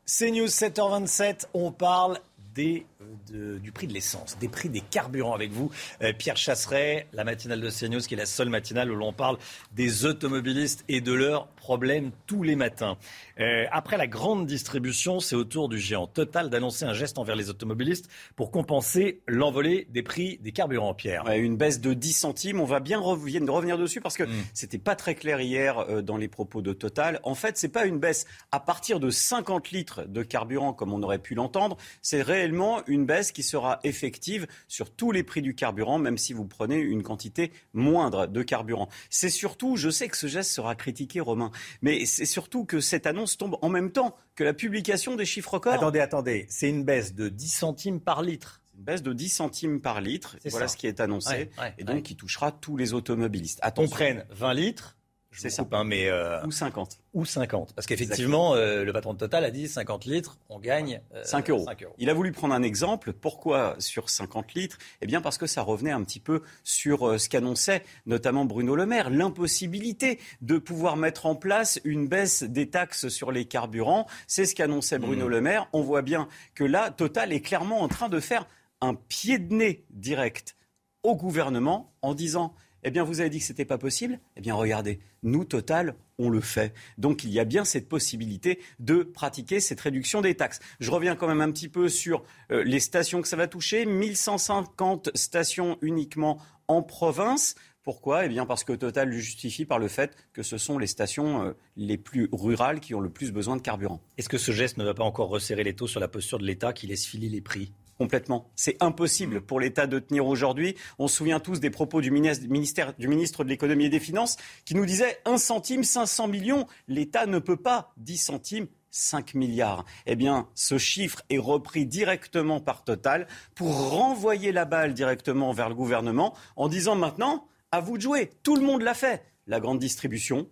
[0.04, 1.46] C'est News 7h27.
[1.54, 2.18] On parle
[2.52, 2.84] des
[3.28, 5.70] du prix de l'essence, des prix des carburants avec vous.
[6.02, 9.36] Euh, Pierre Chasseret, la matinale de CNews, qui est la seule matinale où l'on parle
[9.72, 12.96] des automobilistes et de leurs problèmes tous les matins.
[13.38, 17.36] Euh, après la grande distribution, c'est au tour du géant Total d'annoncer un geste envers
[17.36, 21.28] les automobilistes pour compenser l'envolée des prix des carburants, Pierre.
[21.28, 22.60] une baisse de 10 centimes.
[22.60, 24.44] On va bien revenir dessus parce que ce mm.
[24.54, 27.20] c'était pas très clair hier euh, dans les propos de Total.
[27.24, 31.02] En fait, c'est pas une baisse à partir de 50 litres de carburant comme on
[31.02, 31.76] aurait pu l'entendre.
[32.00, 36.32] C'est réellement une baisse qui sera effective sur tous les prix du carburant, même si
[36.32, 38.88] vous prenez une quantité moindre de carburant.
[39.10, 41.50] C'est surtout, je sais que ce geste sera critiqué, Romain,
[41.82, 45.54] mais c'est surtout que cette annonce tombe en même temps que la publication des chiffres
[45.54, 45.74] records.
[45.74, 48.62] Attendez, attendez, c'est une baisse de 10 centimes par litre.
[48.78, 50.72] Une baisse de 10 centimes par litre, voilà ça.
[50.72, 52.02] ce qui est annoncé, Ouais, ouais, et donc ouais.
[52.02, 53.58] qui touchera tous les automobilistes.
[53.62, 53.90] On Attention.
[53.96, 54.95] prenne 20 litres,
[55.36, 55.62] C'est vous ça.
[55.62, 56.98] coupe, hein, mais euh, Ou 50.
[57.14, 57.74] ou 50.
[57.74, 61.50] Parce qu'effectivement, euh, le patron de Total a dit 50 litres, on gagne euh, 5
[61.50, 61.64] euros.
[61.64, 61.94] 5 euros.
[61.98, 63.12] Il a voulu prendre un exemple.
[63.12, 64.78] Pourquoi sur 50 litres?
[65.02, 68.74] Eh bien parce que ça revenait un petit peu sur euh, ce qu'annonçait notamment Bruno
[68.76, 74.06] Le Maire, l'impossibilité de pouvoir mettre en place une baisse des taxes sur les carburants.
[74.26, 75.68] C'est ce qu'annonçait Bruno Le Maire.
[75.72, 78.46] On voit bien que là, Total est clairement en train de faire
[78.80, 80.56] un pied de nez direct
[81.02, 84.20] au gouvernement en disant eh bien, vous avez dit que ce n'était pas possible.
[84.36, 86.74] Eh bien, regardez, nous, Total, on le fait.
[86.98, 90.60] Donc, il y a bien cette possibilité de pratiquer cette réduction des taxes.
[90.80, 92.22] Je reviens quand même un petit peu sur
[92.52, 93.86] euh, les stations que ça va toucher.
[93.86, 96.38] 1150 stations uniquement
[96.68, 97.54] en province.
[97.82, 98.24] Pourquoi?
[98.24, 101.44] Eh bien, parce que Total le justifie par le fait que ce sont les stations
[101.44, 104.00] euh, les plus rurales qui ont le plus besoin de carburant.
[104.18, 106.44] Est-ce que ce geste ne va pas encore resserrer les taux sur la posture de
[106.44, 107.72] l'État qui laisse filer les prix?
[107.98, 108.50] Complètement.
[108.56, 110.76] C'est impossible pour l'État de tenir aujourd'hui.
[110.98, 114.36] On se souvient tous des propos du ministère- du ministre de l'économie et des finances
[114.66, 116.66] qui nous disait 1 centime, 500 millions.
[116.88, 118.66] L'État ne peut pas 10 centimes.
[118.90, 119.84] 5 milliards.
[120.06, 125.68] Eh bien, ce chiffre est repris directement par Total pour renvoyer la balle directement vers
[125.68, 128.30] le gouvernement en disant maintenant, à vous de jouer.
[128.42, 129.22] Tout le monde l'a fait.
[129.46, 130.48] La grande distribution,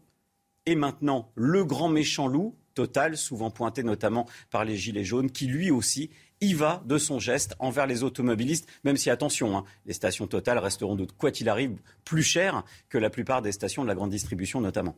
[0.67, 5.47] et maintenant, le grand méchant loup, Total, souvent pointé notamment par les Gilets jaunes, qui
[5.47, 6.11] lui aussi
[6.45, 10.59] y va de son geste envers les automobilistes, même si, attention, hein, les stations Total
[10.59, 14.11] resteront, de quoi qu'il arrive, plus chères que la plupart des stations de la grande
[14.11, 14.97] distribution notamment.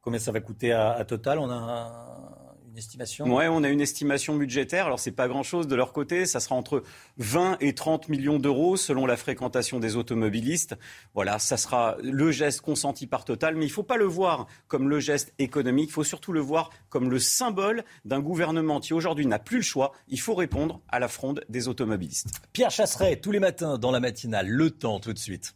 [0.00, 1.38] Combien ça va coûter à, à Total?
[1.38, 4.86] On a une estimation Ouais, on a une estimation budgétaire.
[4.86, 6.24] Alors, c'est pas grand-chose de leur côté.
[6.24, 6.84] Ça sera entre
[7.18, 10.76] 20 et 30 millions d'euros selon la fréquentation des automobilistes.
[11.14, 13.56] Voilà, ça sera le geste consenti par Total.
[13.56, 15.90] Mais il faut pas le voir comme le geste économique.
[15.90, 19.62] Il faut surtout le voir comme le symbole d'un gouvernement qui aujourd'hui n'a plus le
[19.62, 19.92] choix.
[20.08, 22.28] Il faut répondre à la fronde des automobilistes.
[22.52, 25.54] Pierre Chasseret, tous les matins dans la matinale, le temps tout de suite.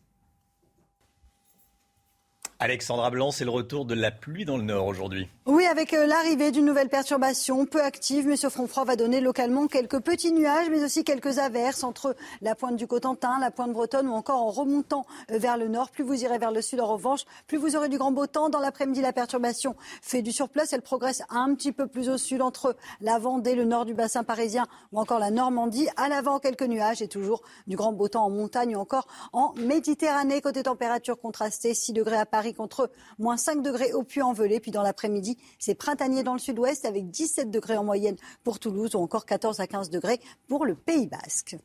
[2.60, 5.28] Alexandra Blanc, c'est le retour de la pluie dans le nord aujourd'hui.
[5.46, 9.20] Oui, avec euh, l'arrivée d'une nouvelle perturbation peu active, mais ce front froid va donner
[9.20, 13.72] localement quelques petits nuages, mais aussi quelques averses entre la pointe du Cotentin, la pointe
[13.72, 15.90] bretonne ou encore en remontant euh, vers le nord.
[15.90, 18.48] Plus vous irez vers le sud, en revanche, plus vous aurez du grand beau temps.
[18.48, 20.72] Dans l'après-midi, la perturbation fait du surplace.
[20.72, 24.22] Elle progresse un petit peu plus au sud entre la Vendée, le nord du bassin
[24.22, 25.88] parisien ou encore la Normandie.
[25.96, 29.54] À l'avant, quelques nuages et toujours du grand beau temps en montagne ou encore en
[29.56, 30.40] Méditerranée.
[30.40, 34.60] Côté température contrastée, 6 degrés à Paris contre moins 5 degrés au Puy-en-Velay.
[34.60, 38.94] Puis dans l'après-midi, c'est printanier dans le sud-ouest avec 17 degrés en moyenne pour Toulouse
[38.94, 41.56] ou encore 14 à 15 degrés pour le Pays Basque.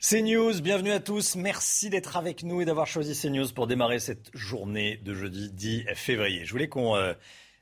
[0.00, 1.34] CNews, bienvenue à tous.
[1.34, 5.86] Merci d'être avec nous et d'avoir choisi CNews pour démarrer cette journée de jeudi 10
[5.96, 6.44] février.
[6.44, 7.14] Je voulais qu'on euh,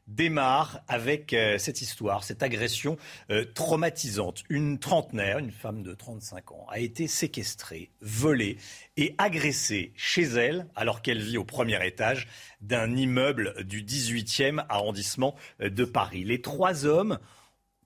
[0.06, 2.96] démarre avec euh, cette histoire, cette agression
[3.30, 4.44] euh, traumatisante.
[4.48, 8.56] Une trentenaire, une femme de 35 ans, a été séquestrée, volée
[8.96, 12.28] et agressée chez elle alors qu'elle vit au premier étage
[12.60, 16.24] d'un immeuble du 18e arrondissement euh, de Paris.
[16.24, 17.18] Les trois hommes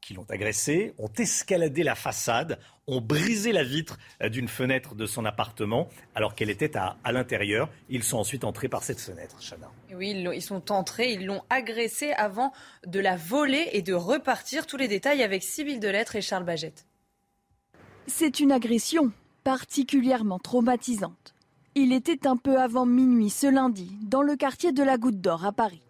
[0.00, 3.98] qui l'ont agressée ont escaladé la façade, ont brisé la vitre
[4.30, 7.68] d'une fenêtre de son appartement alors qu'elle était à, à l'intérieur.
[7.90, 9.70] Ils sont ensuite entrés par cette fenêtre, Chana.
[9.96, 12.52] Oui, ils, sont entrés, ils l'ont agressée avant
[12.86, 14.66] de la voler et de repartir.
[14.66, 16.86] Tous les détails avec Sybille Delettre et Charles Bagette.
[18.06, 19.12] C'est une agression
[19.42, 21.34] particulièrement traumatisante.
[21.74, 25.44] Il était un peu avant minuit ce lundi, dans le quartier de la Goutte d'Or
[25.44, 25.82] à Paris.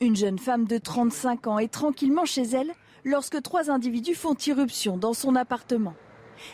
[0.00, 2.72] Une jeune femme de 35 ans est tranquillement chez elle
[3.04, 5.94] lorsque trois individus font irruption dans son appartement.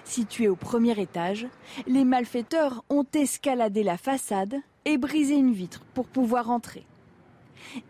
[0.04, 1.46] Situé au premier étage,
[1.86, 4.56] les malfaiteurs ont escaladé la façade
[4.88, 6.86] et brisé une vitre pour pouvoir entrer.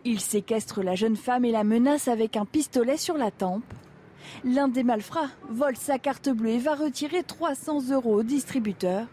[0.03, 3.73] Ils séquestrent la jeune femme et la menacent avec un pistolet sur la tempe.
[4.43, 9.07] L'un des malfrats vole sa carte bleue et va retirer 300 euros au distributeur,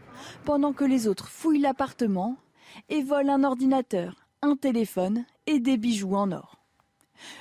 [0.44, 2.36] pendant que les autres fouillent l'appartement
[2.88, 6.58] et volent un ordinateur, un téléphone et des bijoux en or.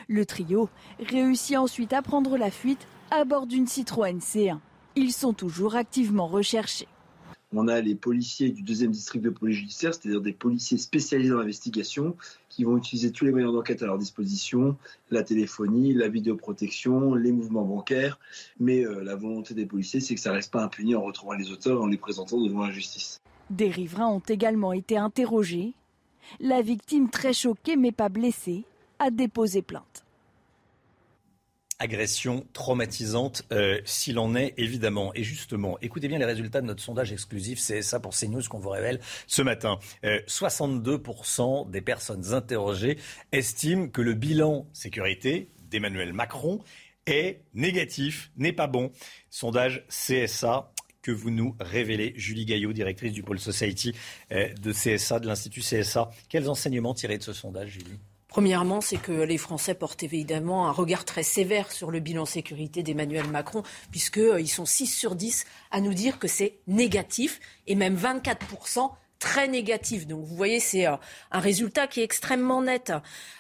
[0.08, 0.70] Le trio
[1.00, 4.60] réussit ensuite à prendre la fuite à bord d'une Citroën C1.
[4.96, 6.88] Ils sont toujours activement recherchés.
[7.58, 11.40] On a les policiers du deuxième district de police judiciaire, c'est-à-dire des policiers spécialisés dans
[11.40, 12.18] l'investigation,
[12.50, 14.76] qui vont utiliser tous les moyens d'enquête à leur disposition,
[15.10, 18.20] la téléphonie, la vidéoprotection, les mouvements bancaires.
[18.60, 21.34] Mais euh, la volonté des policiers, c'est que ça ne reste pas impuni en retrouvant
[21.34, 23.20] les auteurs et en les présentant devant la justice.
[23.50, 25.74] Des riverains ont également été interrogés.
[26.42, 28.66] La victime, très choquée mais pas blessée,
[29.00, 30.05] a déposé plainte.
[31.80, 35.12] Agression traumatisante, euh, s'il en est, évidemment.
[35.14, 38.60] Et justement, écoutez bien les résultats de notre sondage exclusif c'est ça pour CNews qu'on
[38.60, 39.80] vous révèle ce matin.
[40.04, 42.98] 62% des personnes interrogées
[43.32, 46.62] estiment que le bilan sécurité d'Emmanuel Macron
[47.06, 48.92] est négatif, n'est pas bon.
[49.30, 50.72] Sondage CSA
[51.02, 52.14] que vous nous révélez.
[52.16, 53.94] Julie Gaillot, directrice du pôle Society
[54.32, 56.10] euh, de CSA, de l'Institut CSA.
[56.30, 58.00] Quels enseignements tirés de ce sondage, Julie?
[58.36, 62.84] Premièrement, c'est que les Français portent évidemment un regard très sévère sur le bilan sécurité
[62.84, 67.76] d'Emmanuel Macron, puisqu'ils euh, sont 6 sur 10 à nous dire que c'est négatif, et
[67.76, 70.06] même 24% très négatif.
[70.06, 70.98] Donc vous voyez, c'est euh,
[71.32, 72.92] un résultat qui est extrêmement net.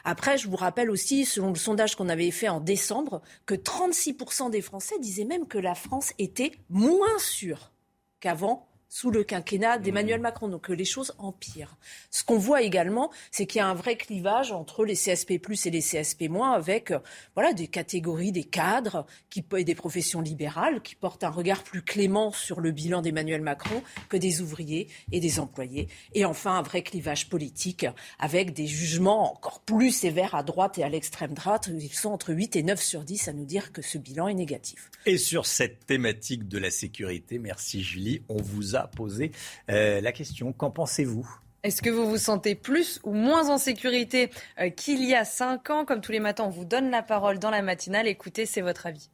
[0.05, 4.49] Après, je vous rappelle aussi, selon le sondage qu'on avait fait en décembre, que 36%
[4.49, 7.73] des Français disaient même que la France était moins sûre
[8.21, 10.23] qu'avant sous le quinquennat d'Emmanuel mmh.
[10.23, 10.47] Macron.
[10.47, 11.75] Donc les choses empirent.
[12.11, 15.31] Ce qu'on voit également, c'est qu'il y a un vrai clivage entre les CSP+
[15.65, 16.99] et les CSP- avec euh,
[17.33, 21.81] voilà des catégories, des cadres qui, et des professions libérales qui portent un regard plus
[21.81, 25.89] clément sur le bilan d'Emmanuel Macron que des ouvriers et des employés.
[26.13, 27.85] Et enfin un vrai clivage politique
[28.17, 31.69] avec des jugements encore plus sévères à droite et à l'extrême droite.
[31.69, 34.33] Ils sont entre 8 et 9 sur 10 à nous dire que ce bilan est
[34.33, 34.89] négatif.
[35.05, 39.31] Et sur cette thématique de la sécurité, merci Julie, on vous a poser
[39.69, 40.53] euh, la question.
[40.53, 41.27] Qu'en pensez-vous?
[41.63, 44.29] Est-ce que vous vous sentez plus ou moins en sécurité
[44.59, 45.85] euh, qu'il y a cinq ans?
[45.85, 48.07] Comme tous les matins, on vous donne la parole dans la matinale.
[48.07, 49.09] Écoutez, c'est votre avis.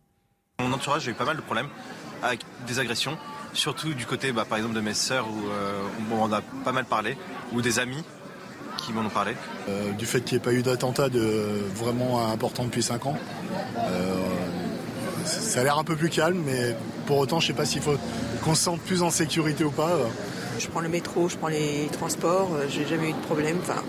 [0.60, 1.70] Mon entourage, j'ai eu pas mal de problèmes
[2.22, 3.18] avec des agressions,
[3.54, 5.82] surtout du côté, bah, par exemple, de mes sœurs, où, euh,
[6.12, 7.18] on en a pas mal parlé,
[7.54, 8.04] ou des amis
[8.78, 9.34] qui m'en ont parlé.
[9.98, 11.20] du fait qu'il n'y ait pas eu d'attentat de,
[11.76, 13.16] vraiment important depuis cinq ans,
[15.26, 16.76] ça a l'air un peu plus calme, mais
[17.12, 17.98] pour autant, je ne sais pas s'il faut
[18.42, 19.98] qu'on se sente plus en sécurité ou pas.
[20.58, 23.58] Je prends le métro, je prends les transports, euh, j'ai jamais eu de problème.
[23.62, 23.84] Enfin,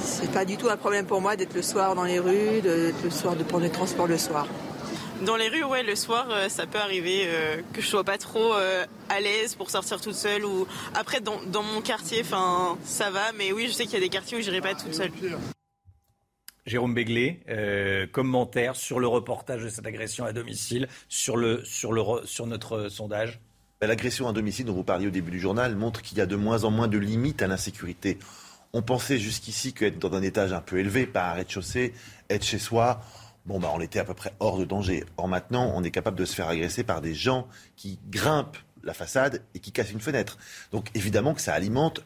[0.00, 3.02] c'est pas du tout un problème pour moi d'être le soir dans les rues, d'être
[3.04, 4.46] le soir de prendre les transports le soir.
[5.26, 8.16] Dans les rues, ouais, le soir, euh, ça peut arriver euh, que je sois pas
[8.16, 10.46] trop à l'aise pour sortir toute seule.
[10.46, 13.32] Ou après, dans, dans mon quartier, enfin, ça va.
[13.36, 15.12] Mais oui, je sais qu'il y a des quartiers où j'irai pas toute seule.
[16.64, 23.40] Jérôme Béglé, euh, commentaire sur le reportage de cette agression à domicile, sur, notre sondage
[23.80, 26.26] ben, L'agression à domicile dont vous parliez au début du journal montre qu'il y a
[26.26, 28.18] de moins en moins de limites à l'insécurité.
[28.72, 31.94] On pensait jusqu'ici qu'être dans un étage un peu élevé, pas un rez-de-chaussée,
[32.30, 33.00] être chez soi,
[33.44, 35.04] bon, bah, on était à peu près hors de danger.
[35.16, 38.94] Or maintenant, on est capable de se faire agresser par des gens qui grimpent la
[38.94, 40.38] façade et qui casse une fenêtre.
[40.72, 42.04] Donc évidemment que ça alimente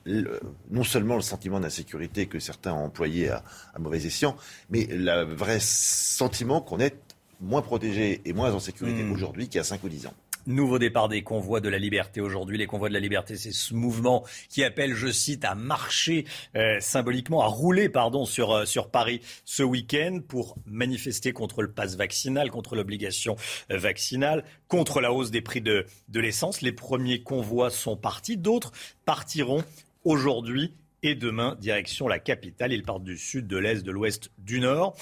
[0.70, 3.42] non seulement le sentiment d'insécurité que certains ont employé à,
[3.78, 4.36] mauvais escient,
[4.70, 6.96] mais le vrai sentiment qu'on est
[7.40, 9.12] moins protégé et moins en sécurité hmm.
[9.12, 10.14] aujourd'hui qu'il y a 5 ou 10 ans.
[10.46, 12.56] Nouveau départ des convois de la liberté aujourd'hui.
[12.56, 16.24] Les convois de la liberté, c'est ce mouvement qui appelle, je cite, à marcher
[16.54, 21.72] euh, symboliquement, à rouler, pardon, sur, euh, sur Paris ce week-end pour manifester contre le
[21.72, 23.34] pass vaccinal, contre l'obligation
[23.72, 26.62] euh, vaccinale, contre la hausse des prix de, de l'essence.
[26.62, 28.70] Les premiers convois sont partis, d'autres
[29.04, 29.64] partiront
[30.04, 32.72] aujourd'hui et demain, direction la capitale.
[32.72, 34.96] Ils partent du sud, de l'est, de l'ouest, du nord.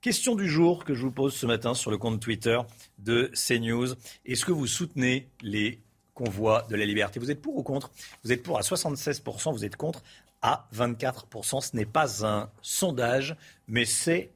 [0.00, 2.60] Question du jour que je vous pose ce matin sur le compte Twitter
[2.98, 3.96] de CNews.
[4.24, 5.82] Est-ce que vous soutenez les
[6.14, 7.18] convois de la liberté?
[7.18, 7.90] Vous êtes pour ou contre?
[8.22, 10.04] Vous êtes pour à 76%, vous êtes contre?
[10.40, 11.60] À 24%.
[11.60, 13.34] Ce n'est pas un sondage,
[13.66, 14.30] mais c'est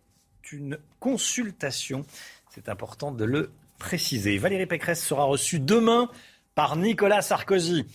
[0.51, 2.05] une consultation.
[2.51, 4.39] C'est important de le préciser.
[4.39, 6.11] Valérie Pécresse sera reçue demain
[6.57, 7.87] par Nicolas Sarkozy.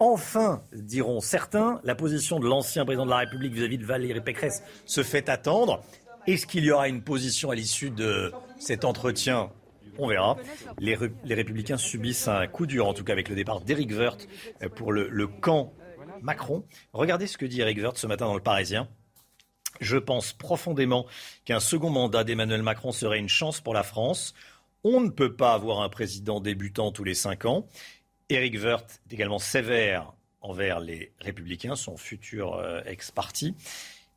[0.00, 4.20] enfin, diront certains, la position de l'ancien président de la République vis-à-vis -vis de Valérie
[4.22, 5.84] Pécresse se fait attendre.
[6.30, 9.50] Est-ce qu'il y aura une position à l'issue de cet entretien
[9.98, 10.36] on verra.
[10.78, 14.28] Les, Républicains subissent un coup dur, en tout cas avec le départ d'Éric Woerth
[14.76, 15.74] pour le, camp
[16.22, 16.64] Macron.
[16.92, 18.88] Regardez ce que dit Éric Woerth ce matin dans le Parisien.
[19.80, 21.04] Je pense profondément
[21.44, 24.32] qu'un second mandat d'Emmanuel Macron serait une chance pour la France.
[24.84, 27.66] On ne peut pas avoir un président débutant tous les cinq ans.
[28.28, 33.56] Éric Woerth est également sévère envers les Républicains, son futur euh, ex-parti.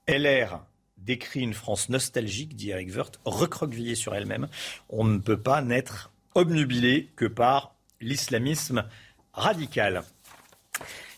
[0.08, 0.62] LR
[1.06, 4.48] décrit une France nostalgique, dit Eric Woerth, recroquevillée sur elle-même.
[4.90, 8.86] On ne peut pas n'être obnubilé que par l'islamisme
[9.34, 10.04] radical.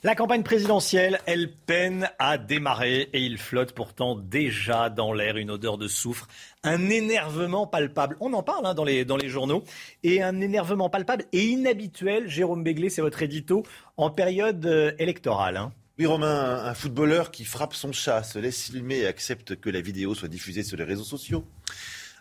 [0.05, 5.49] La campagne présidentielle, elle peine à démarrer et il flotte pourtant déjà dans l'air une
[5.49, 6.27] odeur de soufre,
[6.63, 8.15] un énervement palpable.
[8.19, 9.63] On en parle hein, dans, les, journaux.
[10.03, 13.63] Et un énervement palpable et inhabituel, Jérôme Béglé, c'est votre édito,
[13.97, 15.57] en période euh, électorale.
[15.57, 15.71] Hein.
[15.97, 19.79] Oui, Romain, un footballeur qui frappe son chat, se laisse filmer et accepte que la
[19.79, 21.47] vidéo soit diffusée sur les réseaux sociaux.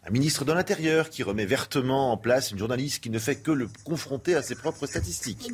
[0.07, 3.51] Un ministre de l'Intérieur qui remet vertement en place une journaliste qui ne fait que
[3.51, 5.51] le confronter à ses propres statistiques.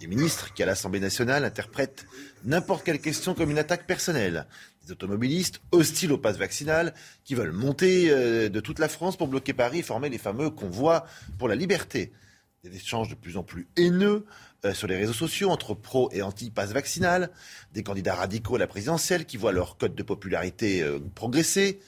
[0.00, 2.04] Des ministres qui, à l'Assemblée nationale, interprètent
[2.42, 4.46] n'importe quelle question comme une attaque personnelle.
[4.84, 9.28] Des automobilistes hostiles au pass vaccinal qui veulent monter euh, de toute la France pour
[9.28, 11.06] bloquer Paris et former les fameux convois
[11.38, 12.12] pour la liberté.
[12.64, 14.24] Des échanges de plus en plus haineux
[14.64, 17.30] euh, sur les réseaux sociaux entre pro et anti-pass vaccinal.
[17.72, 21.80] Des candidats radicaux à la présidentielle qui voient leur code de popularité euh, progresser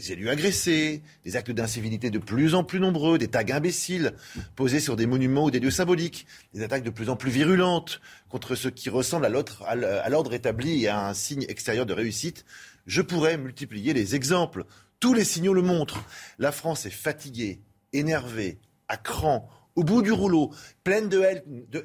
[0.00, 4.14] des élus agressés, des actes d'incivilité de plus en plus nombreux, des tags imbéciles
[4.56, 8.00] posés sur des monuments ou des lieux symboliques, des attaques de plus en plus virulentes
[8.30, 12.46] contre ce qui ressemble à l'ordre établi et à un signe extérieur de réussite.
[12.86, 14.64] Je pourrais multiplier les exemples.
[15.00, 16.02] Tous les signaux le montrent.
[16.38, 17.60] La France est fatiguée,
[17.92, 18.58] énervée,
[18.88, 19.50] à cran,
[19.80, 20.50] au bout du rouleau,
[20.84, 21.22] pleine de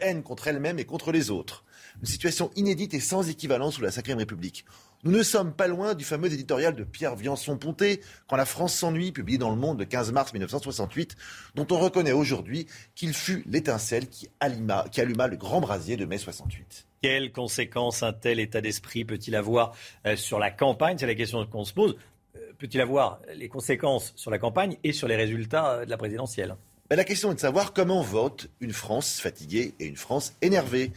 [0.02, 1.64] haine, contre elle-même et contre les autres.
[2.02, 4.66] Une situation inédite et sans équivalent sous la Ve République.
[5.06, 9.14] Nous ne sommes pas loin du fameux éditorial de Pierre Viançon-Ponté, Quand la France s'ennuie,
[9.14, 11.16] publié dans Le Monde le 15 mars 1968,
[11.56, 16.04] dont on reconnaît aujourd'hui qu'il fut l'étincelle qui alluma, qui alluma le grand brasier de
[16.04, 16.88] mai 68.
[17.02, 19.74] Quelles conséquences un tel état d'esprit peut-il avoir
[20.06, 20.98] euh, sur la campagne?
[20.98, 21.96] C'est la question qu'on se pose.
[22.36, 25.96] Euh, peut-il avoir les conséquences sur la campagne et sur les résultats euh, de la
[25.98, 26.58] présidentielle?
[26.92, 30.92] La question est de savoir comment vote une France fatiguée et une France énervée.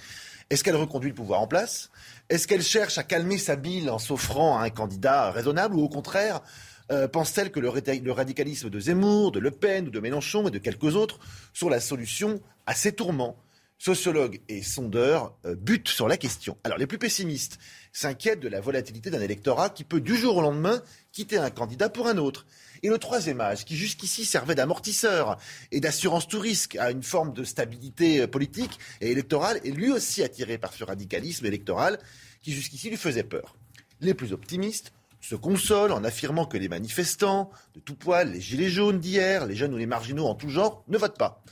[0.51, 1.89] Est-ce qu'elle reconduit le pouvoir en place?
[2.29, 5.89] Est-ce qu'elle cherche à calmer sa bile en s'offrant à un candidat raisonnable ou au
[5.89, 6.43] contraire
[6.91, 7.69] euh, pense-t-elle que le,
[8.13, 11.21] radicalisme de Zemmour, de Le Pen ou de Mélenchon et de quelques autres
[11.55, 13.37] sont la solution à ces tourments?
[13.79, 16.59] Sociologues et sondeurs euh, butent sur la question.
[16.65, 17.59] Alors les plus pessimistes
[17.93, 20.83] s'inquiètent de la volatilité d'un électorat qui peut du jour au lendemain
[21.13, 22.45] quitter un candidat pour un autre.
[22.83, 25.39] Et le troisième âge, qui jusqu'ici servait d'amortisseur
[25.73, 29.91] et d'assurance tout risque à une forme de stabilité euh, politique et électorale, est lui
[29.91, 31.99] aussi attiré par ce radicalisme électoral
[32.43, 33.57] qui jusqu'ici lui faisait peur.
[34.01, 38.71] Les plus optimistes se consolent en affirmant que les manifestants de tout poil, les gilets
[38.71, 41.43] jaunes d'hier, les jeunes ou les marginaux en tout genre, ne votent pas.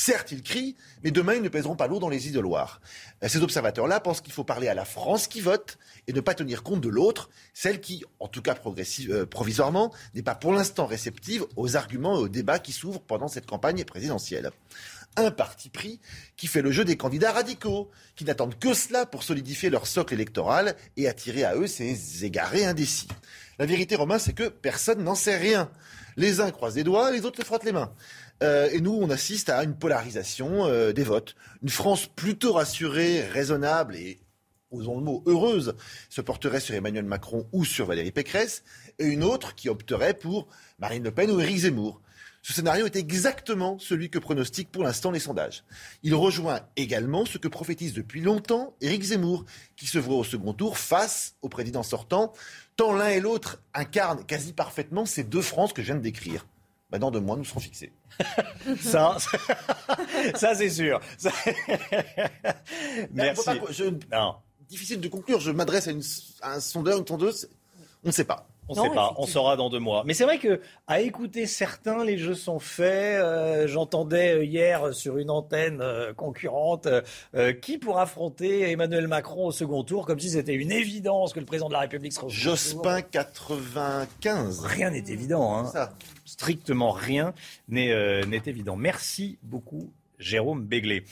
[0.00, 2.80] Certes, ils crient, mais demain, ils ne pèseront pas l'eau dans les isoloirs.
[3.24, 5.76] Euh, ces observateurs-là pensent qu'il faut parler à la France qui vote
[6.06, 10.22] et ne pas tenir compte de l'autre, celle qui, en tout cas euh, provisoirement, n'est
[10.22, 14.52] pas pour l'instant réceptive aux arguments et aux débats qui s'ouvrent pendant cette campagne présidentielle.
[15.16, 15.98] Un parti pris
[16.36, 20.14] qui fait le jeu des candidats radicaux, qui n'attendent que cela pour solidifier leur socle
[20.14, 23.08] électoral et attirer à eux ces égarés indécis.
[23.58, 25.68] La vérité, Romain, c'est que personne n'en sait rien.
[26.16, 27.92] Les uns croisent les doigts, les autres se frottent les mains.
[28.42, 31.34] Euh, et nous, on assiste à une polarisation euh, des votes.
[31.62, 34.20] Une France plutôt rassurée, raisonnable et,
[34.70, 35.74] osons le mot, heureuse,
[36.08, 38.62] se porterait sur Emmanuel Macron ou sur Valérie Pécresse,
[38.98, 40.48] et une autre qui opterait pour
[40.78, 42.00] Marine Le Pen ou Éric Zemmour.
[42.42, 45.64] Ce scénario est exactement celui que pronostiquent pour l'instant les sondages.
[46.02, 49.44] Il rejoint également ce que prophétise depuis longtemps Éric Zemmour,
[49.76, 52.32] qui se voit au second tour face au président sortant,
[52.76, 56.46] tant l'un et l'autre incarnent quasi parfaitement ces deux France que je viens de décrire.
[56.90, 57.92] Bah, dans deux mois, nous serons fixés.
[58.80, 59.16] ça,
[60.34, 61.00] ça c'est sûr.
[63.12, 63.50] Merci.
[64.10, 64.36] non.
[64.68, 65.40] Difficile de conclure.
[65.40, 65.88] Je m'adresse
[66.40, 67.50] à, un sondeur, une sondeuse.
[68.04, 68.46] On ne sait pas.
[68.68, 70.02] On ne sait pas, on saura dans deux mois.
[70.06, 73.20] Mais c'est vrai que à écouter certains, les jeux sont faits.
[73.20, 76.88] Euh, j'entendais hier sur une antenne euh, concurrente
[77.34, 81.40] euh, qui pour affronter Emmanuel Macron au second tour, comme si c'était une évidence que
[81.40, 84.64] le président de la République serait au second Jospin 95.
[84.64, 85.56] Rien n'est évident.
[85.56, 85.66] Hein.
[85.66, 85.92] Ça
[86.28, 87.32] strictement rien
[87.72, 88.76] euh, n'est évident.
[88.76, 91.04] Merci beaucoup, Jérôme Béglé.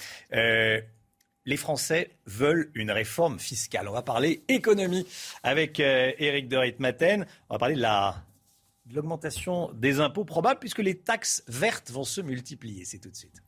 [1.47, 3.89] Les Français veulent une réforme fiscale.
[3.89, 5.07] On va parler économie
[5.43, 7.27] avec euh, Éric de Ritmaten.
[7.49, 8.27] On va parler de la
[8.87, 12.85] de l'augmentation des impôts probable puisque les taxes vertes vont se multiplier.
[12.85, 13.43] C'est tout de suite.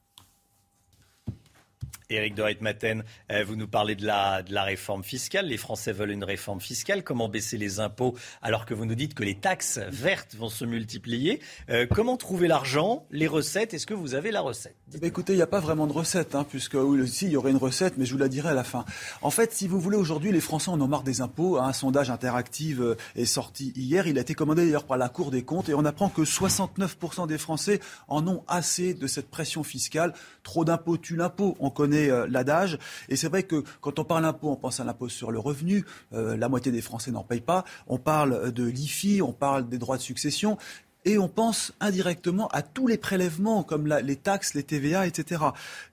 [2.11, 5.47] Éric de Maten, euh, vous nous parlez de la, réforme fiscale.
[5.47, 7.05] Les Français veulent une réforme fiscale.
[7.05, 10.65] Comment baisser les impôts alors que vous nous dites que les taxes vertes vont se
[10.65, 11.43] multiplier?
[11.69, 13.75] Euh, Comment trouver l'argent, les recettes?
[13.75, 14.75] Est-ce que vous avez la recette?
[14.95, 17.33] Eh ben, Écoutez, il n'y a pas vraiment de recette, hein, puisque oui, si, il
[17.33, 18.87] y aurait une recette, mais je vous la dirai à la fin.
[19.21, 21.59] En fait, si vous voulez, aujourd'hui, les Français en ont marre des impôts.
[21.59, 24.07] Un sondage interactif euh, est sorti hier.
[24.07, 27.27] Il a été commandé d'ailleurs par la Cour des comptes et on apprend que 69%
[27.27, 30.15] des Français en ont assez de cette pression fiscale.
[30.43, 31.55] Trop d'impôts tue l'impôt.
[31.61, 32.79] On connaît euh, l'adage.
[33.09, 35.85] Et c'est vrai que quand on parle d'impôt, on pense à l'impôt sur le revenu.
[36.13, 37.65] Euh, la moitié des Français n'en payent pas.
[37.87, 40.59] On parle de l'IFI, on parle des droits de succession
[41.05, 45.43] et on pense indirectement à tous les prélèvements comme les taxes, les TVA, etc.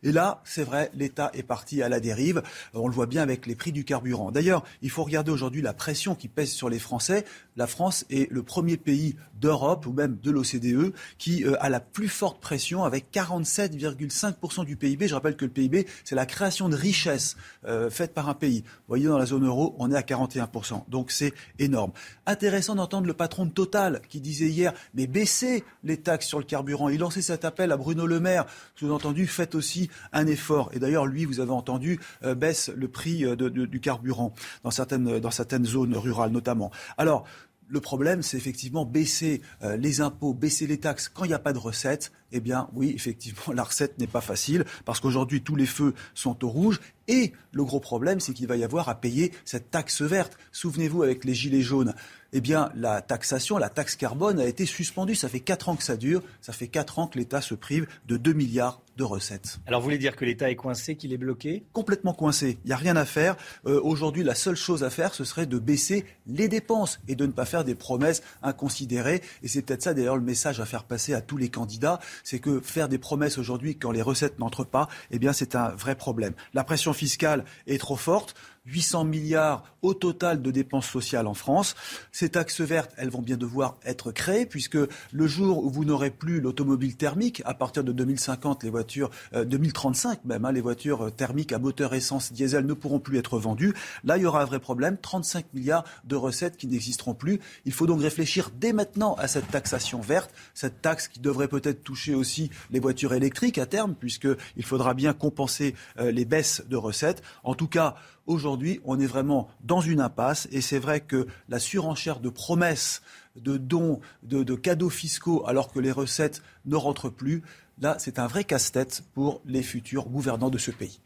[0.04, 2.42] Et là, c'est vrai, l'État est parti à la dérive.
[2.74, 4.32] On le voit bien avec les prix du carburant.
[4.32, 7.24] D'ailleurs, il faut regarder aujourd'hui la pression qui pèse sur les Français.
[7.56, 11.80] La France est le premier pays d'Europe ou même de l'OCDE qui euh, a la
[11.80, 15.08] plus forte pression avec 47,5% du PIB.
[15.08, 18.64] Je rappelle que le PIB, c'est la création de richesses euh, faite par un pays.
[18.66, 20.84] Vous voyez, dans la zone euro, on est à 41%.
[20.90, 21.92] Donc c'est énorme.
[22.26, 26.40] Intéressant d'entendre le patron de Total qui disait hier, mais et baisser les taxes sur
[26.40, 26.90] le carburant.
[26.90, 28.46] Il lançait cet appel à Bruno Le Maire.
[28.76, 30.72] Sous-entendu, faites aussi un effort.
[30.74, 34.34] Et d'ailleurs, lui, vous avez entendu, euh, baisse le prix du carburant
[34.64, 36.72] dans certaines, dans certaines zones rurales notamment.
[36.98, 37.26] Alors,
[37.68, 41.40] le problème, c'est effectivement baisser euh, les impôts, baisser les taxes quand il n'y a
[41.40, 42.12] pas de recettes.
[42.32, 46.44] Eh bien, oui, effectivement, la recette n'est pas facile parce qu'aujourd'hui, tous les feux sont
[46.46, 46.80] au rouge.
[47.08, 50.38] Et le gros problème, c'est qu'il va y avoir à payer cette taxe verte.
[50.52, 51.94] Souvenez-vous, avec les gilets jaunes,
[52.34, 55.16] eh bien, la taxation, la taxe carbone a été suspendue.
[55.16, 56.22] Ça fait quatre ans que ça dure.
[56.42, 59.60] Ça fait quatre ans que l'État se prive de 2 milliards de recettes.
[59.68, 61.64] Alors, vous voulez dire que l'État est coincé, qu'il est bloqué?
[61.74, 62.58] Complètement coincé.
[62.64, 63.36] Il n'y a rien à faire.
[63.66, 67.26] Euh, aujourd'hui, la seule chose à faire, ce serait de baisser les dépenses et de
[67.26, 69.22] ne pas faire des promesses inconsidérées.
[69.44, 72.00] Et c'est peut-être ça, d'ailleurs, le message à faire passer à tous les candidats.
[72.24, 75.70] C'est que faire des promesses aujourd'hui quand les recettes n'entrent pas, eh bien, c'est un
[75.70, 76.34] vrai problème.
[76.54, 78.36] La pression fiscale est trop forte.
[78.66, 81.76] 800 milliards au total de dépenses sociales en France.
[82.12, 84.78] Ces taxes vertes, elles vont bien devoir être créées puisque
[85.12, 90.20] le jour où vous n'aurez plus l'automobile thermique, à partir de 2050, les voitures, 2035
[90.20, 93.38] euh, même, hein, les voitures euh, thermiques à moteur essence diesel ne pourront plus être
[93.38, 93.74] vendues.
[94.04, 94.98] Là, il y aura un vrai problème.
[94.98, 97.40] 35 milliards de recettes qui n'existeront plus.
[97.66, 101.84] Il faut donc réfléchir dès maintenant à cette taxation verte, cette taxe qui devrait peut-être
[101.84, 106.76] toucher aussi les voitures électriques à terme, puisqu'il faudra bien compenser euh, les baisses de
[106.76, 107.22] recettes.
[107.44, 107.96] En tout cas,
[108.28, 113.04] Aujourd'hui, on est vraiment dans une impasse et c'est vrai que la surenchère de promesses,
[113.36, 117.44] de dons, de, cadeaux fiscaux alors que les recettes ne rentrent plus,
[117.80, 121.00] là, c'est un vrai casse-tête pour les futurs gouvernants de ce pays.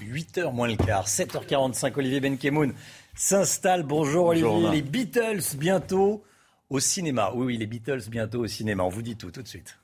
[0.00, 2.74] 8h moins le quart, 7h45, Olivier Benkemoun
[3.14, 3.84] s'installe.
[3.84, 4.70] Bonjour, Olivier.
[4.72, 6.24] Les Beatles bientôt
[6.68, 7.30] au cinéma.
[7.34, 8.82] Oui, oui, les Beatles bientôt au cinéma.
[8.82, 9.78] On vous dit tout tout de suite.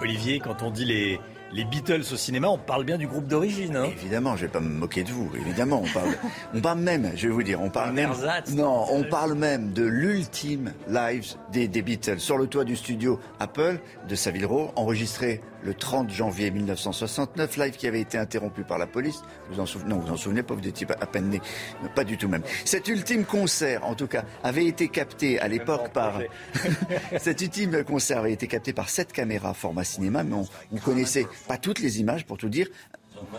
[0.00, 1.18] Olivier, quand on dit les,
[1.52, 3.76] les Beatles au cinéma, on parle bien du groupe d'origine.
[3.76, 3.86] Hein.
[3.90, 5.30] évidemment, je vais pas me moquer de vous.
[5.34, 6.14] Évidemment, on parle,
[6.54, 8.10] on parle même, je vais vous dire, on parle même.
[8.54, 13.18] Non, on parle même de l'ultime live des, des, Beatles sur le toit du studio
[13.40, 18.78] Apple de Savile Row, enregistré le 30 janvier 1969, live qui avait été interrompu par
[18.78, 19.22] la police.
[19.50, 21.40] Vous en souvenez Non, vous en souvenez pas, vous étiez à peine né.
[21.94, 22.42] Pas du tout même.
[22.64, 26.20] Cet ultime concert, en tout cas, avait été capté à l'époque par...
[27.18, 31.26] Cet ultime concert avait été capté par sept caméras format cinéma, mais on, on connaissait
[31.46, 32.68] pas toutes les images, pour tout dire.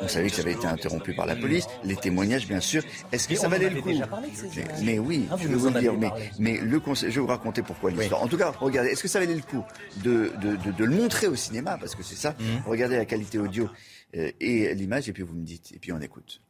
[0.01, 2.83] On savait que ça avait été interrompu par la police, les témoignages bien sûr.
[3.11, 3.91] Est-ce que ça valait le coup
[4.83, 5.93] Mais oui, ah, je vais vous le dire.
[5.93, 8.23] Mais, mais le je vais vous raconter pourquoi l'histoire.
[8.23, 9.63] En tout cas, regardez, est-ce que ça valait le coup
[10.03, 11.77] de, de, de, le montrer au cinéma?
[11.77, 12.35] Parce que c'est ça.
[12.39, 12.63] Mhm.
[12.65, 13.69] Regardez la qualité audio
[14.15, 16.41] euh, et l'image, et puis vous me dites, et puis on écoute.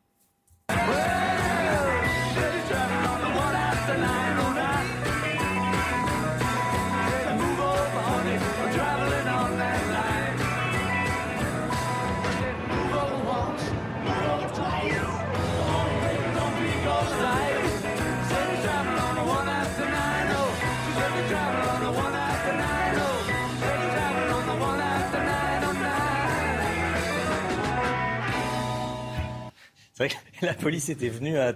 [30.42, 31.54] La police était venue à,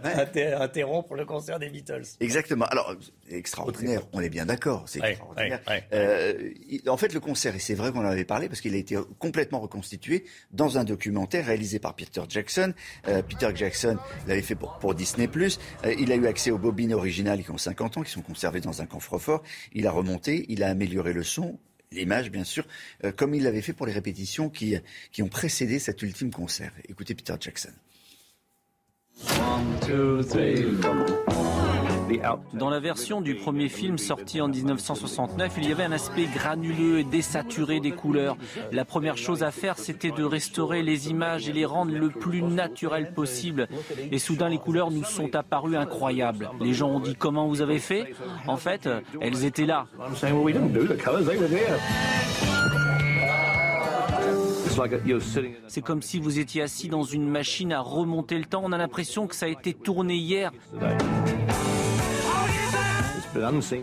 [0.61, 2.03] interrompre le concert des Beatles.
[2.20, 2.65] Exactement.
[2.65, 2.95] Alors,
[3.30, 5.61] extraordinaire, on est bien d'accord, c'est extraordinaire.
[5.94, 6.52] Euh,
[6.88, 8.98] en fait, le concert, et c'est vrai qu'on en avait parlé, parce qu'il a été
[9.20, 12.74] complètement reconstitué dans un documentaire réalisé par Peter Jackson.
[13.07, 13.98] Euh, Peter Jackson
[14.28, 15.30] l'avait fait pour, pour Disney+.
[15.34, 18.61] Euh, il a eu accès aux bobines originales qui ont 50 ans, qui sont conservées
[18.61, 19.44] dans un coffre-fort.
[19.74, 21.60] Il a remonté, il a amélioré le son,
[21.91, 22.65] l'image bien sûr,
[23.15, 24.76] comme il l'avait fait pour les répétitions qui,
[25.11, 26.72] qui ont précédé cet ultime concert.
[26.90, 27.72] Écoutez Peter Jackson.
[32.53, 36.99] Dans la version du premier film sorti en 1969, il y avait un aspect granuleux
[36.99, 38.38] et désaturé des couleurs.
[38.72, 42.41] La première chose à faire, c'était de restaurer les images et les rendre le plus
[42.41, 43.68] naturel possible.
[44.11, 46.49] Et soudain, les couleurs nous sont apparues incroyables.
[46.60, 48.14] Les gens ont dit comment vous avez fait?
[48.48, 48.90] En fait,
[49.22, 49.88] elles étaient là.
[55.67, 58.61] C'est comme si vous étiez assis dans une machine à remonter le temps.
[58.63, 60.51] On a l'impression que ça a été tourné hier.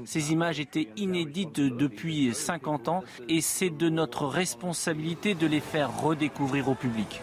[0.04, 6.02] Ces images étaient inédites depuis 50 ans et c'est de notre responsabilité de les faire
[6.02, 7.20] redécouvrir au public.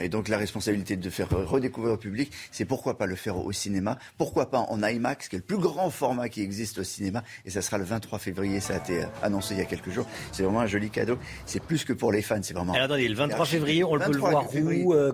[0.00, 3.36] Voilà, et donc la responsabilité de faire redécouvrir au public, c'est pourquoi pas le faire
[3.36, 6.84] au cinéma, pourquoi pas en IMAX, qui est le plus grand format qui existe au
[6.84, 9.90] cinéma, et ça sera le 23 février, ça a été annoncé il y a quelques
[9.90, 10.06] jours.
[10.32, 11.18] C'est vraiment un joli cadeau.
[11.44, 12.72] C'est plus que pour les fans, c'est vraiment.
[12.72, 15.12] Alors attendez, le 23 février, on peut le voir où euh,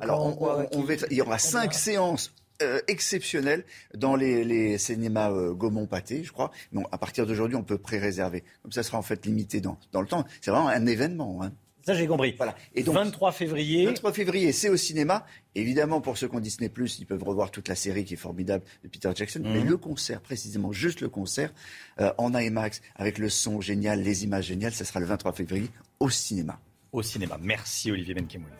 [1.10, 3.64] Il y aura cinq séances euh, exceptionnelles
[3.94, 6.50] dans les, cinémas euh, Gaumont-Pâté, je crois.
[6.72, 8.44] Mais à partir d'aujourd'hui, on peut pré-réserver.
[8.62, 10.24] Comme ça sera en fait limité dans, dans le temps.
[10.40, 11.42] C'est vraiment un événement.
[11.42, 11.52] Hein.
[11.86, 12.34] Ça, j'ai compris.
[12.36, 12.56] Voilà.
[12.74, 13.86] Et donc, 23 février.
[13.86, 15.24] 23 février, c'est au cinéma.
[15.54, 16.68] Évidemment, pour ceux qui ont Disney+,
[16.98, 19.40] ils peuvent revoir toute la série qui est formidable de Peter Jackson.
[19.44, 19.68] Mais mhm.
[19.68, 21.52] le concert, précisément, juste le concert,
[22.00, 25.70] euh, en IMAX, avec le son génial, les images géniales, ça sera le 23 février
[26.00, 26.58] au cinéma.
[26.90, 27.38] Au cinéma.
[27.40, 28.50] Merci Olivier Benkemoun.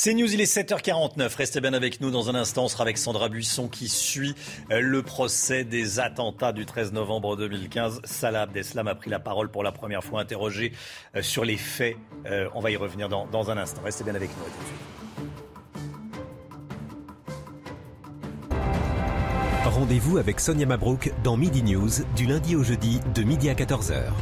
[0.00, 1.34] C'est News, il est 7h49.
[1.34, 2.66] Restez bien avec nous dans un instant.
[2.66, 4.36] On sera avec Sandra Buisson qui suit
[4.70, 8.02] euh, le procès des attentats du 13 novembre 2015.
[8.04, 10.70] Salah Abdeslam a pris la parole pour la première fois, interrogé
[11.16, 11.96] euh, sur les faits.
[12.26, 13.80] Euh, on va y revenir dans, dans un instant.
[13.84, 14.44] Restez bien avec nous.
[19.64, 24.12] Rendez-vous avec Sonia Mabrouk dans Midi News du lundi au jeudi de midi à 14h.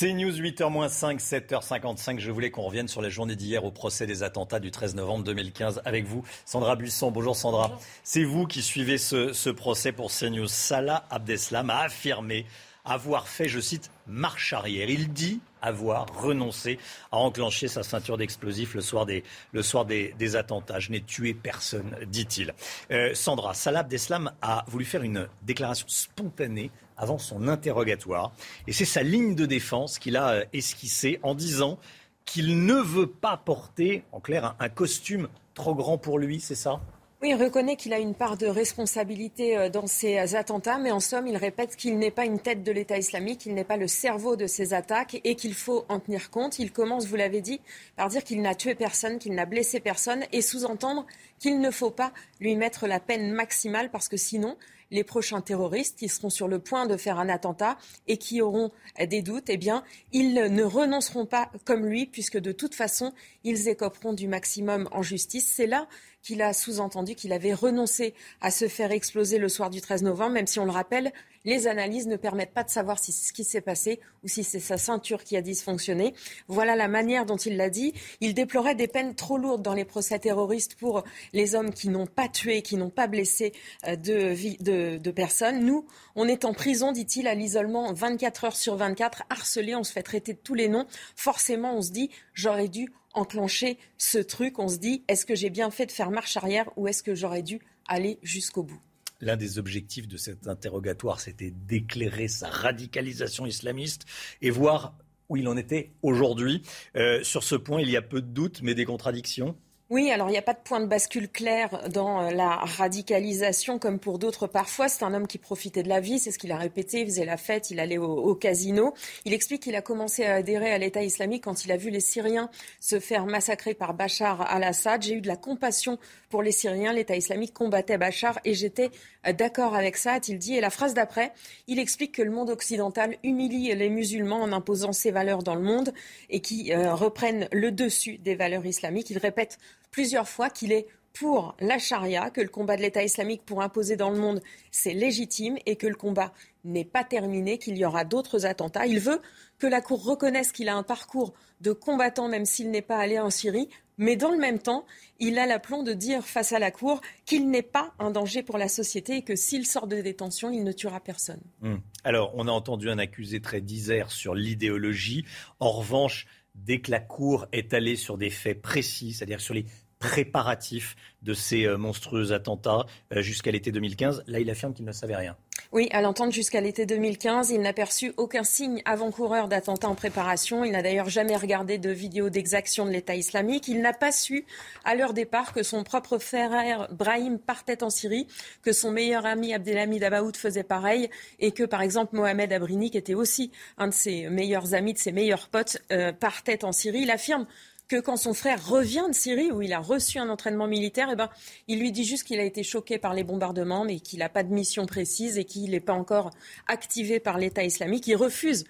[0.00, 2.20] C'est News 8h-5, 7h55.
[2.20, 5.24] Je voulais qu'on revienne sur la journée d'hier au procès des attentats du 13 novembre
[5.24, 7.10] 2015 avec vous, Sandra Buisson.
[7.10, 7.78] Bonjour Sandra.
[8.02, 10.48] C'est vous qui suivez ce, procès pour CNews.
[10.48, 12.46] Salah Abdeslam a affirmé
[12.82, 14.88] avoir fait, je cite, marche arrière.
[14.88, 16.78] Il dit avoir renoncé
[17.12, 19.22] à enclencher sa ceinture d'explosifs le soir des,
[19.52, 20.80] le soir des, attentats.
[20.80, 22.54] Je n'ai tué personne, dit-il.
[22.90, 26.70] Euh, Sandra, Salah Abdeslam a voulu faire une déclaration spontanée
[27.00, 28.32] avant son interrogatoire.
[28.68, 31.78] Et c'est sa ligne de défense qu'il a euh, esquissée en disant
[32.26, 36.80] qu'il ne veut pas porter, en clair, un, costume trop grand pour lui, c'est ça?
[37.22, 41.00] Oui, il reconnaît qu'il a une part de responsabilité euh, dans ces attentats, mais en
[41.00, 43.88] somme, il répète qu'il n'est pas une tête de l'État islamique, qu'il n'est pas le
[43.88, 46.58] cerveau de ces attaques et qu'il faut en tenir compte.
[46.58, 47.60] Il commence, vous l'avez dit,
[47.96, 51.06] par dire qu'il n'a tué personne, qu'il n'a blessé personne et sous-entendre
[51.38, 54.56] qu'il ne faut pas lui mettre la peine maximale parce que sinon,
[54.90, 58.72] les prochains terroristes qui seront sur le point de faire un attentat et qui auront
[58.98, 63.12] des doutes, eh bien, ils ne renonceront pas comme lui, puisque de toute façon,
[63.44, 65.52] ils écoperont du maximum en justice.
[65.54, 65.88] C'est là
[66.22, 70.32] qu'il a sous-entendu qu'il avait renoncé à se faire exploser le soir du 13 novembre,
[70.32, 71.12] même si on le rappelle,
[71.44, 74.44] les analyses ne permettent pas de savoir si c'est ce qui s'est passé ou si
[74.44, 76.14] c'est sa ceinture qui a dysfonctionné.
[76.48, 77.94] Voilà la manière dont il l'a dit.
[78.20, 82.06] Il déplorait des peines trop lourdes dans les procès terroristes pour les hommes qui n'ont
[82.06, 83.52] pas tué, qui n'ont pas blessé
[83.86, 85.64] euh, de, de personnes.
[85.64, 89.92] Nous, on est en prison, dit-il, à l'isolement 24 heures sur 24, harcelé, on se
[89.92, 90.86] fait traiter de tous les noms.
[91.16, 94.58] Forcément, on se dit, j'aurais dû enclencher ce truc.
[94.58, 97.14] On se dit, est-ce que j'ai bien fait de faire marche arrière ou est-ce que
[97.14, 98.80] j'aurais dû aller jusqu'au bout?
[99.20, 104.06] L'un des objectifs de cet interrogatoire, c'était d'éclairer sa radicalisation islamiste
[104.40, 104.94] et voir
[105.28, 106.62] où il en était aujourd'hui.
[106.96, 109.56] Euh, sur ce point, il y a peu de doutes, mais des contradictions.
[109.90, 113.80] Oui, alors il n'y a pas de point de bascule clair dans euh, la radicalisation
[113.80, 114.88] comme pour d'autres parfois.
[114.88, 117.24] C'est un homme qui profitait de la vie, c'est ce qu'il a répété, il faisait
[117.24, 118.94] la fête, il allait au, casino.
[119.24, 121.98] Il explique qu'il a commencé à adhérer à l'État islamique quand il a vu les
[121.98, 125.02] Syriens se faire massacrer par Bachar al-Assad.
[125.02, 125.98] J'ai eu de la compassion
[126.30, 128.90] pour les Syriens, l'État islamique combattait Bachar et j'étais
[129.26, 130.54] euh, d'accord avec ça, a-t-il dit.
[130.54, 131.32] Et la phrase d'après,
[131.66, 135.62] il explique que le monde occidental humilie les musulmans en imposant ses valeurs dans le
[135.62, 135.92] monde
[136.30, 139.10] et qui euh, reprennent le dessus des valeurs islamiques.
[139.10, 139.58] Il répète
[139.90, 143.96] plusieurs fois qu'il est pour la charia, que le combat de l'État islamique pour imposer
[143.96, 146.32] dans le monde, c'est légitime et que le combat
[146.64, 148.86] n'est pas terminé, qu'il y aura d'autres attentats.
[148.86, 149.20] Il veut
[149.58, 153.18] que la Cour reconnaisse qu'il a un parcours de combattant, même s'il n'est pas allé
[153.18, 153.68] en Syrie,
[153.98, 154.86] mais dans le même temps,
[155.18, 158.56] il a l'aplomb de dire face à la Cour qu'il n'est pas un danger pour
[158.56, 161.42] la société et que s'il sort de détention, il ne tuera personne.
[161.62, 161.82] Hum.
[162.02, 165.26] Alors, on a entendu un accusé très disert sur l'idéologie.
[165.58, 169.66] En revanche, dès que la Cour est allée sur des faits précis, c'est-à-dire sur les
[170.00, 174.24] préparatifs de ces euh, monstrueux attentats euh, jusqu'à l'été 2015.
[174.26, 175.36] Là, il affirme qu'il ne savait rien.
[175.72, 180.64] Oui, à l'entendre jusqu'à l'été 2015, il n'a perçu aucun signe avant-coureur d'attentat en préparation.
[180.64, 183.68] Il n'a d'ailleurs jamais regardé de vidéo d'exaction de l'État islamique.
[183.68, 184.46] Il n'a pas su,
[184.84, 188.26] à leur départ, que son propre frère Brahim partait en Syrie,
[188.62, 191.08] que son meilleur ami Abdelhamid Abaoud faisait pareil,
[191.38, 194.98] et que, par exemple, Mohamed Abrini, qui était aussi un de ses meilleurs amis, de
[194.98, 197.02] ses meilleurs potes, euh, partait en Syrie.
[197.02, 197.46] Il affirme
[197.90, 201.16] que quand son frère revient de Syrie, où il a reçu un entraînement militaire, eh
[201.16, 201.28] ben,
[201.66, 204.44] il lui dit juste qu'il a été choqué par les bombardements, mais qu'il n'a pas
[204.44, 206.30] de mission précise et qu'il n'est pas encore
[206.68, 208.06] activé par l'État islamique.
[208.06, 208.64] Il refuse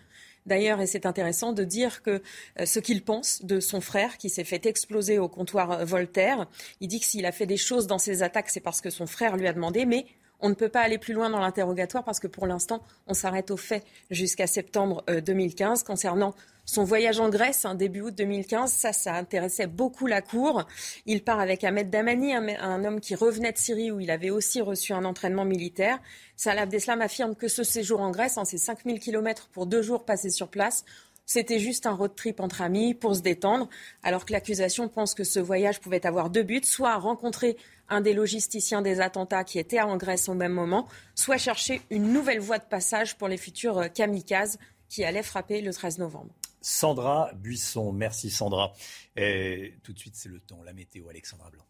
[0.47, 2.23] D'ailleurs, et c'est intéressant de dire que
[2.59, 6.49] euh, ce qu'il pense de son frère qui s'est fait exploser au comptoir euh, Voltaire,
[6.81, 9.07] il dit que s'il a fait des choses dans ses attaques, c'est parce que son
[9.07, 10.07] frère lui a demandé, mais
[10.41, 13.51] on ne peut pas aller plus loin dans l'interrogatoire parce que pour l'instant, on s'arrête
[13.51, 16.35] au fait jusqu'à septembre 2015 euh, concernant
[16.71, 20.69] son voyage en Grèce, un début août 2015, ça, ça intéressait beaucoup la Cour.
[21.05, 24.61] Il part avec Ahmed Damani, un, homme qui revenait de Syrie où il avait aussi
[24.61, 25.99] reçu un entraînement militaire.
[26.37, 30.05] Salah Abdeslam affirme que ce séjour en Grèce, en ces 5000 kilomètres pour deux jours
[30.05, 30.85] passés sur place,
[31.33, 33.69] c'était juste un road trip entre amis pour se détendre,
[34.03, 37.57] alors que l'accusation pense que ce voyage pouvait avoir deux buts, soit rencontrer
[37.89, 42.13] un des logisticiens des attentats qui était en Grèce au même moment, soit chercher une
[42.13, 44.59] nouvelle voie de passage pour les futurs euh, kamikazes
[44.89, 46.35] qui allaient frapper le 13 novembre.
[46.63, 48.73] Sandra Buisson, merci Sandra.
[49.15, 51.65] Tout de suite, c'est le temps, la météo, Alexandra Blanc.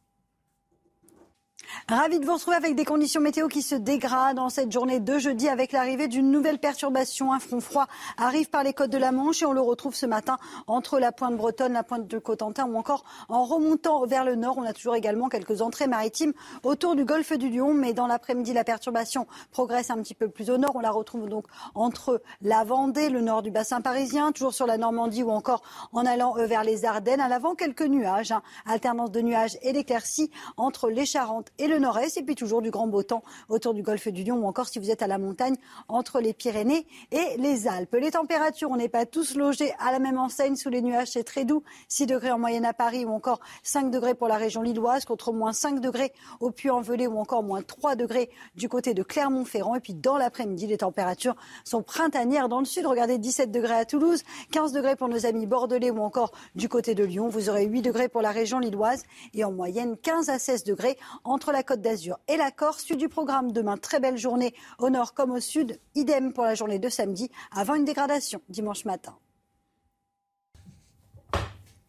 [1.89, 5.19] Ravi de vous retrouver avec des conditions météo qui se dégradent en cette journée de
[5.19, 7.33] jeudi avec l'arrivée d'une nouvelle perturbation.
[7.33, 7.87] Un front froid
[8.17, 11.13] arrive par les côtes de la Manche et on le retrouve ce matin entre la
[11.13, 14.57] pointe bretonne, la pointe de Cotentin ou encore en remontant vers le nord.
[14.59, 16.33] On a toujours également quelques entrées maritimes
[16.63, 20.51] autour du golfe du Lion, mais dans l'après-midi, la perturbation progresse un petit peu plus
[20.51, 20.73] au nord.
[20.77, 24.79] On la retrouve donc entre la Vendée, le nord du bassin parisien, toujours sur la
[24.79, 27.21] Normandie ou encore en allant euh, vers les Ardennes.
[27.21, 28.43] À l'avant, quelques nuages, hein.
[28.67, 32.17] alternance de nuages et d'éclaircies entre les Charentes et le nord-est.
[32.17, 34.79] Et puis toujours du grand beau temps autour du golfe du Lion ou encore si
[34.79, 35.57] vous êtes à la montagne
[35.89, 37.95] entre les Pyrénées et les Alpes.
[38.01, 41.09] Les températures, on n'est pas tous logés à la même enseigne sous les nuages.
[41.13, 41.63] C'est très doux.
[41.89, 45.33] 6 degrés en moyenne à Paris ou encore 5 degrés pour la région lilloise contre
[45.33, 49.75] moins 5 degrés au Puy-en-Velay ou encore moins 3 degrés du côté de Clermont-Ferrand.
[49.75, 52.87] Et puis dans l'après-midi, les températures sont printanières dans le sud.
[52.87, 54.23] Regardez 17 degrés à Toulouse,
[54.53, 57.29] 15 degrés pour nos amis bordelais ou encore du côté de Lyon.
[57.29, 59.03] Vous aurez 8 degrés pour la région lilloise
[59.35, 60.99] et en moyenne 15 à 16 degrés
[61.41, 62.83] entre la Côte d'Azur et la Corse.
[62.83, 65.81] Suite du programme demain, très belle journée au nord comme au sud.
[65.95, 69.17] Idem pour la journée de samedi, avant une dégradation dimanche matin.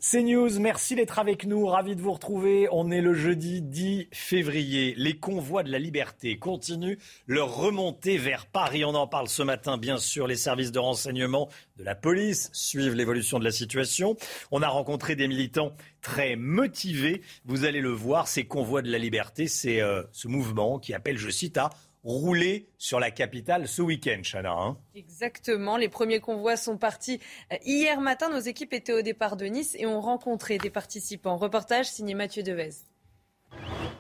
[0.04, 2.68] C'est News, merci d'être avec nous, ravi de vous retrouver.
[2.72, 4.96] On est le jeudi 10 février.
[4.98, 6.98] Les convois de la liberté continuent
[7.28, 8.84] leur remontée vers Paris.
[8.84, 10.26] On en parle ce matin, bien sûr.
[10.26, 14.18] Les services de renseignement de la police suivent l'évolution de la situation.
[14.50, 15.72] On a rencontré des militants
[16.02, 17.22] très motivés.
[17.46, 21.20] Vous allez le voir, ces convois de la liberté, c'est euh, ce mouvement qui appelle,
[21.20, 21.70] je cite, à
[22.04, 24.52] rouler sur la capitale ce week-end, Chana.
[24.52, 24.78] Hein.
[24.96, 25.78] Exactement.
[25.78, 27.20] Les premiers convois sont partis
[27.52, 28.30] euh, hier matin.
[28.30, 31.38] Nos équipes étaient au départ de Nice et ont rencontré des participants.
[31.38, 32.72] Reportage signé Mathieu Devez.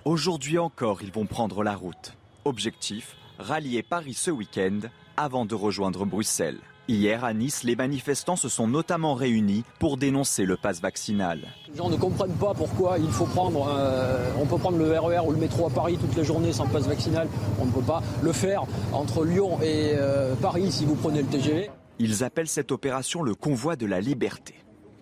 [0.05, 2.15] Aujourd'hui encore, ils vont prendre la route.
[2.45, 4.79] Objectif rallier Paris ce week-end
[5.17, 6.59] avant de rejoindre Bruxelles.
[6.91, 11.39] Hier à Nice, les manifestants se sont notamment réunis pour dénoncer le pass vaccinal.
[11.71, 15.15] Les gens ne comprennent pas pourquoi il faut prendre, euh, on peut prendre le RER
[15.15, 17.29] e ou le métro à Paris toute la journée sans passe vaccinal.
[17.61, 21.29] On ne peut pas le faire entre Lyon et euh, Paris si vous prenez le
[21.29, 21.71] TGV.
[21.99, 24.55] Ils appellent cette opération le convoi de la liberté.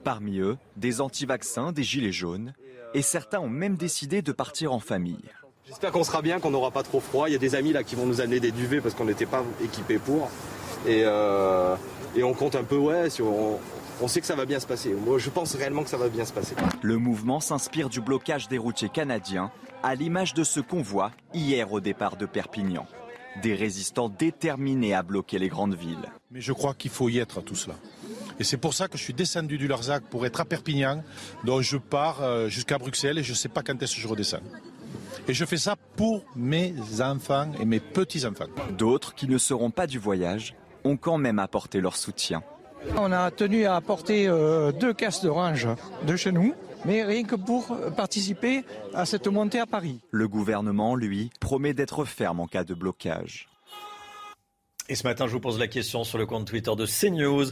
[0.04, 2.54] Parmi eux, des anti-vaccins, des gilets jaunes,
[2.94, 5.26] et certains ont même décidé de partir en famille.
[5.66, 7.30] J'espère qu'on sera bien, qu'on n'aura pas trop froid.
[7.30, 9.26] Il y a des amis là qui vont nous amener des duvets parce qu'on n'était
[9.26, 10.30] pas équipés pour.
[10.88, 11.76] Euh,
[12.16, 13.08] et, on compte un peu, ouais,
[14.02, 14.94] on, sait que ça va bien se passer.
[14.94, 16.56] Moi, je pense réellement que ça va bien se passer.
[16.82, 19.52] Le mouvement s'inspire du blocage des routiers canadiens,
[19.84, 22.86] à l'image de ce convoi hier au départ de Perpignan.
[23.44, 26.10] Des résistants déterminés à bloquer les grandes villes.
[26.32, 27.76] Mais je crois qu'il faut y être à tout cela.
[28.40, 31.04] Et c'est pour ça que je suis descendu du Larzac pour être à Perpignan,
[31.44, 34.08] dont je pars euh, jusqu'à Bruxelles et je ne sais pas quand est-ce que je
[34.08, 34.42] redescends.
[35.28, 38.48] Et je fais ça pour mes enfants et mes petits-enfants.
[38.78, 42.44] D'autres qui ne seront pas du voyage ont quand même apporté leur soutien.
[42.98, 45.68] On a tenu à apporter euh, deux caisses d'orange
[46.08, 46.54] de chez nous,
[46.86, 50.00] mais rien que pour participer à cette montée à Paris.
[50.12, 53.50] Le gouvernement, lui, promet d'être ferme en cas de blocage.
[54.88, 57.52] Et ce matin, je vous pose la question sur le compte Twitter de CNews.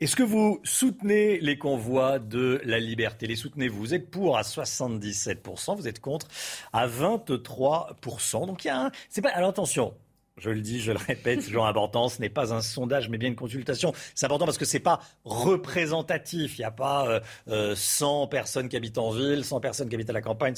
[0.00, 3.26] Est-ce que vous soutenez les convois de la liberté?
[3.26, 3.78] Les soutenez-vous?
[3.78, 6.28] Vous êtes pour à 77%, vous êtes contre
[6.72, 8.46] à 23%.
[8.46, 8.90] Donc il y a un...
[9.10, 9.30] C'est pas...
[9.30, 9.92] Alors attention,
[10.38, 12.08] je le dis, je le répète, c'est toujours important.
[12.08, 13.92] Ce n'est pas un sondage, mais bien une consultation.
[14.14, 16.58] C'est important parce que c'est pas représentatif.
[16.58, 19.94] Il n'y a pas euh, 100 euh, personnes qui habitent en ville, 100 personnes qui
[19.94, 20.54] habitent à la campagne.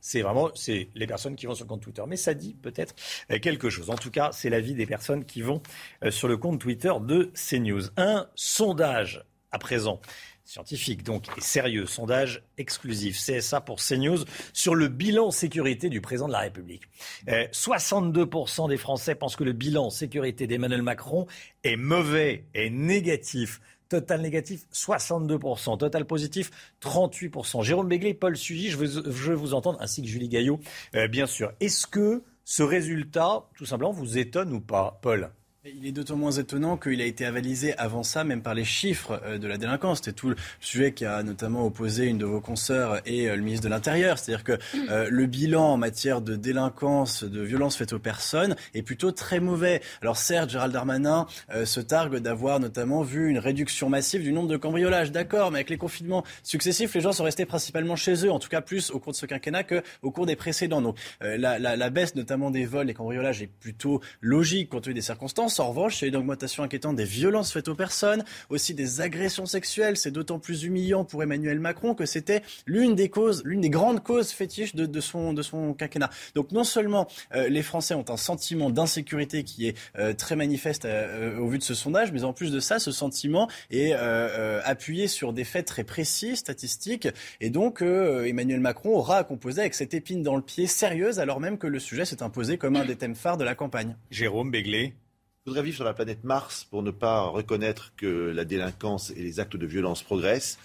[0.00, 2.02] C'est vraiment c'est les personnes qui vont sur le compte Twitter.
[2.06, 2.94] Mais ça dit peut-être
[3.30, 3.90] euh, quelque chose.
[3.90, 5.62] En tout cas, c'est l'avis des personnes qui vont
[6.04, 7.82] euh, sur le compte Twitter de CNews.
[7.96, 10.00] Un sondage à présent
[10.50, 16.26] scientifique donc et sérieux, sondage exclusif CSA pour CNews sur le bilan sécurité du président
[16.26, 16.82] de la République.
[17.28, 21.28] 62% euh, des Français pensent que le bilan sécurité d'Emmanuel Macron
[21.62, 23.60] est mauvais, est négatif.
[23.88, 25.78] Total négatif, 62%.
[25.78, 26.50] Total positif,
[26.82, 27.62] 38%.
[27.62, 30.58] Jérôme Béglé, Paul Sugy, je veux, vous entendre, ainsi que Julie Gaillot,
[30.96, 31.52] euh, bien sûr.
[31.60, 35.30] Est-ce que ce résultat, tout simplement, vous étonne ou pas, Paul?
[35.66, 39.20] Il est d'autant moins étonnant qu'il a été avalisé avant ça, même par les chiffres
[39.26, 39.98] euh, de la délinquance.
[39.98, 43.42] C'était tout le sujet qui a notamment opposé une de vos consoeurs et euh, le
[43.42, 44.18] ministre de l'Intérieur.
[44.18, 44.58] C'est-à-dire que
[44.88, 49.38] euh, le bilan en matière de délinquance, de violence faite aux personnes est plutôt très
[49.38, 49.82] mauvais.
[50.00, 51.26] Alors certes, Gérald Darmanin
[51.64, 55.12] se targue d'avoir notamment vu une réduction massive du nombre de cambriolages.
[55.12, 58.48] D'accord, mais avec les confinements successifs, les gens sont restés principalement chez eux, en tout
[58.48, 60.80] cas plus au cours de ce quinquennat qu'au cours des précédents.
[60.80, 64.94] Donc la, la, la baisse notamment des vols, des cambriolages est plutôt logique compte tenu
[64.94, 65.50] des circonstances.
[65.60, 69.00] En revanche, il y a une augmentation inquiétante des violences faites aux personnes, aussi des
[69.00, 69.96] agressions sexuelles.
[69.96, 74.02] C'est d'autant plus humiliant pour Emmanuel Macron que c'était l'une des causes, l'une des grandes
[74.02, 76.10] causes fétiches de, son, de son quinquennat.
[76.34, 80.86] Donc non seulement euh, les Français ont un sentiment d'insécurité qui est euh, très manifeste
[80.86, 83.92] euh, au vu de ce sondage, mais en plus de ça, ce sentiment est
[84.64, 87.08] appuyé sur des faits très précis, statistiques,
[87.40, 91.40] et donc Emmanuel Macron aura à composer avec cette épine dans le pied sérieuse, alors
[91.40, 93.96] même que le sujet s'est imposé comme un des thèmes phares de la campagne.
[94.10, 94.94] Jérôme Béglé.
[95.50, 99.20] Je voudrais vivre sur la planète Mars pour ne pas reconnaître que la délinquance et
[99.20, 100.60] les actes de violence progressent.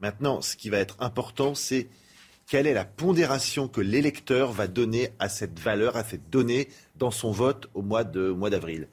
[0.00, 1.88] Maintenant, ce qui va être important, c'est
[2.46, 7.10] quelle est la pondération que l'électeur va donner à cette valeur, à cette donnée dans
[7.10, 8.88] son vote au mois d'avril.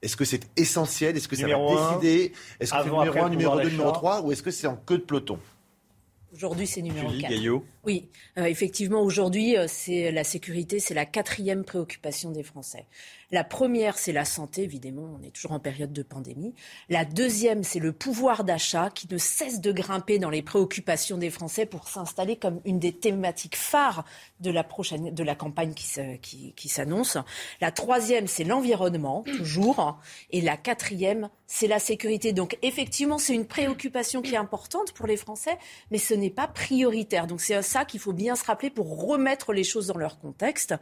[0.00, 1.14] Est-ce que c'est essentiel?
[1.14, 2.32] Est-ce que ça va décider?
[2.58, 4.96] Est-ce que c'est numéro 1, numéro 2, numéro 3 Ou est-ce que c'est en queue
[4.96, 5.38] de peloton?
[6.32, 7.30] Aujourd'hui, c'est numéro Julie 4.
[7.32, 7.64] Gaillot.
[7.84, 8.08] Oui,
[8.38, 12.86] euh, effectivement, aujourd'hui, euh, c'est la sécurité, c'est la quatrième préoccupation des Français.
[13.32, 16.54] La première, c'est la santé, évidemment, on est toujours en période de pandémie.
[16.88, 21.30] La deuxième, c'est le pouvoir d'achat qui ne cesse de grimper dans les préoccupations des
[21.30, 24.04] Français pour s'installer comme une des thématiques phares
[24.40, 27.18] de la prochaine, de la campagne qui, qui s'annonce.
[27.60, 30.00] La troisième, c'est l'environnement, toujours.
[30.30, 32.32] Et la quatrième, c'est la sécurité.
[32.32, 35.58] Donc, effectivement, c'est une préoccupation qui est importante pour les Français,
[35.90, 37.26] mais ce n'est pas prioritaire.
[37.26, 40.74] Donc, c'est ça qu'il faut bien se rappeler pour remettre les choses dans leur contexte.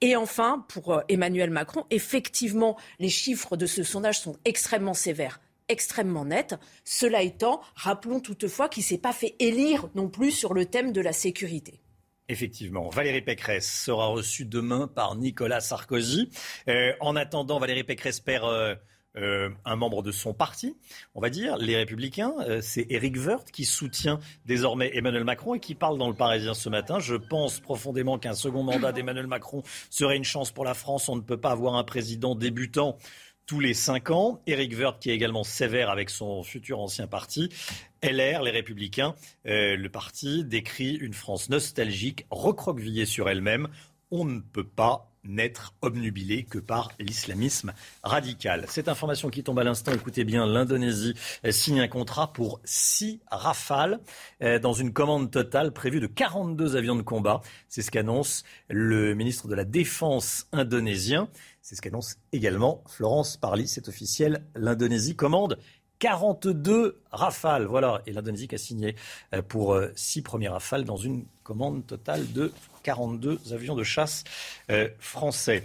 [0.00, 5.40] Et enfin, pour euh, Emmanuel Macron, effectivement, les chiffres de ce sondage sont extrêmement sévères
[5.68, 6.54] extrêmement nets.
[6.84, 10.92] Cela étant, rappelons toutefois qu'il ne s'est pas fait élire non plus sur le thème
[10.92, 11.80] de la sécurité.
[12.28, 16.30] Effectivement, Valérie Pécresse sera reçue demain par Nicolas Sarkozy.
[16.68, 18.74] Euh, en attendant, Valérie Pécresse perd euh,
[19.16, 20.74] euh, un membre de son parti,
[21.14, 22.32] on va dire, les Républicains.
[22.40, 26.54] Euh, c'est Éric Woerth qui soutient désormais Emmanuel Macron et qui parle dans le Parisien
[26.54, 26.98] ce matin.
[26.98, 31.08] Je pense profondément qu'un second mandat d'Emmanuel Macron serait une chance pour la France.
[31.08, 32.96] On ne peut pas avoir un président débutant
[33.46, 34.40] tous les cinq ans.
[34.46, 37.50] Éric Woerth qui est également sévère avec son futur ancien parti.
[38.02, 39.14] LR, les Républicains,
[39.46, 43.68] euh, le parti décrit une France nostalgique, recroquevillée sur elle-même.
[44.10, 47.72] On ne peut pas n'être obnubilé que par l'islamisme
[48.02, 48.64] radical.
[48.68, 51.14] Cette information qui tombe à l'instant, écoutez bien, l'Indonésie
[51.50, 54.00] signe un contrat pour six rafales
[54.42, 57.40] euh, dans une commande totale prévue de 42 avions de combat.
[57.68, 61.28] C'est ce qu'annonce le ministre de la Défense indonésien.
[61.60, 63.68] C'est ce qu'annonce également Florence Parly.
[63.68, 64.44] C'est officiel.
[64.56, 65.58] L'Indonésie commande
[66.02, 67.66] 42 rafales.
[67.66, 68.02] Voilà.
[68.06, 68.96] Et l'Indonésie a signé
[69.34, 72.52] euh, pour euh, six premières rafales dans une commande totale de
[72.82, 74.24] 42 avions de chasse
[74.70, 75.64] euh, français.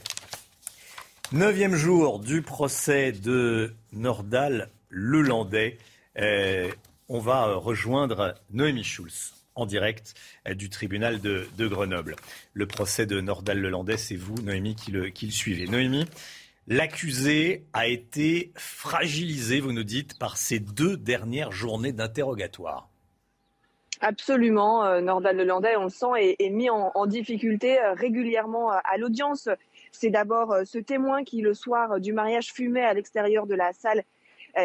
[1.32, 5.80] Neuvième jour du procès de Nordal Lelandais.
[6.20, 6.70] Euh,
[7.10, 10.14] on va rejoindre Noémie Schulz en direct
[10.48, 12.16] euh, du tribunal de, Grenoble.
[12.54, 15.68] Le procès de Nordal Lelandais, c'est vous, Noémie, qui le, qui le suivez.
[15.68, 16.06] Noémie,
[16.68, 22.90] l'accusé a été fragilisé, vous nous dites, par ces deux dernières journées d'interrogatoire.
[24.02, 28.98] Absolument, euh, Nordal Lelandais, on le sent, est, mis en, difficulté euh, régulièrement euh, à
[28.98, 29.50] l'audience.
[29.92, 34.04] C'est d'abord ce témoin qui, le soir du mariage, fumait à l'extérieur de la salle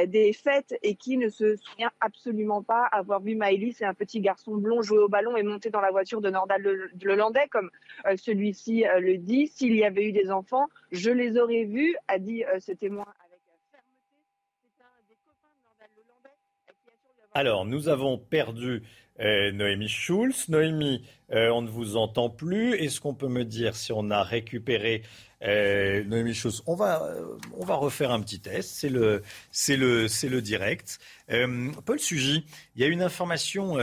[0.07, 4.21] des fêtes et qui ne se souvient absolument pas avoir vu Maëlys et un petit
[4.21, 6.63] garçon blond jouer au ballon et monter dans la voiture de Nordal
[7.03, 7.71] Lelandais, comme
[8.17, 9.49] celui-ci le dit.
[9.49, 13.41] S'il y avait eu des enfants, je les aurais vus, a dit ce témoin avec
[13.71, 13.87] fermeté.
[17.35, 18.83] Alors, nous avons perdu
[19.21, 20.49] euh, Noémie Schulz.
[20.49, 22.75] Noémie, euh, on ne vous entend plus.
[22.75, 25.03] Est-ce qu'on peut me dire si on a récupéré
[25.43, 26.63] euh, Noémie Schulz?
[26.67, 27.15] On va,
[27.57, 28.71] on va refaire un petit test.
[28.71, 29.23] C'est le,
[29.69, 30.99] le, c'est le direct.
[31.85, 32.45] Paul Sugy,
[32.75, 33.77] il y a une information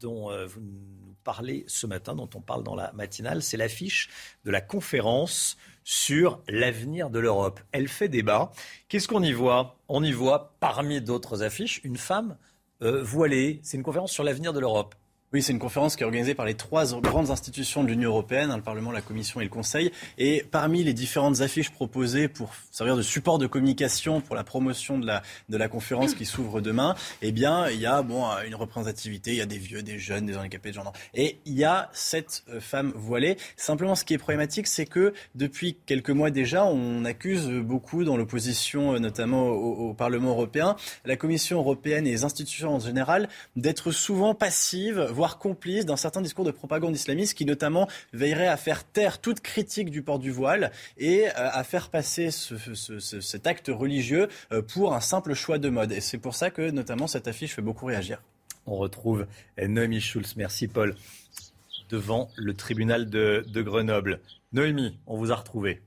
[0.00, 3.42] dont vous nous parlez ce matin, dont on parle dans la matinale.
[3.42, 4.08] C'est l'affiche
[4.44, 7.60] de la conférence sur l'avenir de l'Europe.
[7.70, 8.50] Elle fait débat.
[8.88, 9.78] Qu'est-ce qu'on y voit?
[9.88, 12.36] On y voit, parmi d'autres affiches, une femme
[12.82, 13.60] euh, voilée.
[13.62, 14.94] C'est une conférence sur l'avenir de l'Europe.
[15.36, 18.50] Oui, c'est une conférence qui est organisée par les trois grandes institutions de l'Union européenne,
[18.50, 19.92] hein, le Parlement, la Commission et le Conseil.
[20.16, 24.98] Et parmi les différentes affiches proposées pour servir de support de communication pour la promotion
[24.98, 28.54] de la, de la conférence qui s'ouvre demain, eh bien, il y a bon, une
[28.54, 30.90] représentativité, il y a des vieux, des jeunes, des handicapés, des gens.
[31.12, 33.36] Et il y a cette euh, femme voilée.
[33.58, 38.16] Simplement, ce qui est problématique, c'est que depuis quelques mois déjà, on accuse beaucoup dans
[38.16, 43.90] l'opposition, euh, notamment au Parlement européen, la Commission européenne et les institutions en général, d'être
[43.90, 48.84] souvent passives voire complice d'un certain discours de propagande islamiste qui notamment veillerait à faire
[48.84, 54.28] taire toute critique du port du voile et euh, à faire passer cet acte religieux
[54.52, 55.92] euh, pour un simple choix de mode.
[55.92, 58.22] Et c'est pour ça que notamment cette affiche fait beaucoup réagir.
[58.66, 59.26] On retrouve
[59.58, 60.34] Noémie Schulz.
[60.36, 60.94] Merci Paul.
[61.90, 64.20] Devant le tribunal de, de Grenoble.
[64.52, 65.82] Noémie, on vous a retrouvé.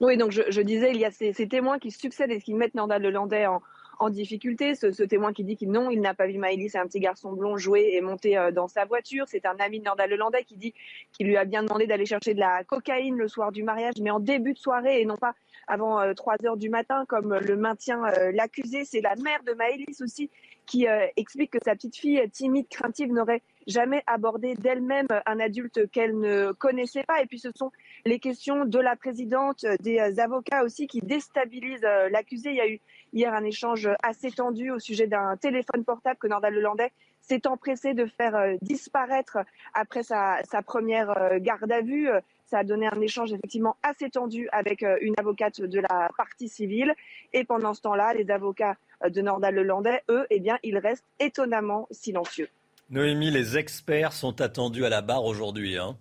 [0.00, 3.02] Oui, donc je, disais, il y a ces, témoins qui succèdent et qui mettent Nordal
[3.02, 3.62] Lelandais en,
[3.98, 4.74] en difficulté.
[4.74, 7.56] Ce, témoin qui dit qu'il non, il n'a pas vu Maëlys, un petit garçon blond
[7.56, 9.26] jouer et monter euh, dans sa voiture.
[9.28, 10.74] C'est un ami Lelandais qui dit
[11.12, 14.10] qu'il lui a bien demandé d'aller chercher de la cocaïne le soir du mariage, mais
[14.10, 15.34] en début de soirée et non pas
[15.68, 18.84] avant 3 euh, heures du matin, comme le maintient euh, l'accusé.
[18.84, 20.30] C'est la mère de Maëlys aussi
[20.66, 26.18] qui explique que sa petite fille timide, craintive, n'aurait jamais abordé d'elle-même un adulte qu'elle
[26.18, 27.22] ne connaissait pas.
[27.22, 27.70] Et puis ce sont
[28.06, 32.50] les questions de la présidente, des avocats aussi qui déstabilisent l'accusé.
[32.50, 32.80] Il y a eu
[33.12, 37.94] hier un échange assez tendu au sujet d'un téléphone portable que Nordal Lelandais s'est empressé
[37.94, 39.38] de faire euh, disparaître
[39.74, 42.08] après sa, première euh, garde à vue.
[42.44, 46.48] Ça a donné un échange effectivement assez tendu avec euh, une avocate de la partie
[46.48, 46.94] civile.
[47.32, 51.88] Et pendant ce temps-là, les avocats de Nordal Lelandais, eux, eh bien, ils restent étonnamment
[51.90, 52.48] silencieux.
[52.88, 55.76] Noémie, les experts sont attendus à la barre aujourd'hui.
[55.76, 55.98] Hein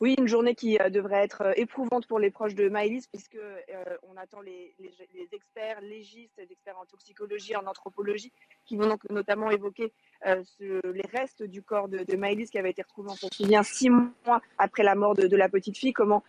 [0.00, 3.34] oui, une journée qui euh, devrait être euh, éprouvante pour les proches de Maëlys, puisque
[3.34, 4.74] euh, on attend les,
[5.32, 8.32] experts légistes, les experts en toxicologie, en anthropologie,
[8.64, 9.92] qui vont donc notamment évoquer
[10.24, 14.40] les restes du corps de, de qui avait été retrouvé, on s'en souvient, six mois
[14.58, 15.92] après la mort de, la petite fille.
[15.92, 16.24] Comment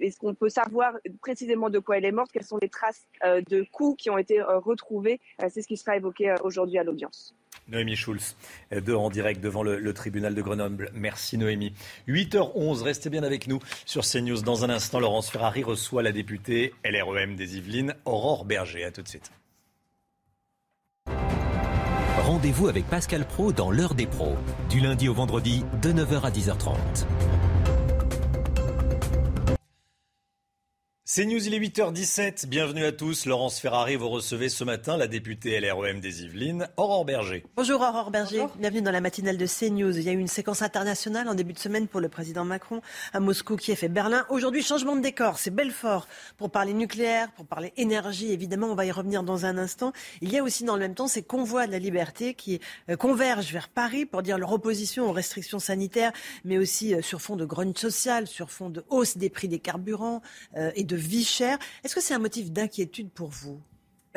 [0.00, 2.32] est-ce qu'on peut savoir précisément de quoi elle est morte?
[2.32, 6.34] Quelles sont les traces de coups qui ont été retrouvées C'est ce qui sera évoqué
[6.42, 7.34] aujourd'hui à l'audience.
[7.68, 8.36] Noémie Schulz,
[8.72, 10.90] de, en direct devant le, tribunal de Grenoble.
[10.94, 11.72] Merci Noémie.
[12.08, 14.42] 8h11, restez bien avec nous sur CNews.
[14.42, 18.84] Dans un instant, Laurence Ferrari reçoit la députée LREM des Yvelines, Aurore Berger.
[18.84, 19.30] A tout de suite.
[22.28, 24.36] Rendez-vous avec Pascal Pro dans l'heure des pros,
[24.68, 26.76] du lundi au vendredi de 9h à 10h30.
[31.10, 32.48] C'est News, il est 8h17.
[32.48, 33.24] Bienvenue à tous.
[33.24, 37.46] Laurence Ferrari, vous recevez ce matin la députée LREM des Yvelines, Aurore Berger.
[37.56, 39.96] Bonjour Aurore Berger, bienvenue dans la matinale de CNews.
[39.96, 42.82] Il y a eu une séquence internationale en début de semaine pour le président Macron
[43.14, 44.26] à Moscou, Kiev et Berlin.
[44.28, 46.06] Aujourd'hui, changement de décor, c'est Belfort
[46.36, 48.30] pour parler nucléaire, pour parler énergie.
[48.30, 49.94] Évidemment, on va y revenir dans un instant.
[50.20, 52.60] Il y a aussi dans le même temps ces convois de la liberté qui
[52.90, 56.12] euh, convergent vers Paris pour dire leur opposition aux restrictions sanitaires,
[56.44, 59.58] mais aussi euh, sur fond de grogne sociale, sur fond de hausse des prix des
[59.58, 60.20] carburants
[60.58, 61.58] euh, et de vie chère.
[61.84, 63.60] Est-ce que c'est un motif d'inquiétude pour vous?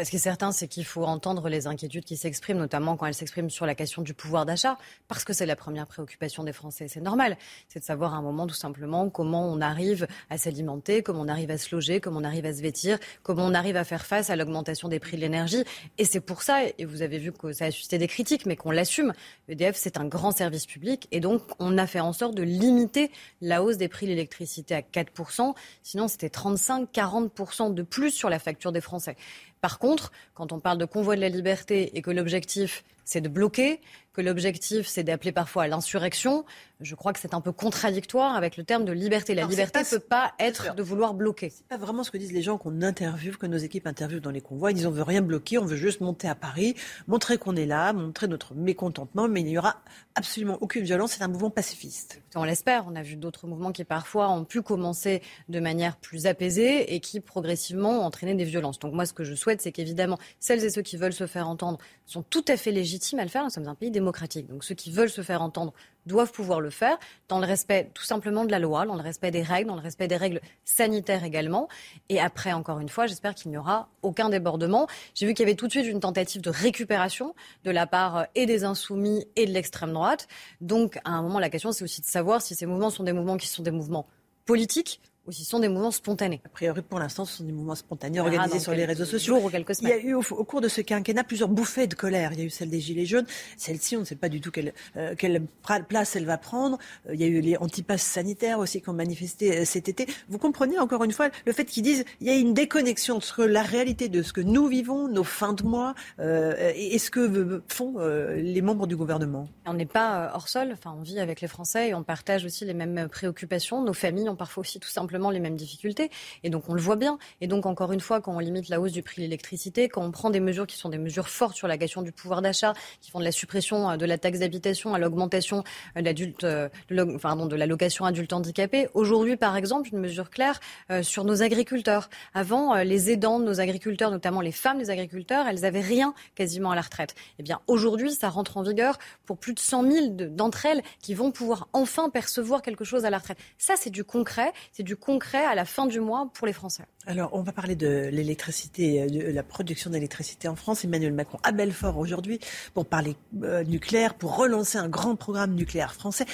[0.03, 3.13] Ce qui est certain, c'est qu'il faut entendre les inquiétudes qui s'expriment, notamment quand elles
[3.13, 6.87] s'expriment sur la question du pouvoir d'achat, parce que c'est la première préoccupation des Français.
[6.87, 7.37] C'est normal.
[7.67, 11.27] C'est de savoir à un moment, tout simplement, comment on arrive à s'alimenter, comment on
[11.27, 14.05] arrive à se loger, comment on arrive à se vêtir, comment on arrive à faire
[14.05, 15.63] face à l'augmentation des prix de l'énergie.
[15.97, 18.55] Et c'est pour ça, et vous avez vu que ça a suscité des critiques, mais
[18.55, 19.13] qu'on l'assume.
[19.49, 23.11] EDF, c'est un grand service public, et donc on a fait en sorte de limiter
[23.41, 25.53] la hausse des prix de l'électricité à 4%.
[25.83, 29.15] Sinon, c'était 35-40% de plus sur la facture des Français.
[29.61, 33.29] Par contre, quand on parle de convoi de la liberté et que l'objectif, c'est de
[33.29, 33.79] bloquer,
[34.13, 36.45] que l'objectif, c'est d'appeler parfois à l'insurrection,
[36.81, 39.35] je crois que c'est un peu contradictoire avec le terme de liberté.
[39.35, 41.49] La liberté ne peut pas être de vouloir bloquer.
[41.49, 44.31] C'est pas vraiment ce que disent les gens qu'on interviewe, que nos équipes interviewent dans
[44.31, 44.71] les convois.
[44.71, 46.75] Ils disent on veut rien bloquer, on veut juste monter à Paris,
[47.07, 49.77] montrer qu'on est là, montrer notre mécontentement, mais il n'y aura
[50.15, 51.13] absolument aucune violence.
[51.13, 52.21] C'est un mouvement pacifiste.
[52.35, 52.85] On l'espère.
[52.87, 56.99] On a vu d'autres mouvements qui parfois ont pu commencer de manière plus apaisée et
[56.99, 58.79] qui progressivement ont entraîné des violences.
[58.79, 61.47] Donc moi, ce que je souhaite, c'est qu'évidemment, celles et ceux qui veulent se faire
[61.47, 63.43] entendre sont tout à fait légitimes à le faire.
[63.43, 65.73] Nous sommes un pays Donc ceux qui veulent se faire entendre
[66.05, 66.97] doivent pouvoir le faire
[67.27, 69.81] dans le respect tout simplement de la loi, dans le respect des règles, dans le
[69.81, 71.67] respect des règles sanitaires également.
[72.09, 74.87] Et après, encore une fois, j'espère qu'il n'y aura aucun débordement.
[75.13, 78.17] J'ai vu qu'il y avait tout de suite une tentative de récupération de la part
[78.17, 80.27] euh, et des insoumis et de l'extrême droite.
[80.59, 83.13] Donc, à un moment, la question, c'est aussi de savoir si ces mouvements sont des
[83.13, 84.07] mouvements qui sont des mouvements
[84.45, 87.51] politiques ou si ce sont des mouvements spontanés A priori, pour l'instant, ce sont des
[87.51, 89.37] mouvements spontanés organisés sur les réseaux sociaux.
[89.37, 89.93] ou quelques semaines.
[89.99, 92.33] Il y a eu au, cours de ce quinquennat plusieurs bouffées de colère.
[92.33, 93.27] Il y a eu celle des Gilets jaunes.
[93.55, 95.45] Celle-ci, on ne sait pas du tout quelle, euh, quelle
[95.87, 96.79] place elle va prendre.
[97.07, 100.07] Euh, il y a eu les antipasses sanitaires aussi qui ont manifesté euh, cet été.
[100.27, 103.45] Vous comprenez encore une fois le fait qu'ils disent il y a une déconnexion entre
[103.45, 107.97] la réalité de ce que nous vivons, nos fins de mois, et, ce que font
[107.99, 109.47] les membres du gouvernement.
[109.65, 110.69] On n'est pas hors sol.
[110.73, 113.83] Enfin, on vit avec les Français et on partage aussi les mêmes préoccupations.
[113.83, 116.09] Nos familles ont parfois aussi tout simplement les mêmes difficultés.
[116.43, 117.17] Et donc on le voit bien.
[117.41, 120.03] Et donc encore une fois, quand on limite la hausse du prix de l'électricité, quand
[120.03, 122.73] on prend des mesures qui sont des mesures fortes sur la question du pouvoir d'achat,
[123.01, 125.63] qui font de la suppression euh, de la taxe d'habitation à l'augmentation
[125.97, 126.13] euh,
[126.43, 128.87] euh, de la location adulte handicapé.
[128.93, 130.59] Aujourd'hui, par exemple, une mesure claire
[131.01, 132.09] sur nos agriculteurs.
[132.33, 136.71] Avant, les aidants de nos agriculteurs, notamment les femmes des agriculteurs, elles avaient rien quasiment
[136.71, 137.15] à la retraite.
[137.39, 141.13] Eh bien, aujourd'hui, ça rentre en vigueur pour plus de 100 000 d'entre elles qui
[141.13, 143.37] vont pouvoir enfin percevoir quelque chose à la retraite.
[143.57, 146.83] Ça, c'est du concret, c'est du concret à la fin du mois pour les Français.
[147.05, 150.85] Alors, on va parler de l'électricité, de la production d'électricité en France.
[150.85, 152.39] Emmanuel Macron à Belfort aujourd'hui
[152.73, 156.25] pour parler euh, nucléaire, pour relancer un grand programme nucléaire français.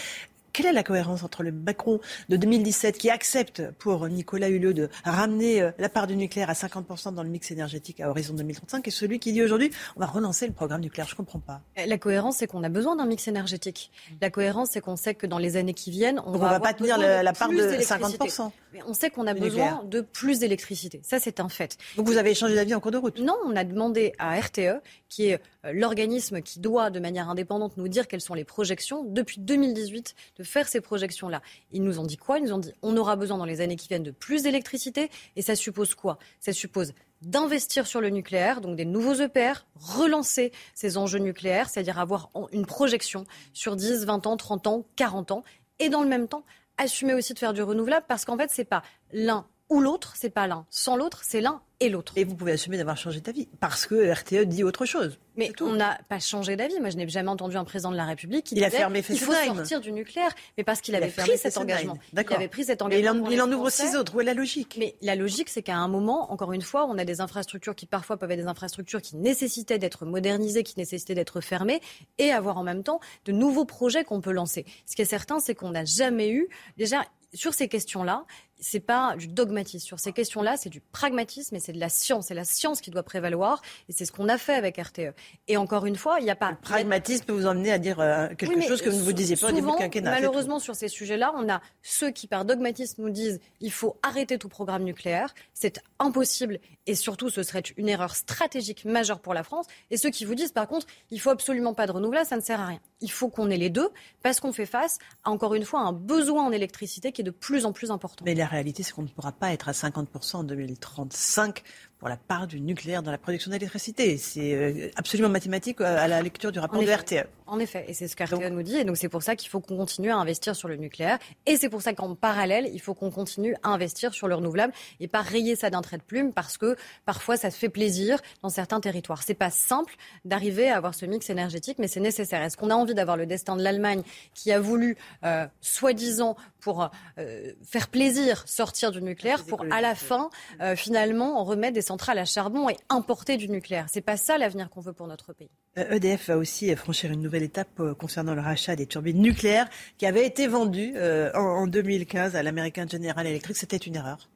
[0.58, 4.90] Quelle est la cohérence entre le Macron de 2017 qui accepte pour Nicolas Hulot de
[5.04, 8.88] ramener euh, la part du nucléaire à 50% dans le mix énergétique à horizon 2035
[8.88, 11.62] et celui qui dit aujourd'hui on va relancer le programme nucléaire Je ne comprends pas.
[11.86, 13.92] La cohérence, c'est qu'on a besoin d'un mix énergétique.
[14.20, 16.74] La cohérence, c'est qu'on sait que dans les années qui viennent, on Donc va, pas
[16.74, 18.28] tenir la part de d'électricité.
[18.28, 18.50] 50%.
[18.74, 19.84] Mais on sait qu'on a besoin nucléaire.
[19.84, 21.02] de plus d'électricité.
[21.04, 21.78] Ça, c'est un fait.
[21.98, 24.82] Donc vous avez changé d'avis en cours de route Non, on a demandé à RTE,
[25.10, 29.04] qui est euh, l'organisme qui doit de manière indépendante nous dire quelles sont les projections,
[29.04, 31.42] depuis 2018, de faire ces projections-là.
[31.72, 32.40] Ils nous ont dit quoi?
[32.40, 35.10] Ils nous ont dit on aura besoin dans les années qui viennent de plus d'électricité.
[35.36, 36.18] Et ça suppose quoi?
[36.40, 42.00] Ça suppose d'investir sur le nucléaire, donc des nouveaux EPR, relancer ces enjeux nucléaires, c'est-à-dire
[42.00, 45.44] avoir une projection sur 10, 20 ans, 30 ans, 40 ans,
[45.80, 46.44] et dans le même temps,
[46.78, 50.30] assumer aussi de faire du renouvelable, parce qu'en fait, c'est pas l'un ou l'autre, c'est
[50.30, 52.14] pas l'un sans l'autre, c'est l'un et l'autre.
[52.16, 55.20] Et vous pouvez assumer d'avoir changé d'avis parce que RTE dit autre chose.
[55.38, 56.80] Mais on n'a pas changé d'avis.
[56.80, 59.00] Moi, je n'ai jamais entendu un président de la République qui Il a disait fermé
[59.00, 59.56] il faut Fessenheim.
[59.56, 61.98] sortir du nucléaire, mais parce qu'il Il a avait fermé pris cet engagement.
[62.14, 63.28] Il avait pris cet Mais il engagement.
[63.28, 64.16] en- il en ouvre six autres.
[64.16, 64.76] Où est la logique?
[64.80, 67.86] Mais la logique, c'est qu'à un moment, encore une fois, on a des infrastructures qui
[67.86, 71.82] parfois peuvent être des infrastructures qui nécessitaient d'être modernisées, qui nécessitaient d'être fermées,
[72.18, 74.66] et avoir en même temps de nouveaux projets qu'on peut lancer.
[74.86, 76.48] Ce qui est certain, c'est qu'on n'a jamais eu
[76.78, 78.24] déjà sur ces questions-là.
[78.60, 79.86] C'est pas du dogmatisme.
[79.86, 82.28] Sur ces questions-là, c'est du pragmatisme et c'est de la science.
[82.30, 83.62] C'est la science qui doit prévaloir.
[83.88, 85.14] Et c'est ce qu'on a fait avec RTE.
[85.48, 86.52] Et encore une fois, il n'y a pas.
[86.52, 89.14] Le pragmatisme peut vous emmener à dire euh, quelque Oui, chose que vous ne vous
[89.14, 90.12] disiez pas au début du quinquennat.
[90.12, 94.38] Malheureusement, sur ces sujets-là, on a ceux qui, par dogmatisme, nous disent il faut arrêter
[94.38, 95.34] tout programme nucléaire.
[95.54, 99.66] C'est impossible et surtout, ce serait une erreur stratégique majeure pour la France.
[99.92, 102.42] Et ceux qui vous disent, par contre, il faut absolument pas de renouvelable, ça ne
[102.42, 102.80] sert à rien.
[103.02, 103.90] Il faut qu'on ait les deux
[104.24, 107.24] parce qu'on fait face, à, encore une fois, à un besoin en électricité qui est
[107.24, 108.26] de plus en plus important.
[108.26, 111.64] Mais la réalité, c'est qu'on ne pourra pas être à 50% en 2035
[112.00, 114.18] pour la part du nucléaire dans la production d'électricité.
[114.18, 117.22] C'est euh, absolument mathématique euh, à la lecture du rapport En de effet.
[117.22, 117.28] RTE.
[117.48, 119.62] En effet, et c'est ce qu'RTE nous dit, et donc c'est pour ça qu'il faut
[119.62, 122.94] qu'on continue à investir sur le nucléaire, et c'est pour ça qu'en parallèle, il faut
[122.94, 126.34] qu'on continue à investir sur le renouvelable, et pas rayer ça d'un trait de plume,
[126.34, 126.76] parce que
[127.06, 129.24] parfois ça se fait plaisir dans certains territoires.
[129.24, 129.96] C'est pas simple
[130.26, 132.42] d'arriver à avoir ce mix énergétique, mais c'est nécessaire.
[132.42, 134.04] Est-ce qu'on a envie d'avoir le destin de l'Allemagne
[134.34, 139.96] qui a voulu, euh, soi-disant, pour euh, faire plaisir, sortir du nucléaire, pour à la
[139.96, 140.30] fin,
[140.62, 144.70] euh, finalement, remettre des centrales à charbon et importer du nucléaire C'est pas ça l'avenir
[144.70, 145.50] qu'on veut pour notre pays.
[145.78, 150.26] EDF va aussi franchir une nouvelle étape concernant le rachat des turbines nucléaires qui avaient
[150.26, 153.56] été vendues euh, en, en 2015 à l'American General Electric.
[153.56, 154.28] C'était une erreur.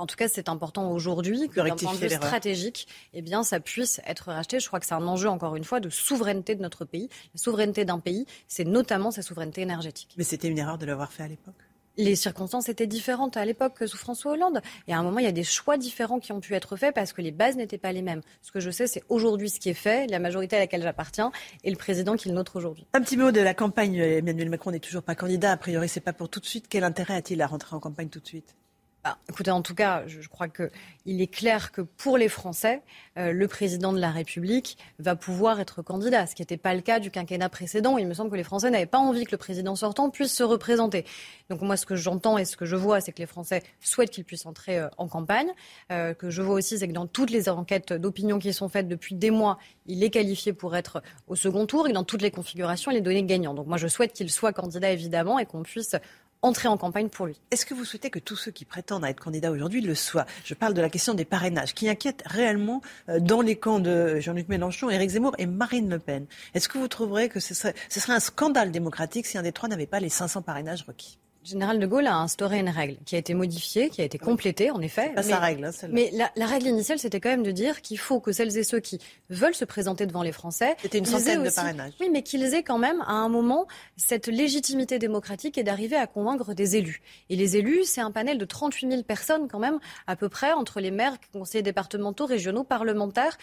[0.00, 3.60] En tout cas, c'est important aujourd'hui que d'un point de vue stratégique, eh bien, ça
[3.60, 4.58] puisse être racheté.
[4.58, 7.10] Je crois que c'est un enjeu, encore une fois, de souveraineté de notre pays.
[7.34, 10.14] La souveraineté d'un pays, c'est notamment sa souveraineté énergétique.
[10.16, 11.54] Mais c'était une erreur de l'avoir fait à l'époque.
[11.98, 14.62] Les circonstances étaient différentes à l'époque que sous François Hollande.
[14.88, 16.94] Et à un moment, il y a des choix différents qui ont pu être faits
[16.94, 18.22] parce que les bases n'étaient pas les mêmes.
[18.40, 21.30] Ce que je sais, c'est aujourd'hui ce qui est fait, la majorité à laquelle j'appartiens
[21.62, 22.86] et le président qui est le nôtre aujourd'hui.
[22.94, 23.96] Un petit mot de la campagne.
[23.96, 25.52] Emmanuel Macron n'est toujours pas candidat.
[25.52, 26.68] A priori, c'est pas pour tout de suite.
[26.70, 28.56] Quel intérêt a-t-il à rentrer en campagne tout de suite?
[29.02, 32.82] Bah, écoutez, en tout cas, je, crois qu'il est clair que pour les Français,
[33.16, 36.82] euh, le président de la République va pouvoir être candidat, ce qui n'était pas le
[36.82, 37.96] cas du quinquennat précédent.
[37.96, 40.42] Il me semble que les Français n'avaient pas envie que le président sortant puisse se
[40.42, 41.06] représenter.
[41.48, 44.10] Donc moi, ce que j'entends et ce que je vois, c'est que les Français souhaitent
[44.10, 45.48] qu'il puisse entrer euh, en campagne.
[45.90, 48.86] Euh, que je vois aussi, c'est que dans toutes les enquêtes d'opinion qui sont faites
[48.86, 49.56] depuis des mois,
[49.86, 53.00] il est qualifié pour être au second tour et dans toutes les configurations, il est
[53.00, 53.54] donné gagnant.
[53.54, 55.96] Donc moi, je souhaite qu'il soit candidat, évidemment, et qu'on puisse
[56.42, 57.40] entrer en campagne pour lui.
[57.50, 60.26] Est-ce que vous souhaitez que tous ceux qui prétendent être candidats aujourd'hui le soient?
[60.44, 64.20] Je parle de la question des parrainages qui inquiète réellement euh, dans les camps de
[64.20, 66.26] Jean-Luc Mélenchon, Éric Zemmour et Marine Le Pen.
[66.54, 69.52] Est-ce que vous trouverez que ce serait, ce serait un scandale démocratique si un des
[69.52, 71.18] trois n'avait pas les 500 parrainages requis?
[71.42, 74.70] Général de Gaulle a instauré une règle qui a été modifiée, qui a été complétée,
[74.70, 75.12] en effet.
[75.14, 77.98] pas sa règle, hein, mais la, la règle initiale, c'était quand même de dire qu'il
[77.98, 78.98] faut que celles et ceux qui
[79.30, 81.92] veulent se présenter devant les Français, C'était une centaine de parrainages.
[82.00, 86.06] Oui, mais qu'ils aient quand même à un moment cette légitimité démocratique et d'arriver à
[86.06, 87.00] convaincre des élus.
[87.28, 90.52] Et les élus, c'est un panel de 38 000 personnes quand même, à peu près,
[90.52, 93.36] entre les maires, conseillers départementaux, régionaux, parlementaires.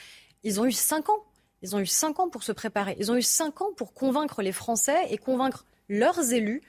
[0.44, 1.24] Ils ont eu cinq ans.
[1.64, 2.96] Ils ont eu cinq ans pour se préparer.
[3.00, 6.62] Ils ont eu cinq ans pour convaincre les Français et convaincre leurs élus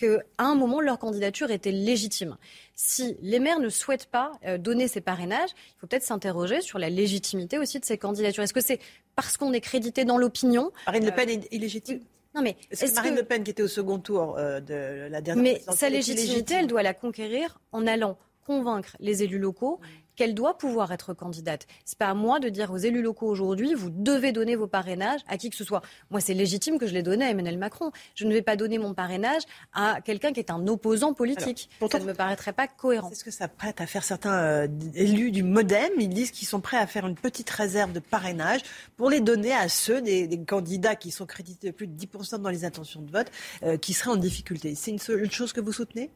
[0.00, 2.36] qu'à un moment, leur candidature était légitime.
[2.74, 6.78] Si les maires ne souhaitent pas euh, donner ces parrainages, il faut peut-être s'interroger sur
[6.78, 8.42] la légitimité aussi de ces candidatures.
[8.42, 8.80] Est-ce que c'est
[9.16, 10.72] parce qu'on est crédité dans l'opinion?
[10.86, 12.00] Marine Le Euh, Pen est illégitime.
[12.34, 15.08] Non, mais Est-ce que Marine que- Le Pen, qui était au second tour euh, de
[15.10, 18.16] la dernière mais sa légitimité, elle doit la conquérir en allant
[18.46, 19.80] convaincre les élus locaux
[20.20, 21.66] qu'elle doit pouvoir être candidate.
[21.86, 25.20] C'est pas à moi de dire aux élus locaux aujourd'hui, vous devez donner vos parrainages
[25.28, 25.80] à qui que ce soit.
[26.10, 27.90] Moi, c'est légitime que je les donne à Emmanuel Macron.
[28.14, 29.40] Je ne vais pas donner mon parrainage
[29.72, 31.70] à quelqu'un qui est un opposant politique.
[31.78, 33.10] pourtant, ça ne me paraîtrait pas cohérent.
[33.10, 35.88] Est-ce que ça prête à faire certains euh, élus du MoDem?
[35.98, 38.60] Ils disent qu'ils sont prêts à faire une petite réserve de parrainage
[38.98, 42.50] pour les donner à ceux des, candidats qui sont crédités de plus de 10% dans
[42.50, 43.30] les intentions de vote,
[43.62, 44.74] euh, qui seraient en difficulté.
[44.74, 46.10] C'est une, chose que vous soutenez?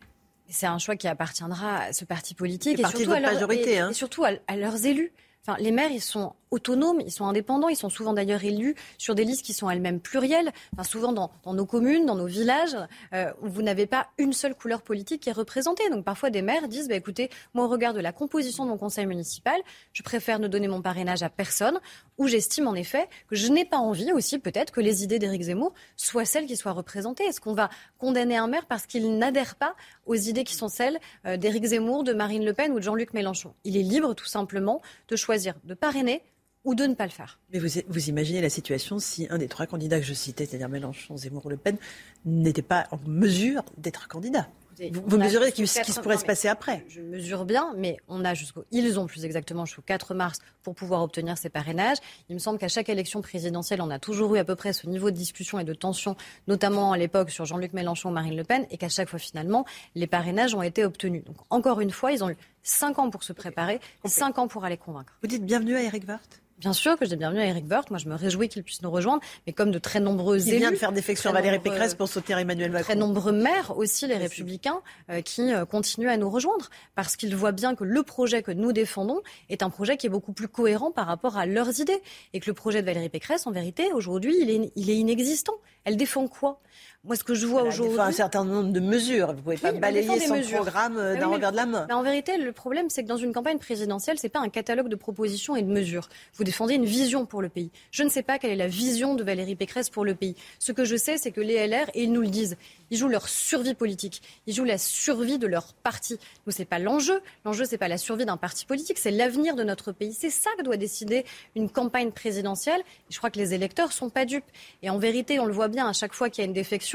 [0.48, 3.90] C'est un choix qui appartiendra à ce parti politique et, surtout, à majorité, hein.
[3.90, 5.12] et, surtout à, leurs élus.
[5.58, 9.24] Les maires, ils sont autonomes, ils sont indépendants, ils sont souvent d'ailleurs élus sur des
[9.24, 10.52] listes qui sont elles-mêmes plurielles.
[10.82, 12.76] Souvent dans, nos communes, dans nos villages,
[13.12, 15.88] euh, vous n'avez pas une seule couleur politique qui est représentée.
[15.90, 18.78] Donc parfois des maires disent, bah, écoutez, moi au regard de la composition de mon
[18.78, 19.60] conseil municipal,
[19.92, 21.80] je préfère ne donner mon parrainage à personne,
[22.18, 25.42] ou j'estime en effet que je n'ai pas envie aussi peut-être que les idées d'Éric
[25.42, 27.24] Zemmour soient celles qui soient représentées.
[27.24, 27.68] Est-ce qu'on va
[27.98, 29.74] condamner un maire parce qu'il n'adhère pas
[30.06, 33.12] aux idées qui sont celles euh, d'Éric Zemmour, de Marine Le Pen ou de Jean-Luc
[33.12, 33.54] Mélenchon?
[33.64, 35.33] Il est libre tout simplement de choisir
[35.64, 36.22] de parrainer
[36.64, 37.38] ou de ne pas le faire.
[37.52, 40.68] Mais vous, vous imaginez la situation si un des trois candidats que je citais, c'est-à-dire
[40.68, 41.76] Mélenchon, Zemmour ou Le Pen,
[42.24, 44.48] n'était pas en mesure d'être candidat
[44.92, 48.64] vous, mesurez ce qui, pourrait se passer après je, mesure bien, mais on a jusqu'au.
[48.70, 51.98] Ils ont plus exactement jusqu'au 4 mars pour pouvoir obtenir ces parrainages.
[52.28, 54.86] Il me semble qu'à chaque élection présidentielle, on a toujours eu à peu près ce
[54.86, 56.16] niveau de discussion et de tension,
[56.48, 59.64] notamment à l'époque sur Jean-Luc Mélenchon ou Marine Le Pen, et qu'à chaque fois, finalement,
[59.94, 61.24] les parrainages ont été obtenus.
[61.24, 64.64] Donc, encore une fois, ils ont eu 5 ans pour se préparer, 5 ans pour
[64.64, 65.12] aller convaincre.
[65.22, 67.90] Vous dites bienvenue à Eric Woerth Bien sûr que je dis bienvenue à Eric Woerth.
[67.90, 69.20] Moi, je me réjouis qu'il puisse nous rejoindre.
[69.46, 70.58] Mais comme de très nombreux Il élus.
[70.58, 72.84] vient de faire défection à Valérie Pécresse pour sauter Emmanuel Macron.
[72.84, 76.70] Très nombreux maires aussi, les Républicains, euh, qui euh, continuent à nous rejoindre.
[76.94, 80.10] Parce qu'ils voient bien que le projet que nous défendons est un projet qui est
[80.10, 82.00] beaucoup plus cohérent par rapport à leurs idées.
[82.34, 85.54] Et que le projet de Valérie Pécresse, en vérité, aujourd'hui, il est, il est inexistant.
[85.84, 86.60] Elle défend quoi?
[87.04, 87.92] Moi, ce que je vois aujourd'hui.
[87.92, 89.28] Il faut un certain nombre de mesures.
[89.28, 91.84] Vous ne pouvez pas balayer son programme euh, d'un revers de la main.
[91.86, 94.48] Mais en vérité, le problème, c'est que dans une campagne présidentielle, ce n'est pas un
[94.48, 96.08] catalogue de propositions et de mesures.
[96.34, 97.70] Vous défendez une vision pour le pays.
[97.90, 100.34] Je ne sais pas quelle est la vision de Valérie Pécresse pour le pays.
[100.58, 102.56] Ce que je sais, c'est que les LR, et ils nous le disent,
[102.90, 104.22] ils jouent leur survie politique.
[104.46, 106.18] Ils jouent la survie de leur parti.
[106.46, 107.20] Nous, ce n'est pas l'enjeu.
[107.44, 110.14] L'enjeu, ce n'est pas la survie d'un parti politique, c'est l'avenir de notre pays.
[110.14, 112.80] C'est ça que doit décider une campagne présidentielle.
[112.80, 114.44] Et je crois que les électeurs ne sont pas dupes.
[114.82, 116.93] Et en vérité, on le voit bien à chaque fois qu'il y a une défection,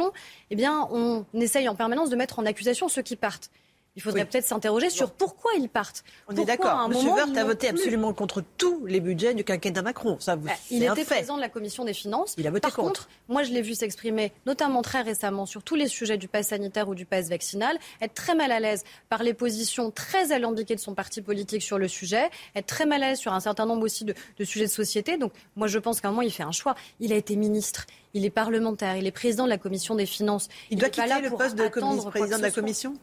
[0.50, 3.50] eh bien, on essaye en permanence de mettre en accusation ceux qui partent.
[4.00, 6.06] Il faudrait peut-être s'interroger sur pourquoi ils partent.
[6.30, 6.90] On est d'accord.
[6.90, 7.06] M.
[7.06, 10.16] Woerth a voté absolument contre tous les budgets du quinquennat Macron.
[10.22, 12.34] Ça, bah, il était président de la commission des finances.
[12.38, 13.10] Il a voté Par contre.
[13.28, 16.88] moi, je l'ai vu s'exprimer, notamment très récemment, sur tous les sujets du pass sanitaire
[16.88, 20.80] ou du pass vaccinal, être très mal à l'aise par les positions très alambiquées de
[20.80, 23.84] son parti politique sur le sujet, être très mal à l'aise sur un certain nombre
[23.84, 24.16] aussi de,
[24.46, 25.18] sujets de société.
[25.18, 26.76] Donc, moi, je pense qu'à un moment, il fait un choix.
[27.02, 27.86] Il a été ministre
[28.16, 30.48] il est parlementaire, il est président de la commission des finances.
[30.72, 32.96] Il, doit quitter le poste de président de la commission?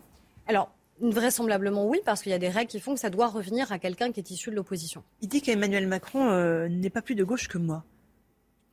[0.49, 0.71] Alors,
[1.01, 3.79] Vraisemblablement oui, parce qu'il y a des règles qui font que ça doit revenir à
[3.79, 5.03] quelqu'un qui est issu de l'opposition.
[5.21, 7.85] Il dit qu'Emmanuel Macron euh, n'est pas plus de gauche que moi.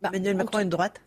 [0.02, 1.02] Bah, Emmanuel Macron est de droite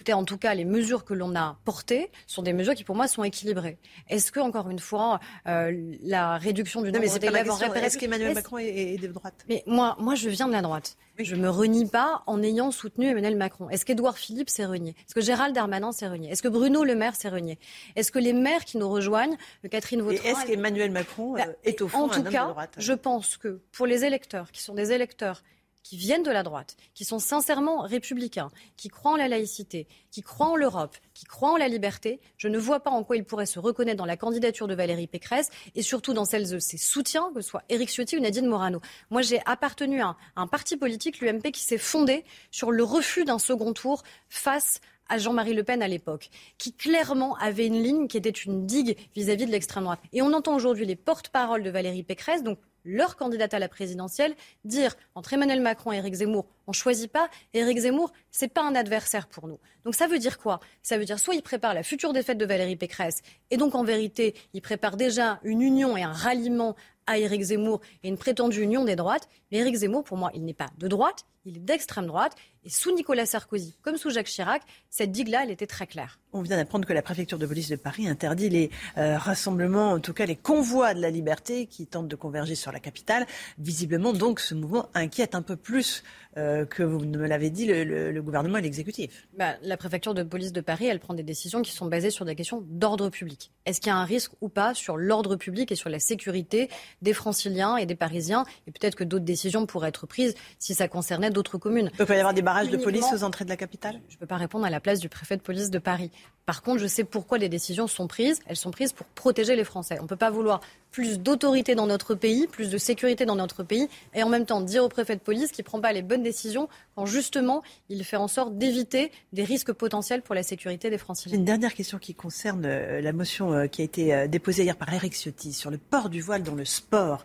[0.00, 2.96] Écoutez, en tout cas, les mesures que l'on a portées sont des mesures qui, pour
[2.96, 3.76] moi, sont équilibrées.
[4.08, 8.56] Est-ce que, encore une fois, euh, la réduction du nombre d'élèves en Est-ce qu'Emmanuel Macron
[8.56, 9.44] est, de droite?
[9.46, 10.96] Mais moi, moi, je viens de la droite.
[11.18, 13.68] Je ne me renie pas en ayant soutenu Emmanuel Macron.
[13.68, 14.92] Est-ce qu'Edouard Philippe s'est renié?
[14.92, 16.30] Est-ce que Gérald Darmanin s'est renié?
[16.30, 17.58] Est-ce que Bruno Le Maire s'est renié?
[17.94, 19.36] Est-ce que les maires qui nous rejoignent,
[19.70, 20.30] Catherine Vautrin...
[20.30, 22.74] Est-ce qu'Emmanuel Macron bah, euh, est au fond En tout cas, de droite?
[22.78, 25.42] je pense que pour les électeurs, qui sont des électeurs
[25.82, 30.22] qui viennent de la droite, qui sont sincèrement républicains, qui croient en la laïcité, qui
[30.22, 33.24] croient en l'Europe, qui croient en la liberté, je ne vois pas en quoi ils
[33.24, 36.76] pourraient se reconnaître dans la candidature de Valérie Pécresse et surtout dans celles de ses
[36.76, 38.80] soutiens, que ce soit Éric Ciotti ou Nadine Morano.
[39.10, 43.38] Moi, j'ai appartenu à un parti politique, l'UMP, qui s'est fondé sur le refus d'un
[43.38, 48.16] second tour face à Jean-Marie Le Pen à l'époque, qui clairement avait une ligne qui
[48.16, 50.00] était une digue vis-à-vis -vis de l'extrême droite.
[50.12, 54.34] Et on entend aujourd'hui les porte-paroles de Valérie Pécresse, donc leur candidate à la présidentielle,
[54.64, 57.28] dire entre Emmanuel Macron et Éric Zemmour, on ne choisit pas.
[57.54, 59.58] Éric Zemmour, c'est pas un adversaire pour nous.
[59.84, 60.60] Donc ça veut dire quoi?
[60.82, 63.84] Ça veut dire soit il prépare la future défaite de Valérie Pécresse, et donc en
[63.84, 66.76] vérité, il prépare déjà une union et un ralliement
[67.06, 69.28] à Éric Zemmour et une prétendue union des droites.
[69.50, 72.36] Mais Éric Zemmour, pour moi, il n'est pas de droite, il est d'extrême droite.
[72.62, 74.60] Et sous Nicolas Sarkozy, comme sous Jacques Chirac,
[74.90, 76.18] cette digue-là, elle était très claire.
[76.34, 80.00] On vient d'apprendre que la préfecture de police de Paris interdit les euh, rassemblements, en
[80.00, 83.26] tout cas les convois de la liberté qui tentent de converger sur la capitale.
[83.58, 86.04] Visiblement, donc, ce mouvement inquiète un peu plus
[86.36, 89.26] euh, que vous me l'avez dit, le, gouvernement et l'exécutif.
[89.36, 92.26] Bah, la préfecture de police de Paris, elle prend des décisions qui sont basées sur
[92.26, 93.50] des questions d'ordre public.
[93.64, 96.68] Est-ce qu'il y a un risque ou pas sur l'ordre public et sur la sécurité
[97.00, 98.44] des franciliens et des parisiens?
[98.66, 101.90] Et peut-être que d'autres décisions pourraient être prises si ça concernait d'autres communes.
[101.98, 104.00] Il peut y avoir des barrages de police aux entrées de la capitale?
[104.08, 106.10] Je ne peux pas répondre à la place du préfet de police de Paris.
[106.50, 108.40] Par contre, je sais pourquoi les décisions sont prises.
[108.46, 109.98] Elles sont prises pour protéger les Français.
[110.00, 110.60] On ne peut pas vouloir
[110.90, 114.60] plus d'autorité dans notre pays, plus de sécurité dans notre pays, et en même temps
[114.60, 118.04] dire au préfet de police qu'il ne prend pas les bonnes décisions quand justement il
[118.04, 121.30] fait en sorte d'éviter des risques potentiels pour la sécurité des Français.
[121.30, 124.74] Une dernière question qui concerne euh, la motion euh, qui a été euh, déposée hier
[124.74, 127.24] par Eric Ciotti sur le port du voile dans le sport.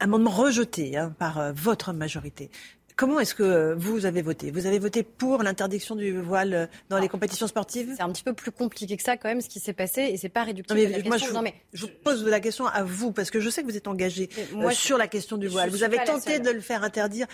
[0.00, 2.50] amendement rejeté hein, par votre majorité.
[2.98, 4.50] Comment est-ce que euh, vous avez voté?
[4.50, 7.94] Vous avez voté pour l'interdiction du voile euh, dans les compétitions sportives?
[7.96, 10.16] C'est un petit peu plus compliqué que ça quand même ce qui s'est passé et
[10.16, 11.28] c'est pas réductible mais, la question.
[11.28, 13.76] Je, non, mais je, pose la question à vous parce que je sais que vous
[13.76, 15.70] êtes engagé euh, sur la question du voile.
[15.70, 17.28] Vous avez tenté de le faire interdire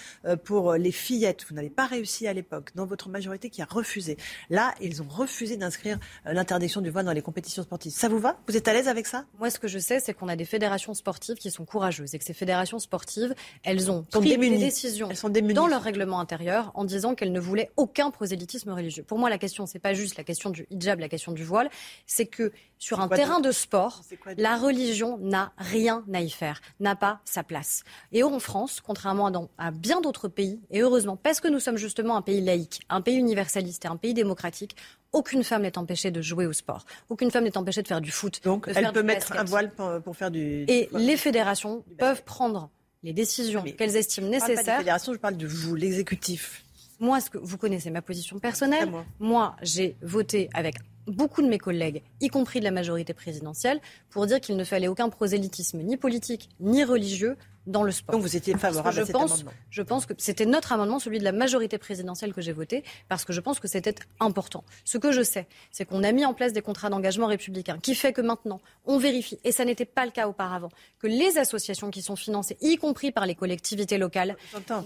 [0.44, 1.46] pour les fillettes.
[1.48, 4.18] Vous n'avez pas réussi à l'époque dans votre majorité qui a refusé.
[4.50, 7.92] Là, ils ont refusé d'inscrire l'interdiction du voile dans les compétitions sportives.
[7.92, 8.38] Ça vous va?
[8.48, 9.24] Vous êtes à l'aise avec ça?
[9.38, 12.18] Moi, ce que je sais, c'est qu'on a des fédérations sportives qui sont courageuses et
[12.18, 15.08] que ces fédérations sportives, elles ont pris des décisions.
[15.08, 19.02] Elles sont dans leur règlement intérieur en disant qu'elle ne voulait aucun prosélytisme religieux.
[19.02, 21.70] Pour moi, la question, c'est pas juste la question du hijab, la question du voile,
[22.06, 24.02] c'est que sur un terrain de, sport,
[24.36, 27.84] la religion n'a rien à y faire, n'a pas sa place.
[28.12, 31.78] Et en France, contrairement à, à bien d'autres pays, et heureusement, parce que nous sommes
[31.78, 34.76] justement un pays laïque, un pays universaliste et un pays démocratique,
[35.14, 36.84] aucune femme n'est empêchée de jouer au sport.
[37.08, 38.40] Aucune femme n'est empêchée de faire du foot.
[38.42, 40.64] Donc, elle peut mettre un voile pour, faire du.
[40.68, 42.68] Et les fédérations peuvent prendre
[43.04, 44.58] les décisions qu'elles estiment nécessaires.
[44.58, 46.64] Je parle fédération, je parle de vous, l'exécutif.
[46.98, 48.90] Moi, ce que vous connaissez ma position personnelle.
[49.20, 50.76] Moi, j'ai voté avec
[51.06, 54.88] beaucoup de mes collègues, y compris de la majorité présidentielle, pour dire qu'il ne fallait
[54.88, 57.36] aucun prosélytisme ni politique ni religieux
[57.66, 58.14] dans le sport.
[58.14, 61.18] Donc vous étiez favorable à cet pense, amendement Je pense que c'était notre amendement, celui
[61.18, 64.64] de la majorité présidentielle que j'ai voté, parce que je pense que c'était important.
[64.84, 67.94] Ce que je sais, c'est qu'on a mis en place des contrats d'engagement républicains, qui
[67.94, 71.90] fait que maintenant, on vérifie, et ça n'était pas le cas auparavant, que les associations
[71.90, 74.36] qui sont financées, y compris par les collectivités locales,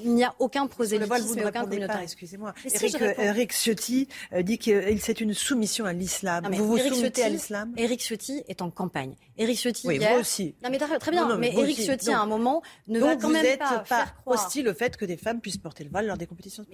[0.05, 2.03] il n'y a aucun prosélytisme et aucun communautarisme.
[2.05, 2.55] Excusez-moi.
[3.19, 6.49] Eric, Ciotti euh, dit que c'est une soumission à l'islam.
[6.53, 7.73] Vous vous soumettez à l'islam?
[7.77, 9.15] Eric Ciotti est en campagne.
[9.37, 10.15] Eric Ciotti, oui, hier...
[10.15, 10.55] vous aussi.
[10.63, 11.37] Non, mais très bien.
[11.37, 13.33] mais Eric Ciotti, à un moment, ne Donc vous
[13.89, 16.65] pas, hostile au fait que des femmes puissent porter le voile lors des compétitions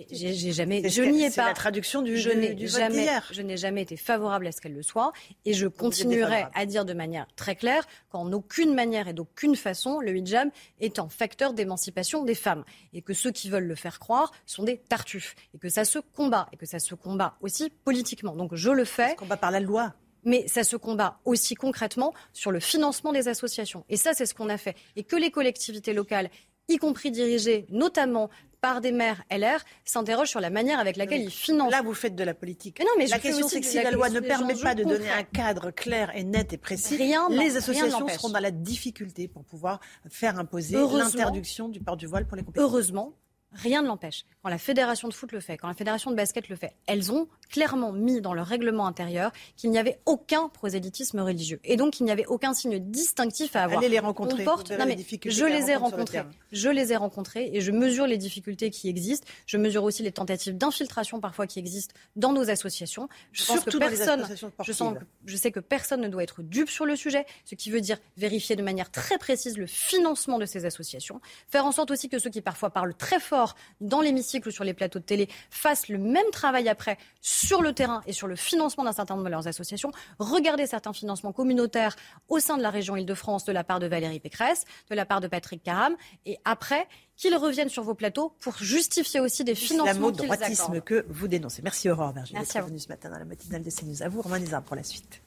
[0.53, 1.47] jamais, je n'y ai pas.
[1.47, 4.83] la traduction du, je n'ai jamais, je n'ai jamais été favorable à ce qu'elle le
[4.83, 5.13] soit,
[5.45, 10.01] et je continuerai à dire de manière très claire qu'en aucune manière et d'aucune façon
[10.01, 10.49] le hijab
[10.81, 14.65] est un facteur d'émancipation des femmes, et que ceux qui veulent le faire croire sont
[14.65, 18.35] des tartuffes, et que ça se combat, et que ça se combat aussi politiquement.
[18.35, 19.09] Donc je le fais.
[19.09, 19.95] Ça se combat par la loi
[20.25, 23.85] mais ça se combat aussi concrètement sur le financement des associations.
[23.89, 24.77] Et ça, c'est ce qu'on a fait.
[24.97, 26.31] Et que les collectivités locales,
[26.69, 28.31] y compris dirigées notamment
[28.61, 31.71] par des maires LR, s'interrogent sur la manière avec laquelle ils financent.
[31.71, 32.81] Là, vous faites de la politique.
[32.81, 35.23] non, mais la question, c'est que si la loi ne permet pas de donner un
[35.23, 39.81] cadre clair et net et précis, rien les associations seront dans la difficulté pour pouvoir
[40.09, 42.67] faire imposer l'interdiction du port du voile pour les compétitions.
[42.67, 43.13] Heureusement,
[43.55, 44.25] rien ne l'empêche.
[44.43, 47.13] Quand la fédération de foot le fait, quand la fédération de basket le fait, elles
[47.13, 51.95] ont clairement mis dans leur règlement intérieur qu'il n'y avait aucun prosélytisme religieux et donc
[51.95, 53.79] qu'il n'y avait aucun signe distinctif à avoir.
[53.79, 54.45] Allez les rencontrer.
[54.45, 54.71] Porte...
[54.71, 56.23] Non, mais je les ai rencontrés.
[56.53, 59.27] Je les ai rencontrés et je mesure les difficultés qui existent.
[59.47, 63.09] Je mesure aussi les tentatives d'infiltration parfois qui existent dans nos associations.
[63.33, 64.27] Je pense que personne,
[64.63, 64.95] je, sens,
[65.25, 67.99] je sais que personne ne doit être dupe sur le sujet, ce qui veut dire
[68.17, 72.19] vérifier de manière très précise le financement de ces associations, faire en sorte aussi que
[72.19, 73.44] ceux qui parfois parlent très fort
[73.81, 77.73] dans l'hémicycle ou sur les plateaux de télé fassent le même travail après sur le
[77.73, 79.91] terrain et sur le financement d'un certain nombre de leurs associations.
[80.19, 81.97] Regardez certains financements communautaires
[82.29, 85.21] au sein de la région Île-de-France de la part de Valérie Pécresse, de la part
[85.21, 85.97] de Patrick Caram,
[86.27, 91.07] et après qu'ils reviennent sur vos plateaux pour justifier aussi des financements qu'ils droitisme que
[91.09, 91.63] vous dénoncez.
[91.63, 94.03] Merci Aurore Berger d'être venue ce matin dans la matinale de CNews.
[94.03, 95.23] À vous, Romain pour la suite.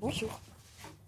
[0.00, 0.40] Bonjour.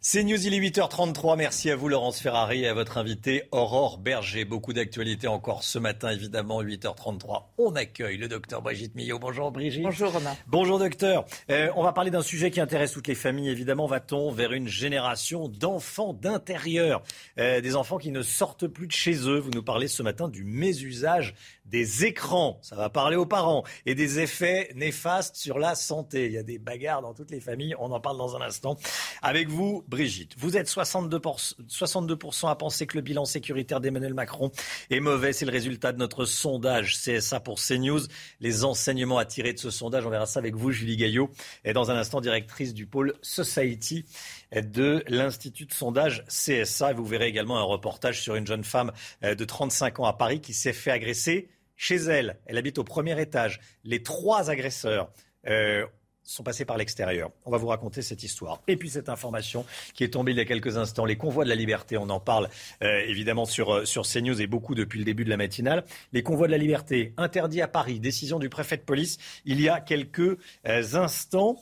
[0.01, 1.37] C'est News, il est 8h33.
[1.37, 4.45] Merci à vous, Laurence Ferrari, et à votre invité, Aurore Berger.
[4.45, 7.47] Beaucoup d'actualités encore ce matin, évidemment, 8h33.
[7.59, 9.19] On accueille le docteur Brigitte Millot.
[9.19, 9.83] Bonjour, Brigitte.
[9.83, 10.37] Bonjour, Romain.
[10.47, 11.25] Bonjour, docteur.
[11.51, 13.49] Euh, on va parler d'un sujet qui intéresse toutes les familles.
[13.51, 17.03] Évidemment, va-t-on vers une génération d'enfants d'intérieur,
[17.41, 19.41] euh, des enfants qui ne sortent plus de chez eux?
[19.41, 21.35] Vous nous parlez ce matin du mésusage
[21.71, 26.27] des écrans, ça va parler aux parents, et des effets néfastes sur la santé.
[26.27, 28.77] Il y a des bagarres dans toutes les familles, on en parle dans un instant.
[29.23, 34.51] Avec vous, Brigitte, vous êtes 62%, 62 à penser que le bilan sécuritaire d'Emmanuel Macron
[34.91, 35.33] est mauvais.
[35.33, 38.01] C'est le résultat de notre sondage CSA pour CNews.
[38.41, 41.31] Les enseignements à tirer de ce sondage, on verra ça avec vous, Julie Gaillot,
[41.65, 44.05] et dans un instant directrice du pôle Society
[44.53, 46.93] de l'Institut de sondage CSA.
[46.93, 48.93] Vous verrez également un reportage sur une jeune femme
[49.23, 51.49] euh, de 35 ans à Paris qui s'est fait agresser
[51.79, 52.39] chez elle.
[52.45, 53.61] Elle habite au premier étage.
[53.85, 55.11] Les trois agresseurs
[55.47, 55.87] euh,
[56.23, 57.31] sont passés par l'extérieur.
[57.47, 58.61] On va vous raconter cette histoire.
[58.67, 59.65] Et puis cette information
[59.95, 62.21] qui est tombée il y a quelques instants, les convois de la liberté, on en
[62.21, 62.51] parle
[62.83, 65.85] euh, évidemment sur, euh, sur CNews et beaucoup depuis le début de la matinale.
[66.13, 69.71] Les convois de la liberté interdits à Paris, décision du préfet de police il y
[69.71, 71.57] a quelques instants.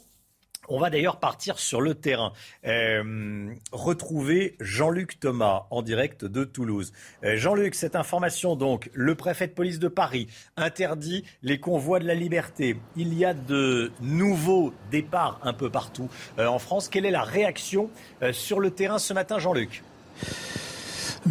[0.68, 2.32] On va d'ailleurs partir sur le terrain.
[2.66, 6.92] Euh, retrouver Jean-Luc Thomas en direct de Toulouse.
[7.24, 12.06] Euh, Jean-Luc, cette information donc, le préfet de police de Paris interdit les convois de
[12.06, 12.76] la liberté.
[12.96, 16.88] Il y a de nouveaux départs un peu partout euh, en France.
[16.88, 17.90] Quelle est la réaction
[18.32, 19.82] sur le terrain ce matin, Jean-Luc?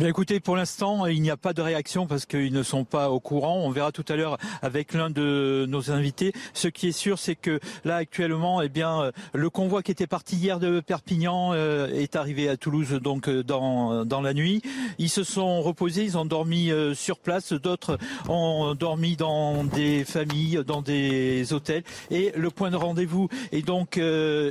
[0.01, 3.21] Écoutez, pour l'instant, il n'y a pas de réaction parce qu'ils ne sont pas au
[3.21, 3.61] courant.
[3.63, 6.33] On verra tout à l'heure avec l'un de nos invités.
[6.53, 10.05] Ce qui est sûr, c'est que là actuellement, eh bien, euh, le convoi qui était
[10.05, 14.61] parti hier de Perpignan euh, est arrivé à Toulouse donc euh, dans dans la nuit.
[14.99, 17.53] Ils se sont reposés, ils ont dormi sur place.
[17.53, 17.97] D'autres
[18.27, 21.83] ont dormi dans des familles, dans des hôtels.
[22.11, 23.99] Et le point de rendez-vous est donc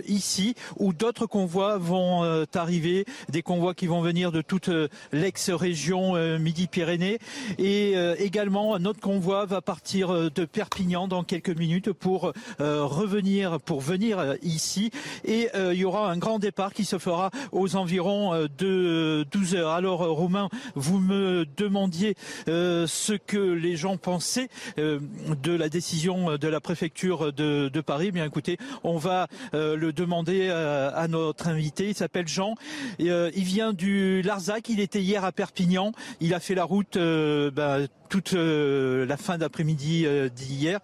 [0.06, 4.70] ici, où d'autres convois vont arriver, des convois qui vont venir de toute
[5.12, 7.18] l'ex région euh, Midi-Pyrénées.
[7.58, 13.60] Et euh, également, notre convoi va partir euh, de Perpignan dans quelques minutes pour revenir,
[13.60, 14.90] pour venir ici.
[15.24, 19.70] Et il y aura un grand départ qui se fera aux environs de 12 heures.
[19.70, 22.14] Alors, Romain, vous me demandiez
[22.46, 28.12] ce que les gens pensaient de la décision de la préfecture de, Paris.
[28.12, 31.88] Bien écoutez, on va le demander à notre invité.
[31.88, 32.54] Il s'appelle Jean.
[32.98, 34.68] il vient du Larzac.
[34.68, 35.92] Il était hier à Perpignan.
[36.20, 37.78] Il a fait la route euh, bah,
[38.08, 40.80] toute euh, la fin d'après-midi euh, d'hier.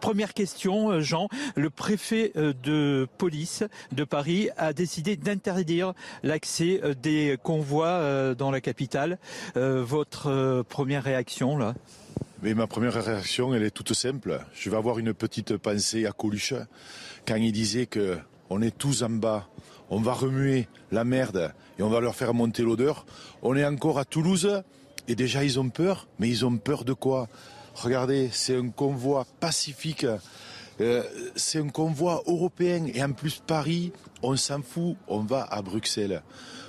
[0.00, 1.28] Première question, Jean.
[1.56, 5.92] Le préfet de police de Paris a décidé d'interdire
[6.22, 9.18] l'accès des convois dans la capitale.
[9.54, 11.74] votre première réaction là?
[12.42, 14.40] Mais ma première réaction, elle est toute simple.
[14.54, 16.54] Je vais avoir une petite pensée à Coluche
[17.26, 18.18] quand il disait que
[18.50, 19.48] on est tous en bas,
[19.90, 23.06] on va remuer la merde et on va leur faire monter l'odeur.
[23.42, 24.62] On est encore à Toulouse
[25.06, 27.28] et déjà ils ont peur, mais ils ont peur de quoi?
[27.74, 30.06] Regardez, c'est un convoi pacifique,
[30.80, 31.02] euh,
[31.36, 32.86] c'est un convoi européen.
[32.92, 33.92] Et en plus Paris,
[34.22, 36.22] on s'en fout, on va à Bruxelles.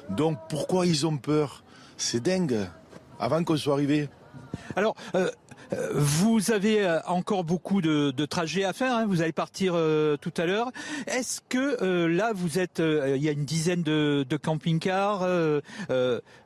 [0.09, 1.63] Donc pourquoi ils ont peur?
[1.97, 2.67] C'est dingue,
[3.19, 4.07] avant qu'on soit arrivé.
[4.75, 5.29] Alors, euh,
[5.93, 8.93] vous avez euh, encore beaucoup de, trajets à faire.
[8.95, 9.05] Hein.
[9.05, 10.71] vous allez partir euh, tout à l'heure.
[11.07, 15.27] Est-ce que euh, là, vous êtes, il y a une dizaine de, camping-cars.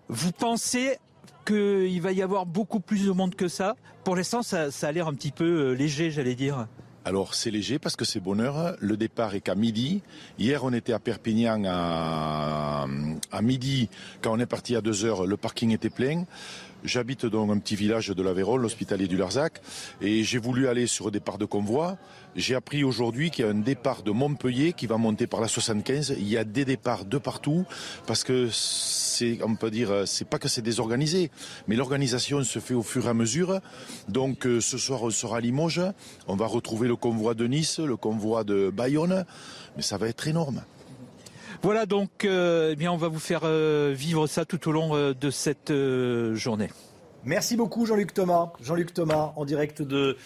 [0.10, 0.98] vous pensez
[1.46, 3.76] qu'il va y avoir beaucoup plus de monde que ça?
[4.04, 6.68] Pour l'instant, ça, a l'air un petit peu léger, j'allais dire.
[7.06, 8.78] Alors c'est léger parce que c'est bonheur.
[8.80, 10.02] Le départ est qu'à midi.
[10.40, 12.86] Hier on était à Perpignan à,
[13.32, 13.90] à midi.
[14.22, 16.24] Quand on est parti à 2 heures, le parking était plein.
[16.84, 19.62] J'habite dans un petit village de l'Aveyron, l'hospitalier du Larzac,
[20.02, 21.98] et j'ai voulu aller sur un départ de convoi.
[22.36, 25.48] J'ai appris aujourd'hui qu'il y a un départ de Montpellier qui va monter par la
[25.48, 26.16] 75.
[26.18, 27.66] Il y a des départs de partout
[28.06, 31.32] parce que c'est, on peut dire, c'est pas que c'est désorganisé,
[31.68, 33.62] mais l'organisation se fait au fur et à mesure.
[34.10, 35.82] Donc euh, ce soir on sera à Limoges,
[36.28, 39.26] on va retrouver le convoi de Nice, le convoi de Bayonne,
[39.78, 40.64] mais ça va être énorme.
[41.64, 44.98] Voilà donc, euh, eh bien, on va vous faire euh, vivre ça tout au long
[44.98, 45.72] euh, de cette
[46.34, 46.70] journée.
[47.24, 48.52] Merci beaucoup Jean-Luc Thomas.
[48.62, 50.18] Jean-Luc Thomas en direct de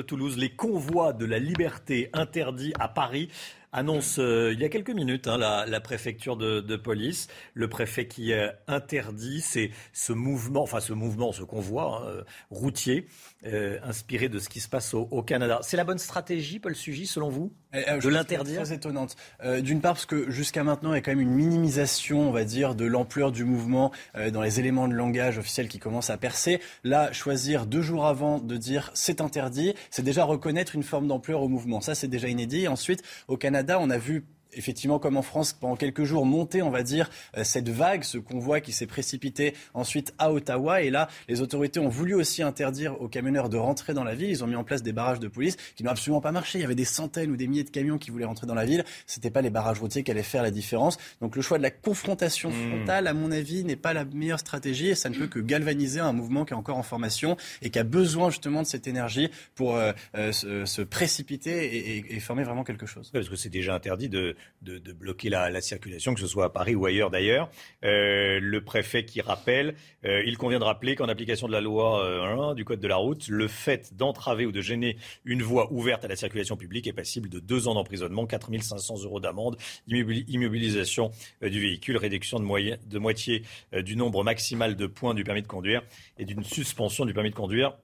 [0.00, 0.38] Toulouse.
[0.38, 3.28] Les convois de la liberté interdits à Paris
[3.72, 8.32] annonce il y a quelques minutes hein, la, préfecture de, police, le préfet qui
[8.66, 13.06] interdit ce mouvement, enfin ce mouvement, ce convoi hein, routier
[13.44, 15.58] inspiré de ce qui se passe au, Canada.
[15.60, 17.52] C'est la bonne stratégie, Paul Sugy, selon vous?
[17.72, 19.16] De l'interdire Très étonnante.
[19.44, 22.32] Euh, d'une part parce que jusqu'à maintenant il y a quand même une minimisation, on
[22.32, 26.10] va dire, de l'ampleur du mouvement euh, dans les éléments de langage officiels qui commencent
[26.10, 26.60] à percer.
[26.84, 31.42] Là, choisir deux jours avant de dire c'est interdit, c'est déjà reconnaître une forme d'ampleur
[31.42, 31.80] au mouvement.
[31.80, 32.68] Ça, c'est déjà inédit.
[32.68, 34.24] ensuite, au Canada, on a vu
[34.54, 38.18] effectivement, comme en France, pendant quelques jours, monter, on va dire, euh, cette vague, ce
[38.18, 40.82] convoi qui s'est précipité ensuite à Ottawa.
[40.82, 44.30] Et là, les autorités ont voulu aussi interdire aux camionneurs de rentrer dans la ville.
[44.30, 46.58] Ils ont mis en place des barrages de police qui n'ont absolument pas marché.
[46.58, 48.64] Il y avait des centaines ou des milliers de camions qui voulaient rentrer dans la
[48.64, 48.84] ville.
[49.06, 50.98] C'était pas les barrages routiers qui allaient faire la différence.
[51.20, 52.68] Donc le choix de la confrontation mmh.
[52.68, 56.00] frontale, à mon avis, n'est pas la meilleure stratégie et ça ne peut que galvaniser
[56.00, 59.30] un mouvement qui est encore en formation et qui a besoin justement de cette énergie
[59.54, 63.10] pour euh, euh, se, précipiter et, et, former vraiment quelque chose.
[63.12, 66.74] Parce que c'est déjà interdit de de, bloquer la, circulation, que ce soit à Paris
[66.74, 67.50] ou ailleurs d'ailleurs.
[67.84, 72.04] Euh, le préfet qui rappelle, euh, il convient de rappeler qu'en application de la loi
[72.04, 76.04] euh, du Code de la route, le fait d'entraver ou de gêner une voie ouverte
[76.04, 79.56] à la circulation publique est passible de deux ans d'emprisonnement, 4 500 euros d'amende,
[79.86, 81.10] immobilisation
[81.40, 83.42] du véhicule, réduction de moitié
[83.72, 85.82] du nombre maximal de points du permis de conduire
[86.18, 87.76] et d'une suspension du permis de conduire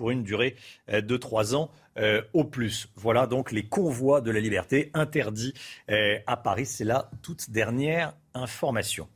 [0.00, 0.56] pour une durée
[0.90, 1.70] de trois ans
[2.00, 2.88] euh, au plus.
[2.96, 5.52] Voilà donc les convois de la liberté interdits
[5.90, 6.64] euh, à Paris.
[6.64, 9.06] C'est la toute dernière information.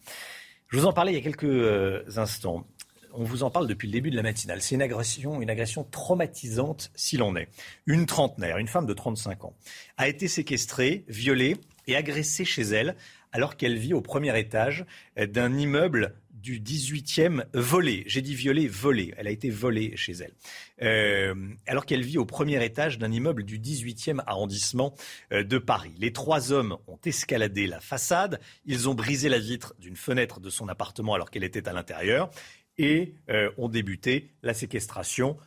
[0.69, 2.67] Je vous en parlais il y a quelques euh, instants.
[3.15, 4.61] On vous en parle depuis le début de la matinale.
[4.61, 7.49] C'est une agression, une agression traumatisante s'il en est.
[7.87, 9.55] Une trentenaire, une femme de 35 ans,
[9.97, 11.57] a été séquestrée, violée
[11.87, 12.97] et agressée chez elle
[13.33, 14.85] alors qu'elle vit au premier étage
[15.17, 16.15] d'un immeuble
[16.45, 18.05] du 18e volé.
[18.07, 19.15] J'ai dit violé, volé.
[19.17, 20.35] Elle a été volée chez elle.
[20.83, 21.35] Euh,
[21.67, 24.95] alors qu'elle vit au premier étage d'un immeuble du 18e arrondissement
[25.33, 25.95] euh, de Paris.
[25.99, 28.41] Les trois hommes ont escaladé la façade.
[28.67, 32.31] Ils ont brisé la vitre d'une fenêtre de son appartement alors qu'elle était à l'intérieur
[32.77, 35.39] et euh, ont débuté la séquestration,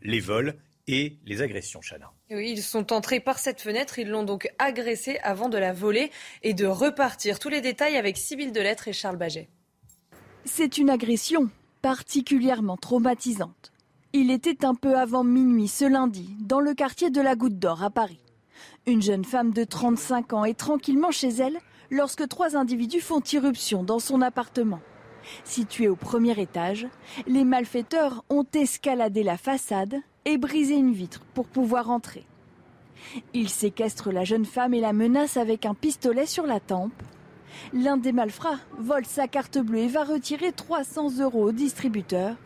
[0.00, 0.54] les vols
[0.86, 2.12] et les agressions, Chana.
[2.30, 6.12] Ils sont entrés par cette fenêtre, ils l'ont donc agressée avant de la voler
[6.44, 7.40] et de repartir.
[7.40, 9.48] Tous les détails avec Sybille Delettre et Charles Baget.
[10.48, 11.50] C'est une agression
[11.82, 13.72] particulièrement traumatisante.
[14.12, 17.82] Il était un peu avant minuit ce lundi, dans le quartier de la Goutte d'Or
[17.82, 18.20] à Paris.
[18.86, 21.58] Une jeune femme de 35 ans est tranquillement chez elle
[21.90, 24.80] lorsque trois individus font irruption dans son appartement.
[25.42, 26.86] Situé au premier étage,
[27.26, 32.24] les malfaiteurs ont escaladé la façade et brisé une vitre pour pouvoir entrer.
[33.34, 37.02] Ils séquestrent la jeune femme et la menacent avec un pistolet sur la tempe
[37.72, 42.36] L'un des malfrats vole sa carte bleue et va retirer 300 euros au distributeur,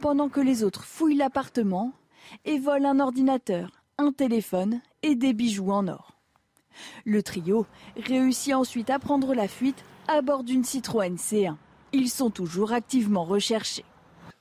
[0.00, 1.92] pendant que les autres fouillent l'appartement
[2.44, 6.16] et volent un ordinateur, un téléphone et des bijoux en or.
[7.04, 7.66] Le trio
[7.96, 11.56] réussit ensuite à prendre la fuite à bord d'une Citroën C1.
[11.92, 13.84] Ils sont toujours activement recherchés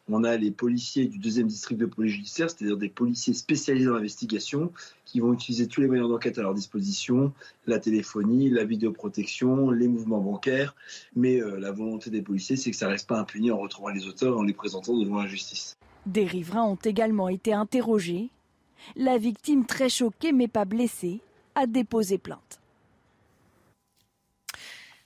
[0.09, 3.95] on a les policiers du deuxième district de police judiciaire, c'est-à-dire des policiers spécialisés dans
[3.95, 4.71] l'investigation,
[5.05, 7.31] qui vont utiliser tous les moyens d'enquête à leur disposition,
[7.67, 10.75] la téléphonie, la vidéoprotection, les mouvements bancaires.
[11.15, 13.89] Mais euh, la volonté des policiers, c'est que ça ne reste pas impuni en retrouvant
[13.89, 15.75] les auteurs et en les présentant devant la justice.
[16.05, 18.29] Des riverains ont également été interrogés.
[18.95, 21.21] La victime, très choquée mais pas blessée,
[21.55, 22.59] a déposé plainte.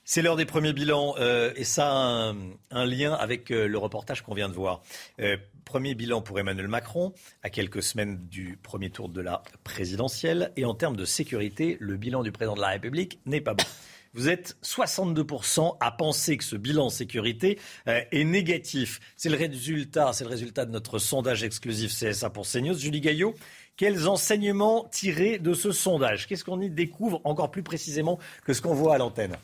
[0.06, 2.34] C'est l'heure des premiers bilans euh, et ça a
[2.72, 4.82] un, lien avec euh, le reportage qu'on vient de voir.
[5.18, 10.52] Euh, premier bilan pour Emmanuel Macron à quelques semaines du premier tour de la présidentielle
[10.58, 13.64] et en termes de sécurité, le bilan du président de la République n'est pas bon.
[14.12, 19.00] Vous êtes 62% à penser que ce bilan sécurité est négatif.
[19.16, 22.78] C'est le résultat, de notre sondage exclusif CSA pour CNews.
[22.78, 23.34] Julie Gaillot,
[23.76, 26.28] quels enseignements tirer de ce sondage?
[26.28, 29.36] Qu'est-ce qu'on y découvre encore plus précisément que ce qu'on voit à l'antenne?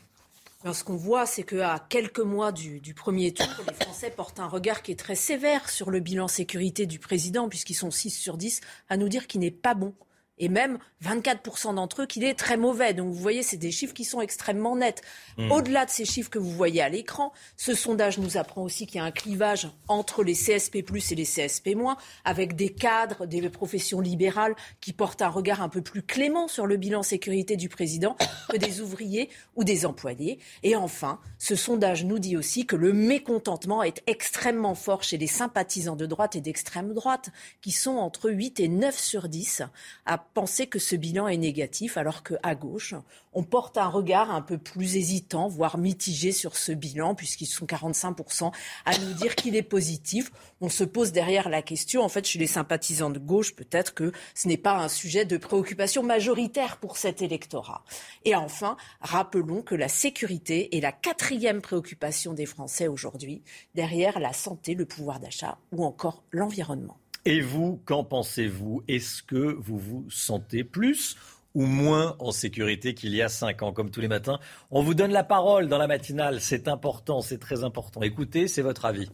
[0.73, 4.83] Ce qu'on voit, c'est qu'à quelques mois du, premier tour, les Français portent un regard
[4.83, 8.61] qui est très sévère sur le bilan sécurité du président, puisqu'ils sont 6 sur 10
[8.89, 9.93] à nous dire qu'il n'est pas bon
[10.41, 12.93] et même 24% d'entre eux qu'il est très mauvais.
[12.93, 15.01] Donc vous voyez, c'est des chiffres qui sont extrêmement nets.
[15.37, 15.51] Mmh.
[15.51, 18.97] Au-delà de ces chiffres que vous voyez à l'écran, ce sondage nous apprend aussi qu'il
[18.97, 21.95] y a un clivage entre les CSP+, et les CSP-,
[22.25, 26.65] avec des cadres, des professions libérales qui portent un regard un peu plus clément sur
[26.65, 28.17] le bilan sécurité du président
[28.49, 30.39] que des ouvriers ou des employés.
[30.63, 35.27] Et enfin, ce sondage nous dit aussi que le mécontentement est extrêmement fort chez les
[35.27, 37.29] sympathisants de droite et d'extrême droite,
[37.61, 39.61] qui sont entre 8 et 9 sur 10
[40.05, 42.95] à penser que ce bilan est négatif, alors qu'à gauche,
[43.33, 47.65] on porte un regard un peu plus hésitant, voire mitigé sur ce bilan, puisqu'ils sont
[47.65, 48.51] 45%
[48.85, 50.31] à nous dire qu'il est positif.
[50.59, 54.11] On se pose derrière la question, en fait, chez les sympathisants de gauche, peut-être que
[54.35, 57.83] ce n'est pas un sujet de préoccupation majoritaire pour cet électorat.
[58.25, 63.43] Et enfin, rappelons que la sécurité est la quatrième préoccupation des Français aujourd'hui,
[63.75, 66.97] derrière la santé, le pouvoir d'achat ou encore l'environnement.
[67.25, 68.83] Et vous, qu'en pensez-vous?
[68.87, 71.17] Est-ce que vous vous sentez plus
[71.53, 74.39] ou moins en sécurité qu'il y a cinq ans, comme tous les matins
[74.71, 78.01] On vous donne la parole dans la matinale, c'est important, c'est très important.
[78.01, 79.09] Écoutez, c'est votre avis.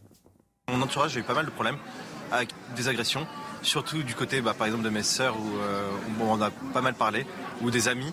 [0.70, 1.78] Mon entourage, j'ai eu pas mal de problèmes
[2.30, 3.26] avec des agressions,
[3.62, 5.90] surtout du côté, bah, par exemple, de mes sœurs, où, euh,
[6.20, 7.26] on en a pas mal parlé,
[7.62, 8.12] ou des amis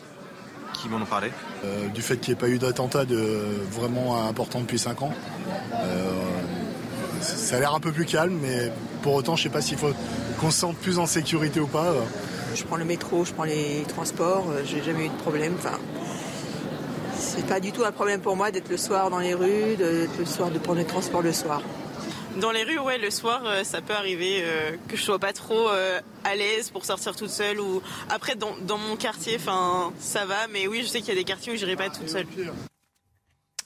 [0.73, 1.31] qui m'en ont parlé.
[1.63, 3.17] Euh, du fait qu'il n'y ait pas eu d'attentat de,
[3.71, 5.11] vraiment important depuis cinq ans.
[5.73, 6.11] Euh,
[7.25, 8.71] ça a l'air un peu plus calme, mais
[9.01, 9.91] pour autant, je ne sais pas s'il faut
[10.39, 11.93] qu'on se sente plus en sécurité ou pas.
[12.55, 15.55] Je prends le métro, je prends les transports, euh, j'ai jamais eu de problème.
[15.57, 15.77] Enfin,
[17.17, 20.17] c'est pas du tout un problème pour moi d'être le soir dans les rues, d'être
[20.17, 21.61] le soir de prendre les transports le soir.
[22.39, 25.33] Dans les rues, ouais, le soir, euh, ça peut arriver euh, que je sois pas
[25.33, 30.25] trop à l'aise pour sortir toute seule ou après dans, dans mon quartier, enfin, ça
[30.25, 32.25] va, mais oui, je sais qu'il y a des quartiers où j'irai pas toute seule.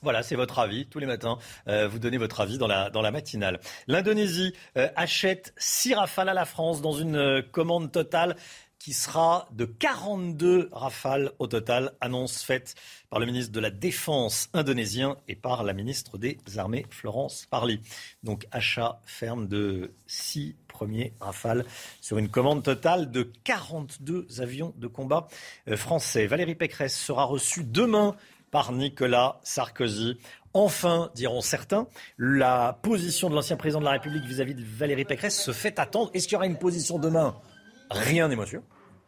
[0.01, 0.85] Voilà, c'est votre avis.
[0.85, 3.59] Tous les matins, euh, vous donnez votre avis dans la, dans la matinale.
[3.87, 8.37] L'Indonésie euh, achète 6 rafales à la France dans une euh, commande totale
[8.77, 12.75] qui sera de 42 rafales au total, annonce faite
[13.09, 17.81] par le ministre de la Défense indonésien et par la ministre des Armées, Florence Parly.
[18.23, 21.65] Donc achat ferme de 6 premiers rafales
[21.99, 25.27] sur une commande totale de 42 avions de combat
[25.75, 26.25] français.
[26.25, 28.15] Valérie Pécresse sera reçue demain
[28.51, 30.17] par Nicolas Sarkozy.
[30.53, 35.39] Enfin, diront certains, la position de l'ancien président de la République vis-à-vis de Valérie Pécresse
[35.39, 36.09] se fait attendre.
[36.13, 37.35] Est-ce qu'il y aura une position demain?
[37.91, 38.61] Rien n'est sûr.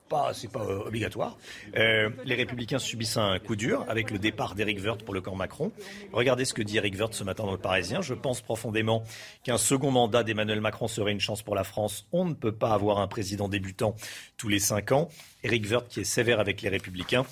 [0.08, 1.38] pas, c'est pas euh, obligatoire.
[1.78, 5.36] Euh, les Républicains subissent un coup dur avec le départ d'Éric Woerth pour le camp
[5.36, 5.72] Macron.
[6.14, 8.02] Regardez ce que dit Éric Woerth ce matin dans le Parisien.
[8.02, 9.04] Je pense profondément
[9.44, 12.08] qu'un second mandat d'Emmanuel Macron serait une chance pour la France.
[12.12, 13.96] On ne peut pas avoir un président débutant
[14.38, 15.10] tous les cinq ans.
[15.44, 17.26] Éric Woerth qui est sévère avec les Républicains.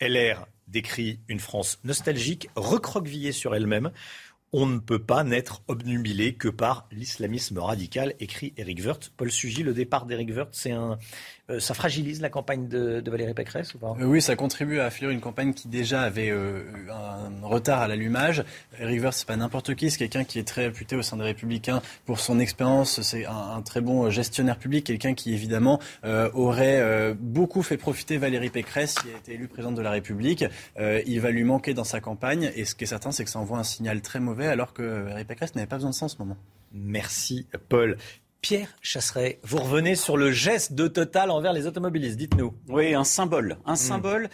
[0.00, 3.92] LR décrit une France nostalgique, recroquevillée sur elle-même.
[4.54, 9.12] On ne peut pas n'être obnubilé que par l'islamisme radical, écrit Éric Woerth.
[9.16, 10.98] Paul Sugy, le départ d'Éric Woerth, c'est un,
[11.50, 13.96] euh, ça fragilise la campagne de, Valérie Pécresse ou pas?
[14.00, 17.88] Euh, Oui, ça contribue à affaiblir une campagne qui déjà avait euh, un retard à
[17.88, 18.44] l'allumage.
[18.80, 21.82] Woerth, c'est pas n'importe qui, c'est quelqu'un qui est très réputé au sein des Républicains
[22.06, 23.02] pour son expérience.
[23.02, 28.94] C'est un, très bon gestionnaire public, quelqu'un qui évidemment aurait beaucoup fait profiter Valérie Pécresse,
[28.94, 30.44] qui a été élue présidente de la République.
[30.78, 33.38] il va lui manquer dans sa campagne, et ce qui est certain, c'est que ça
[33.38, 36.08] envoie un signal très mauvais, alors que Valérie Pécresse n'avait pas besoin de ça en
[36.08, 36.36] ce moment.
[36.72, 37.96] Merci Paul.
[38.42, 42.16] Pierre Chasseret, vous revenez sur le geste de Total envers les automobilistes.
[42.16, 42.52] Dites-nous.
[42.68, 43.58] Oui, un symbole.
[43.64, 43.76] Un hmm.
[43.76, 44.28] symbole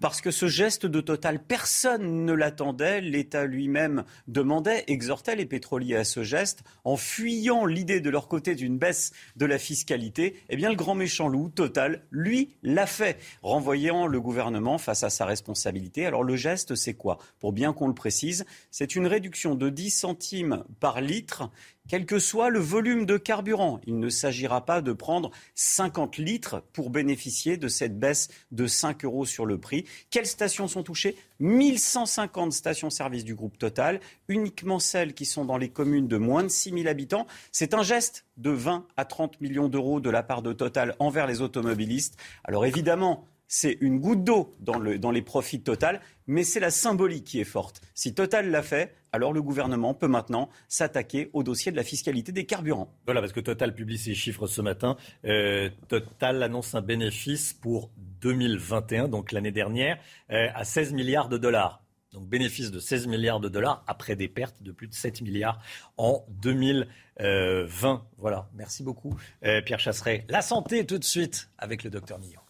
[0.00, 3.00] parce que ce geste de Total, personne ne l'attendait.
[3.00, 8.54] L'État lui-même demandait, exhortait les pétroliers à ce geste en fuyant l'idée de leur côté
[8.54, 10.36] d'une baisse de la fiscalité.
[10.48, 15.10] Eh bien, le grand méchant loup, Total, lui, l'a fait, renvoyant le gouvernement face à
[15.10, 16.06] sa responsabilité.
[16.06, 17.18] Alors, le geste, c'est quoi?
[17.38, 21.50] Pour bien qu'on le précise, c'est une réduction de 10 centimes par litre
[21.88, 23.80] quel que soit le volume de carburant.
[23.86, 29.04] Il ne s'agira pas de prendre 50 litres pour bénéficier de cette baisse de 5
[29.04, 29.84] euros sur le prix.
[30.10, 31.16] Quelles stations sont touchées?
[31.40, 36.48] 1150 stations-service du groupe Total, uniquement celles qui sont dans les communes de moins de
[36.48, 37.26] 6000 habitants.
[37.52, 41.26] C'est un geste de 20 à 30 millions d'euros de la part de Total envers
[41.26, 42.16] les automobilistes.
[42.44, 47.24] Alors évidemment, c'est une goutte d'eau dans, les profits de Total, mais c'est la symbolique
[47.24, 47.80] qui est forte.
[47.94, 52.32] Si Total l'a fait, alors le gouvernement peut maintenant s'attaquer au dossier de la fiscalité
[52.32, 52.92] des carburants.
[53.04, 54.96] Voilà, parce que Total publie ses chiffres ce matin.
[55.24, 57.90] Euh, Total annonce un bénéfice pour
[58.20, 59.98] 2021, donc l'année dernière,
[60.30, 61.84] euh, à 16 milliards de dollars.
[62.12, 65.60] Donc bénéfice de 16 milliards de dollars après des pertes de plus de 7 milliards
[65.96, 68.06] en 2020.
[68.18, 70.24] Voilà, merci beaucoup euh, Pierre Chasseret.
[70.28, 72.43] La santé tout de suite avec le docteur Millon.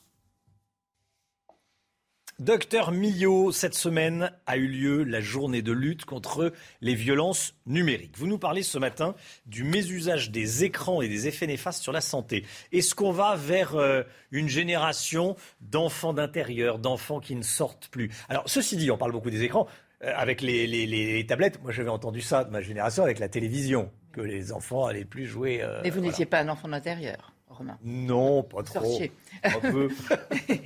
[2.40, 8.18] Docteur Millot, cette semaine a eu lieu la journée de lutte contre les violences numériques.
[8.18, 9.14] Vous nous parlez ce matin
[9.46, 12.44] du mésusage des écrans et des effets néfastes sur la santé.
[12.72, 14.02] Est-ce qu'on va vers euh,
[14.32, 18.10] une génération d'enfants d'intérieur, d'enfants qui ne sortent plus?
[18.28, 19.68] Alors, ceci dit, on parle beaucoup des écrans.
[20.02, 24.20] Euh, avec les, tablettes, moi j'avais entendu ça de ma génération avec la télévision, que
[24.20, 25.62] les enfants n'allaient plus jouer.
[25.62, 27.33] Euh, Mais vous n'étiez pas un enfant d'intérieur
[27.82, 29.00] non, pas trop.
[29.42, 29.88] Un peu.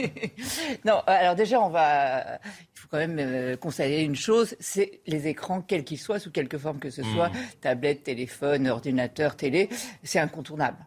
[0.84, 2.38] non, alors déjà, on va.
[2.44, 6.30] Il faut quand même euh, constater une chose c'est les écrans, quels qu'ils soient, sous
[6.30, 7.36] quelque forme que ce soit, hmm.
[7.60, 9.68] tablette, téléphone, ordinateur, télé,
[10.02, 10.78] c'est incontournable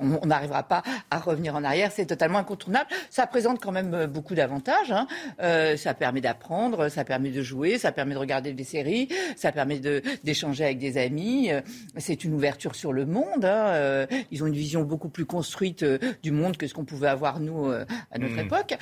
[0.00, 2.88] on n'arrivera pas à revenir en arrière, c'est totalement incontournable.
[3.10, 4.92] Ça présente quand même euh, beaucoup d'avantages.
[4.92, 5.06] Hein.
[5.42, 9.52] Euh, ça permet d'apprendre, ça permet de jouer, ça permet de regarder des séries, ça
[9.52, 9.80] permet
[10.24, 11.50] d'échanger avec des amis.
[11.50, 11.60] Euh,
[11.98, 13.44] c'est une ouverture sur le monde.
[13.44, 14.06] Hein.
[14.30, 15.84] ils ont une vision beaucoup plus construite
[16.22, 18.38] du monde que ce qu'on pouvait avoir nous à notre mmh.
[18.38, 18.74] époque.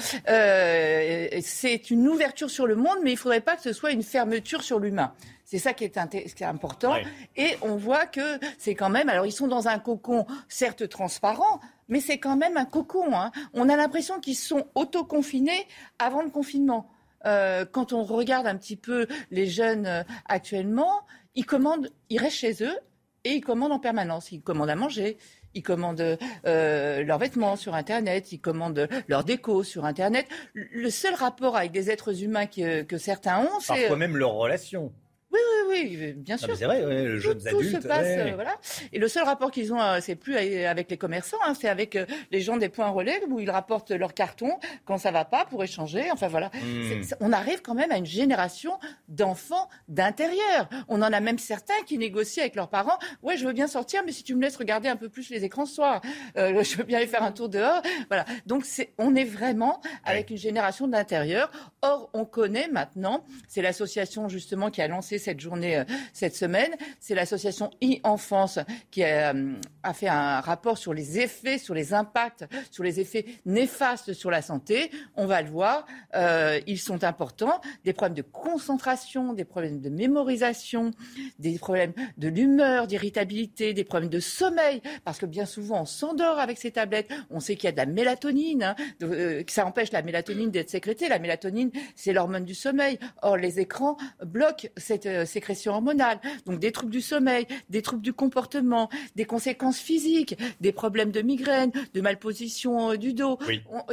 [1.43, 4.03] c'est une ouverture sur le monde, mais il ne faudrait pas que ce soit une
[4.03, 5.13] fermeture sur l'humain.
[5.51, 5.97] C'est ça qui est,
[6.43, 6.95] important.
[7.35, 9.09] Et on voit que c'est quand même.
[9.09, 11.59] Alors, ils sont dans un cocon, certes transparent,
[11.89, 13.19] mais c'est quand même un cocon.
[13.19, 13.33] Hein.
[13.55, 15.67] On a l'impression qu'ils sont autoconfinés
[15.99, 16.91] avant le confinement.
[17.25, 22.37] Euh, quand on regarde un petit peu les jeunes euh, actuellement, ils commandent, ils restent
[22.37, 22.79] chez eux
[23.25, 24.31] et ils commandent en permanence.
[24.33, 25.17] Ils commandent à manger,
[25.55, 30.27] ils commandent euh, leurs vêtements sur Internet, ils commandent leur déco sur Internet.
[30.53, 33.69] Le seul rapport avec des êtres humains que, que certains ont, c'est...
[33.69, 34.93] Parfois même leur relation.
[35.31, 36.57] Oui, oui, oui, bien sûr.
[36.57, 38.57] C'est vrai, le jeu tout, se passe, euh, voilà.
[38.93, 41.97] Et le seul rapport qu'ils ont, euh, c'est plus avec les commerçants, hein, c'est avec
[41.97, 45.45] euh, les gens des points relais où ils rapportent leur carton quand ça va pas
[45.45, 46.11] pour échanger.
[46.11, 46.51] Enfin voilà.
[46.63, 47.03] Hmm.
[47.21, 48.79] On arrive quand même à une génération
[49.09, 50.69] d'enfants d'intérieur.
[50.89, 52.99] On en a même certains qui négocient avec leurs parents.
[53.23, 55.45] Ouais, je veux bien sortir, mais si tu me laisses regarder un peu plus les
[55.45, 56.01] écrans ce soir,
[56.37, 57.83] je veux bien aller faire un tour dehors.
[58.09, 58.25] Voilà.
[58.47, 61.51] Donc c'est, on est vraiment avec une génération d'intérieur.
[61.83, 65.85] Or, on connaît maintenant, c'est l'association justement qui a lancé cette journée euh,
[66.15, 66.71] cette semaine.
[67.01, 68.59] C'est l'association e-enfance
[68.91, 69.53] qui euh,
[69.83, 74.31] a, fait un rapport sur les effets, sur les impacts, sur les effets néfastes sur
[74.31, 74.91] la santé.
[75.17, 77.61] On va le voir, euh, ils sont importants.
[77.85, 80.93] Des problèmes de concentration, des problèmes de mémorisation,
[81.39, 86.39] des problèmes de l'humeur, d'irritabilité, des problèmes de sommeil, parce que bien souvent on s'endort
[86.39, 87.11] avec ces tablettes.
[87.29, 90.71] On sait qu'il y a de la mélatonine, hein, que ça empêche la mélatonine d'être
[90.71, 91.09] sécrétée.
[91.09, 92.99] La mélatonine, c'est l'hormone du sommeil.
[93.21, 98.03] Or, les écrans bloquent cette euh, sécrétion hormonale, donc des troubles du sommeil, des troubles
[98.03, 103.39] du comportement, des conséquences physiques, des problèmes de migraine, de malposition du dos,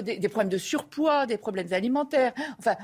[0.02, 2.34] des, des problèmes de surpoids, des problèmes alimentaires.
[2.60, 2.76] Enfin,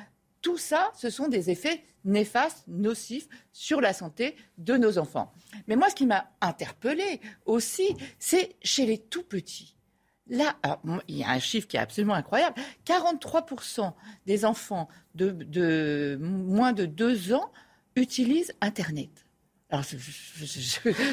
[0.42, 5.32] tout ça, ce sont des effets néfastes, nocifs sur la santé de nos enfants.
[5.68, 9.78] Mais moi, ce qui m'a interpellée aussi, c'est chez les tout petits.
[10.28, 10.56] Là,
[11.08, 12.56] il y a un chiffre qui est absolument incroyable.
[12.86, 13.94] 43%
[14.26, 17.52] des enfants de, moins de 2 ans
[17.96, 19.10] utilisent Internet.
[19.72, 19.86] Alors,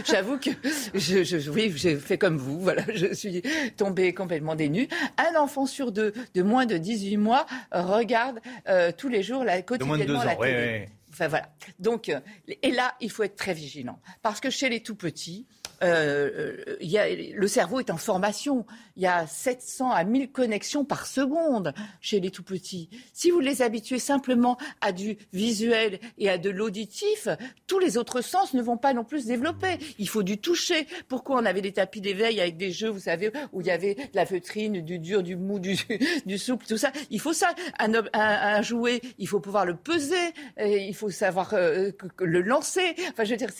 [0.04, 0.50] j'avoue que
[0.94, 2.60] je, oui, j'ai fait comme vous.
[2.60, 3.40] Voilà, je suis
[3.76, 4.88] tombée complètement dénue.
[5.16, 9.62] Un enfant sur deux de moins de 18 mois regarde euh, tous les jours la,
[9.62, 10.88] quotidiennement la télé.
[11.10, 11.48] Enfin voilà.
[11.78, 12.20] Donc, euh,
[12.62, 15.46] et là, il faut être très vigilant parce que chez les tout petits,
[15.82, 18.66] euh, y a, le cerveau est en formation.
[18.96, 22.88] Il y a 700 à 1000 connexions par seconde chez les tout petits.
[23.12, 27.28] Si vous les habituez simplement à du visuel et à de l'auditif,
[27.66, 29.78] tous les autres sens ne vont pas non plus se développer.
[29.98, 30.86] Il faut du toucher.
[31.08, 33.94] Pourquoi on avait des tapis d'éveil avec des jeux, vous savez, où il y avait
[33.94, 35.76] de la feutrine, du dur, du mou, du,
[36.26, 36.92] du souple, tout ça?
[37.10, 37.54] Il faut ça.
[37.78, 40.16] Un, un, jouet, il faut pouvoir le peser,
[40.58, 42.94] il faut savoir euh, le lancer.
[43.10, 43.50] Enfin, je veux dire,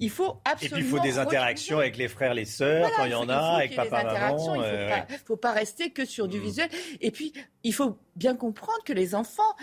[0.00, 0.76] il faut absolument.
[0.76, 3.28] Et puis il faut des interactions avec les frères, les sœurs, quand il y en
[3.28, 4.54] a, avec papa, maman.
[4.54, 6.42] Il ne euh, faut, pas rester que sur du mm.
[6.42, 6.68] visuel.
[7.00, 7.32] Et puis,
[7.64, 9.54] il faut bien comprendre que les enfants,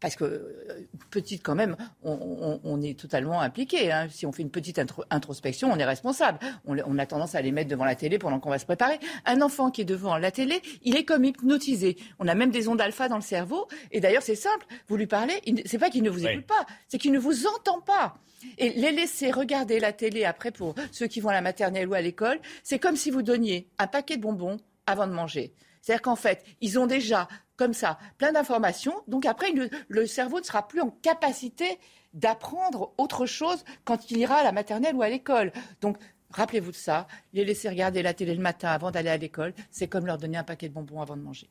[0.00, 3.90] parce que euh, petite quand même, on, est totalement impliqué.
[3.90, 4.08] Hein.
[4.10, 6.38] Si on fait une petite introspection, on est responsable.
[6.66, 8.98] On, a tendance à les mettre devant la télé pendant qu'on va se préparer.
[9.24, 11.96] Un enfant qui est devant la télé, il est comme hypnotisé.
[12.18, 13.66] On a même des ondes alpha dans le cerveau.
[13.92, 14.66] Et d'ailleurs, c'est simple.
[14.88, 17.80] Vous lui parlez, c'est pas qu'il ne vous écoute pas, c'est qu'il ne vous entend
[17.80, 18.16] pas.
[18.58, 21.94] Et les laisser regarder la télé après pour ceux qui vont à la maternelle ou
[21.94, 25.54] à l'école, c'est comme si vous donniez un paquet de bonbons avant de manger.
[25.80, 28.94] C'est-à-dire qu'en fait, ils ont déjà, comme ça, plein d'informations.
[29.06, 29.52] Donc après,
[29.88, 31.78] le, cerveau ne sera plus en capacité
[32.14, 35.52] d'apprendre autre chose quand il ira à la maternelle ou à l'école.
[35.82, 35.98] Donc
[36.30, 37.06] rappelez-vous de ça.
[37.34, 40.38] Les laisser regarder la télé le matin avant d'aller à l'école, c'est comme leur donner
[40.38, 41.50] un paquet de bonbons avant de manger.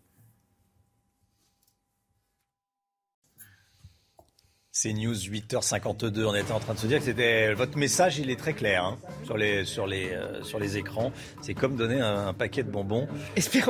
[4.76, 6.26] C'est News 8h52.
[6.26, 8.84] On était en train de se dire que c'était votre message, il est très clair
[8.84, 11.12] hein, sur les sur les euh, sur les écrans.
[11.44, 13.08] C'est comme donner un, paquet de bonbons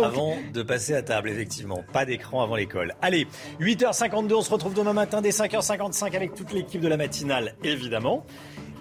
[0.02, 1.30] avant de passer à table.
[1.30, 2.96] Effectivement, pas d'écran avant l'école.
[3.02, 3.28] Allez,
[3.60, 4.34] 8h52.
[4.34, 8.26] On se retrouve demain matin dès 5h55 avec toute l'équipe de la matinale, évidemment.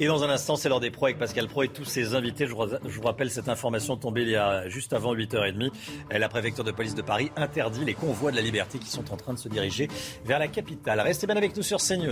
[0.00, 2.46] Et dans un instant, c'est l'heure des pros avec Pascal Pro et tous ses invités.
[2.46, 5.70] Je vous rappelle cette information tombée il y a juste avant 8h30.
[6.10, 9.16] La préfecture de police de Paris interdit les convois de la liberté qui sont en
[9.16, 9.88] train de se diriger
[10.24, 11.00] vers la capitale.
[11.00, 12.11] Restez bien avec nous sur CNews.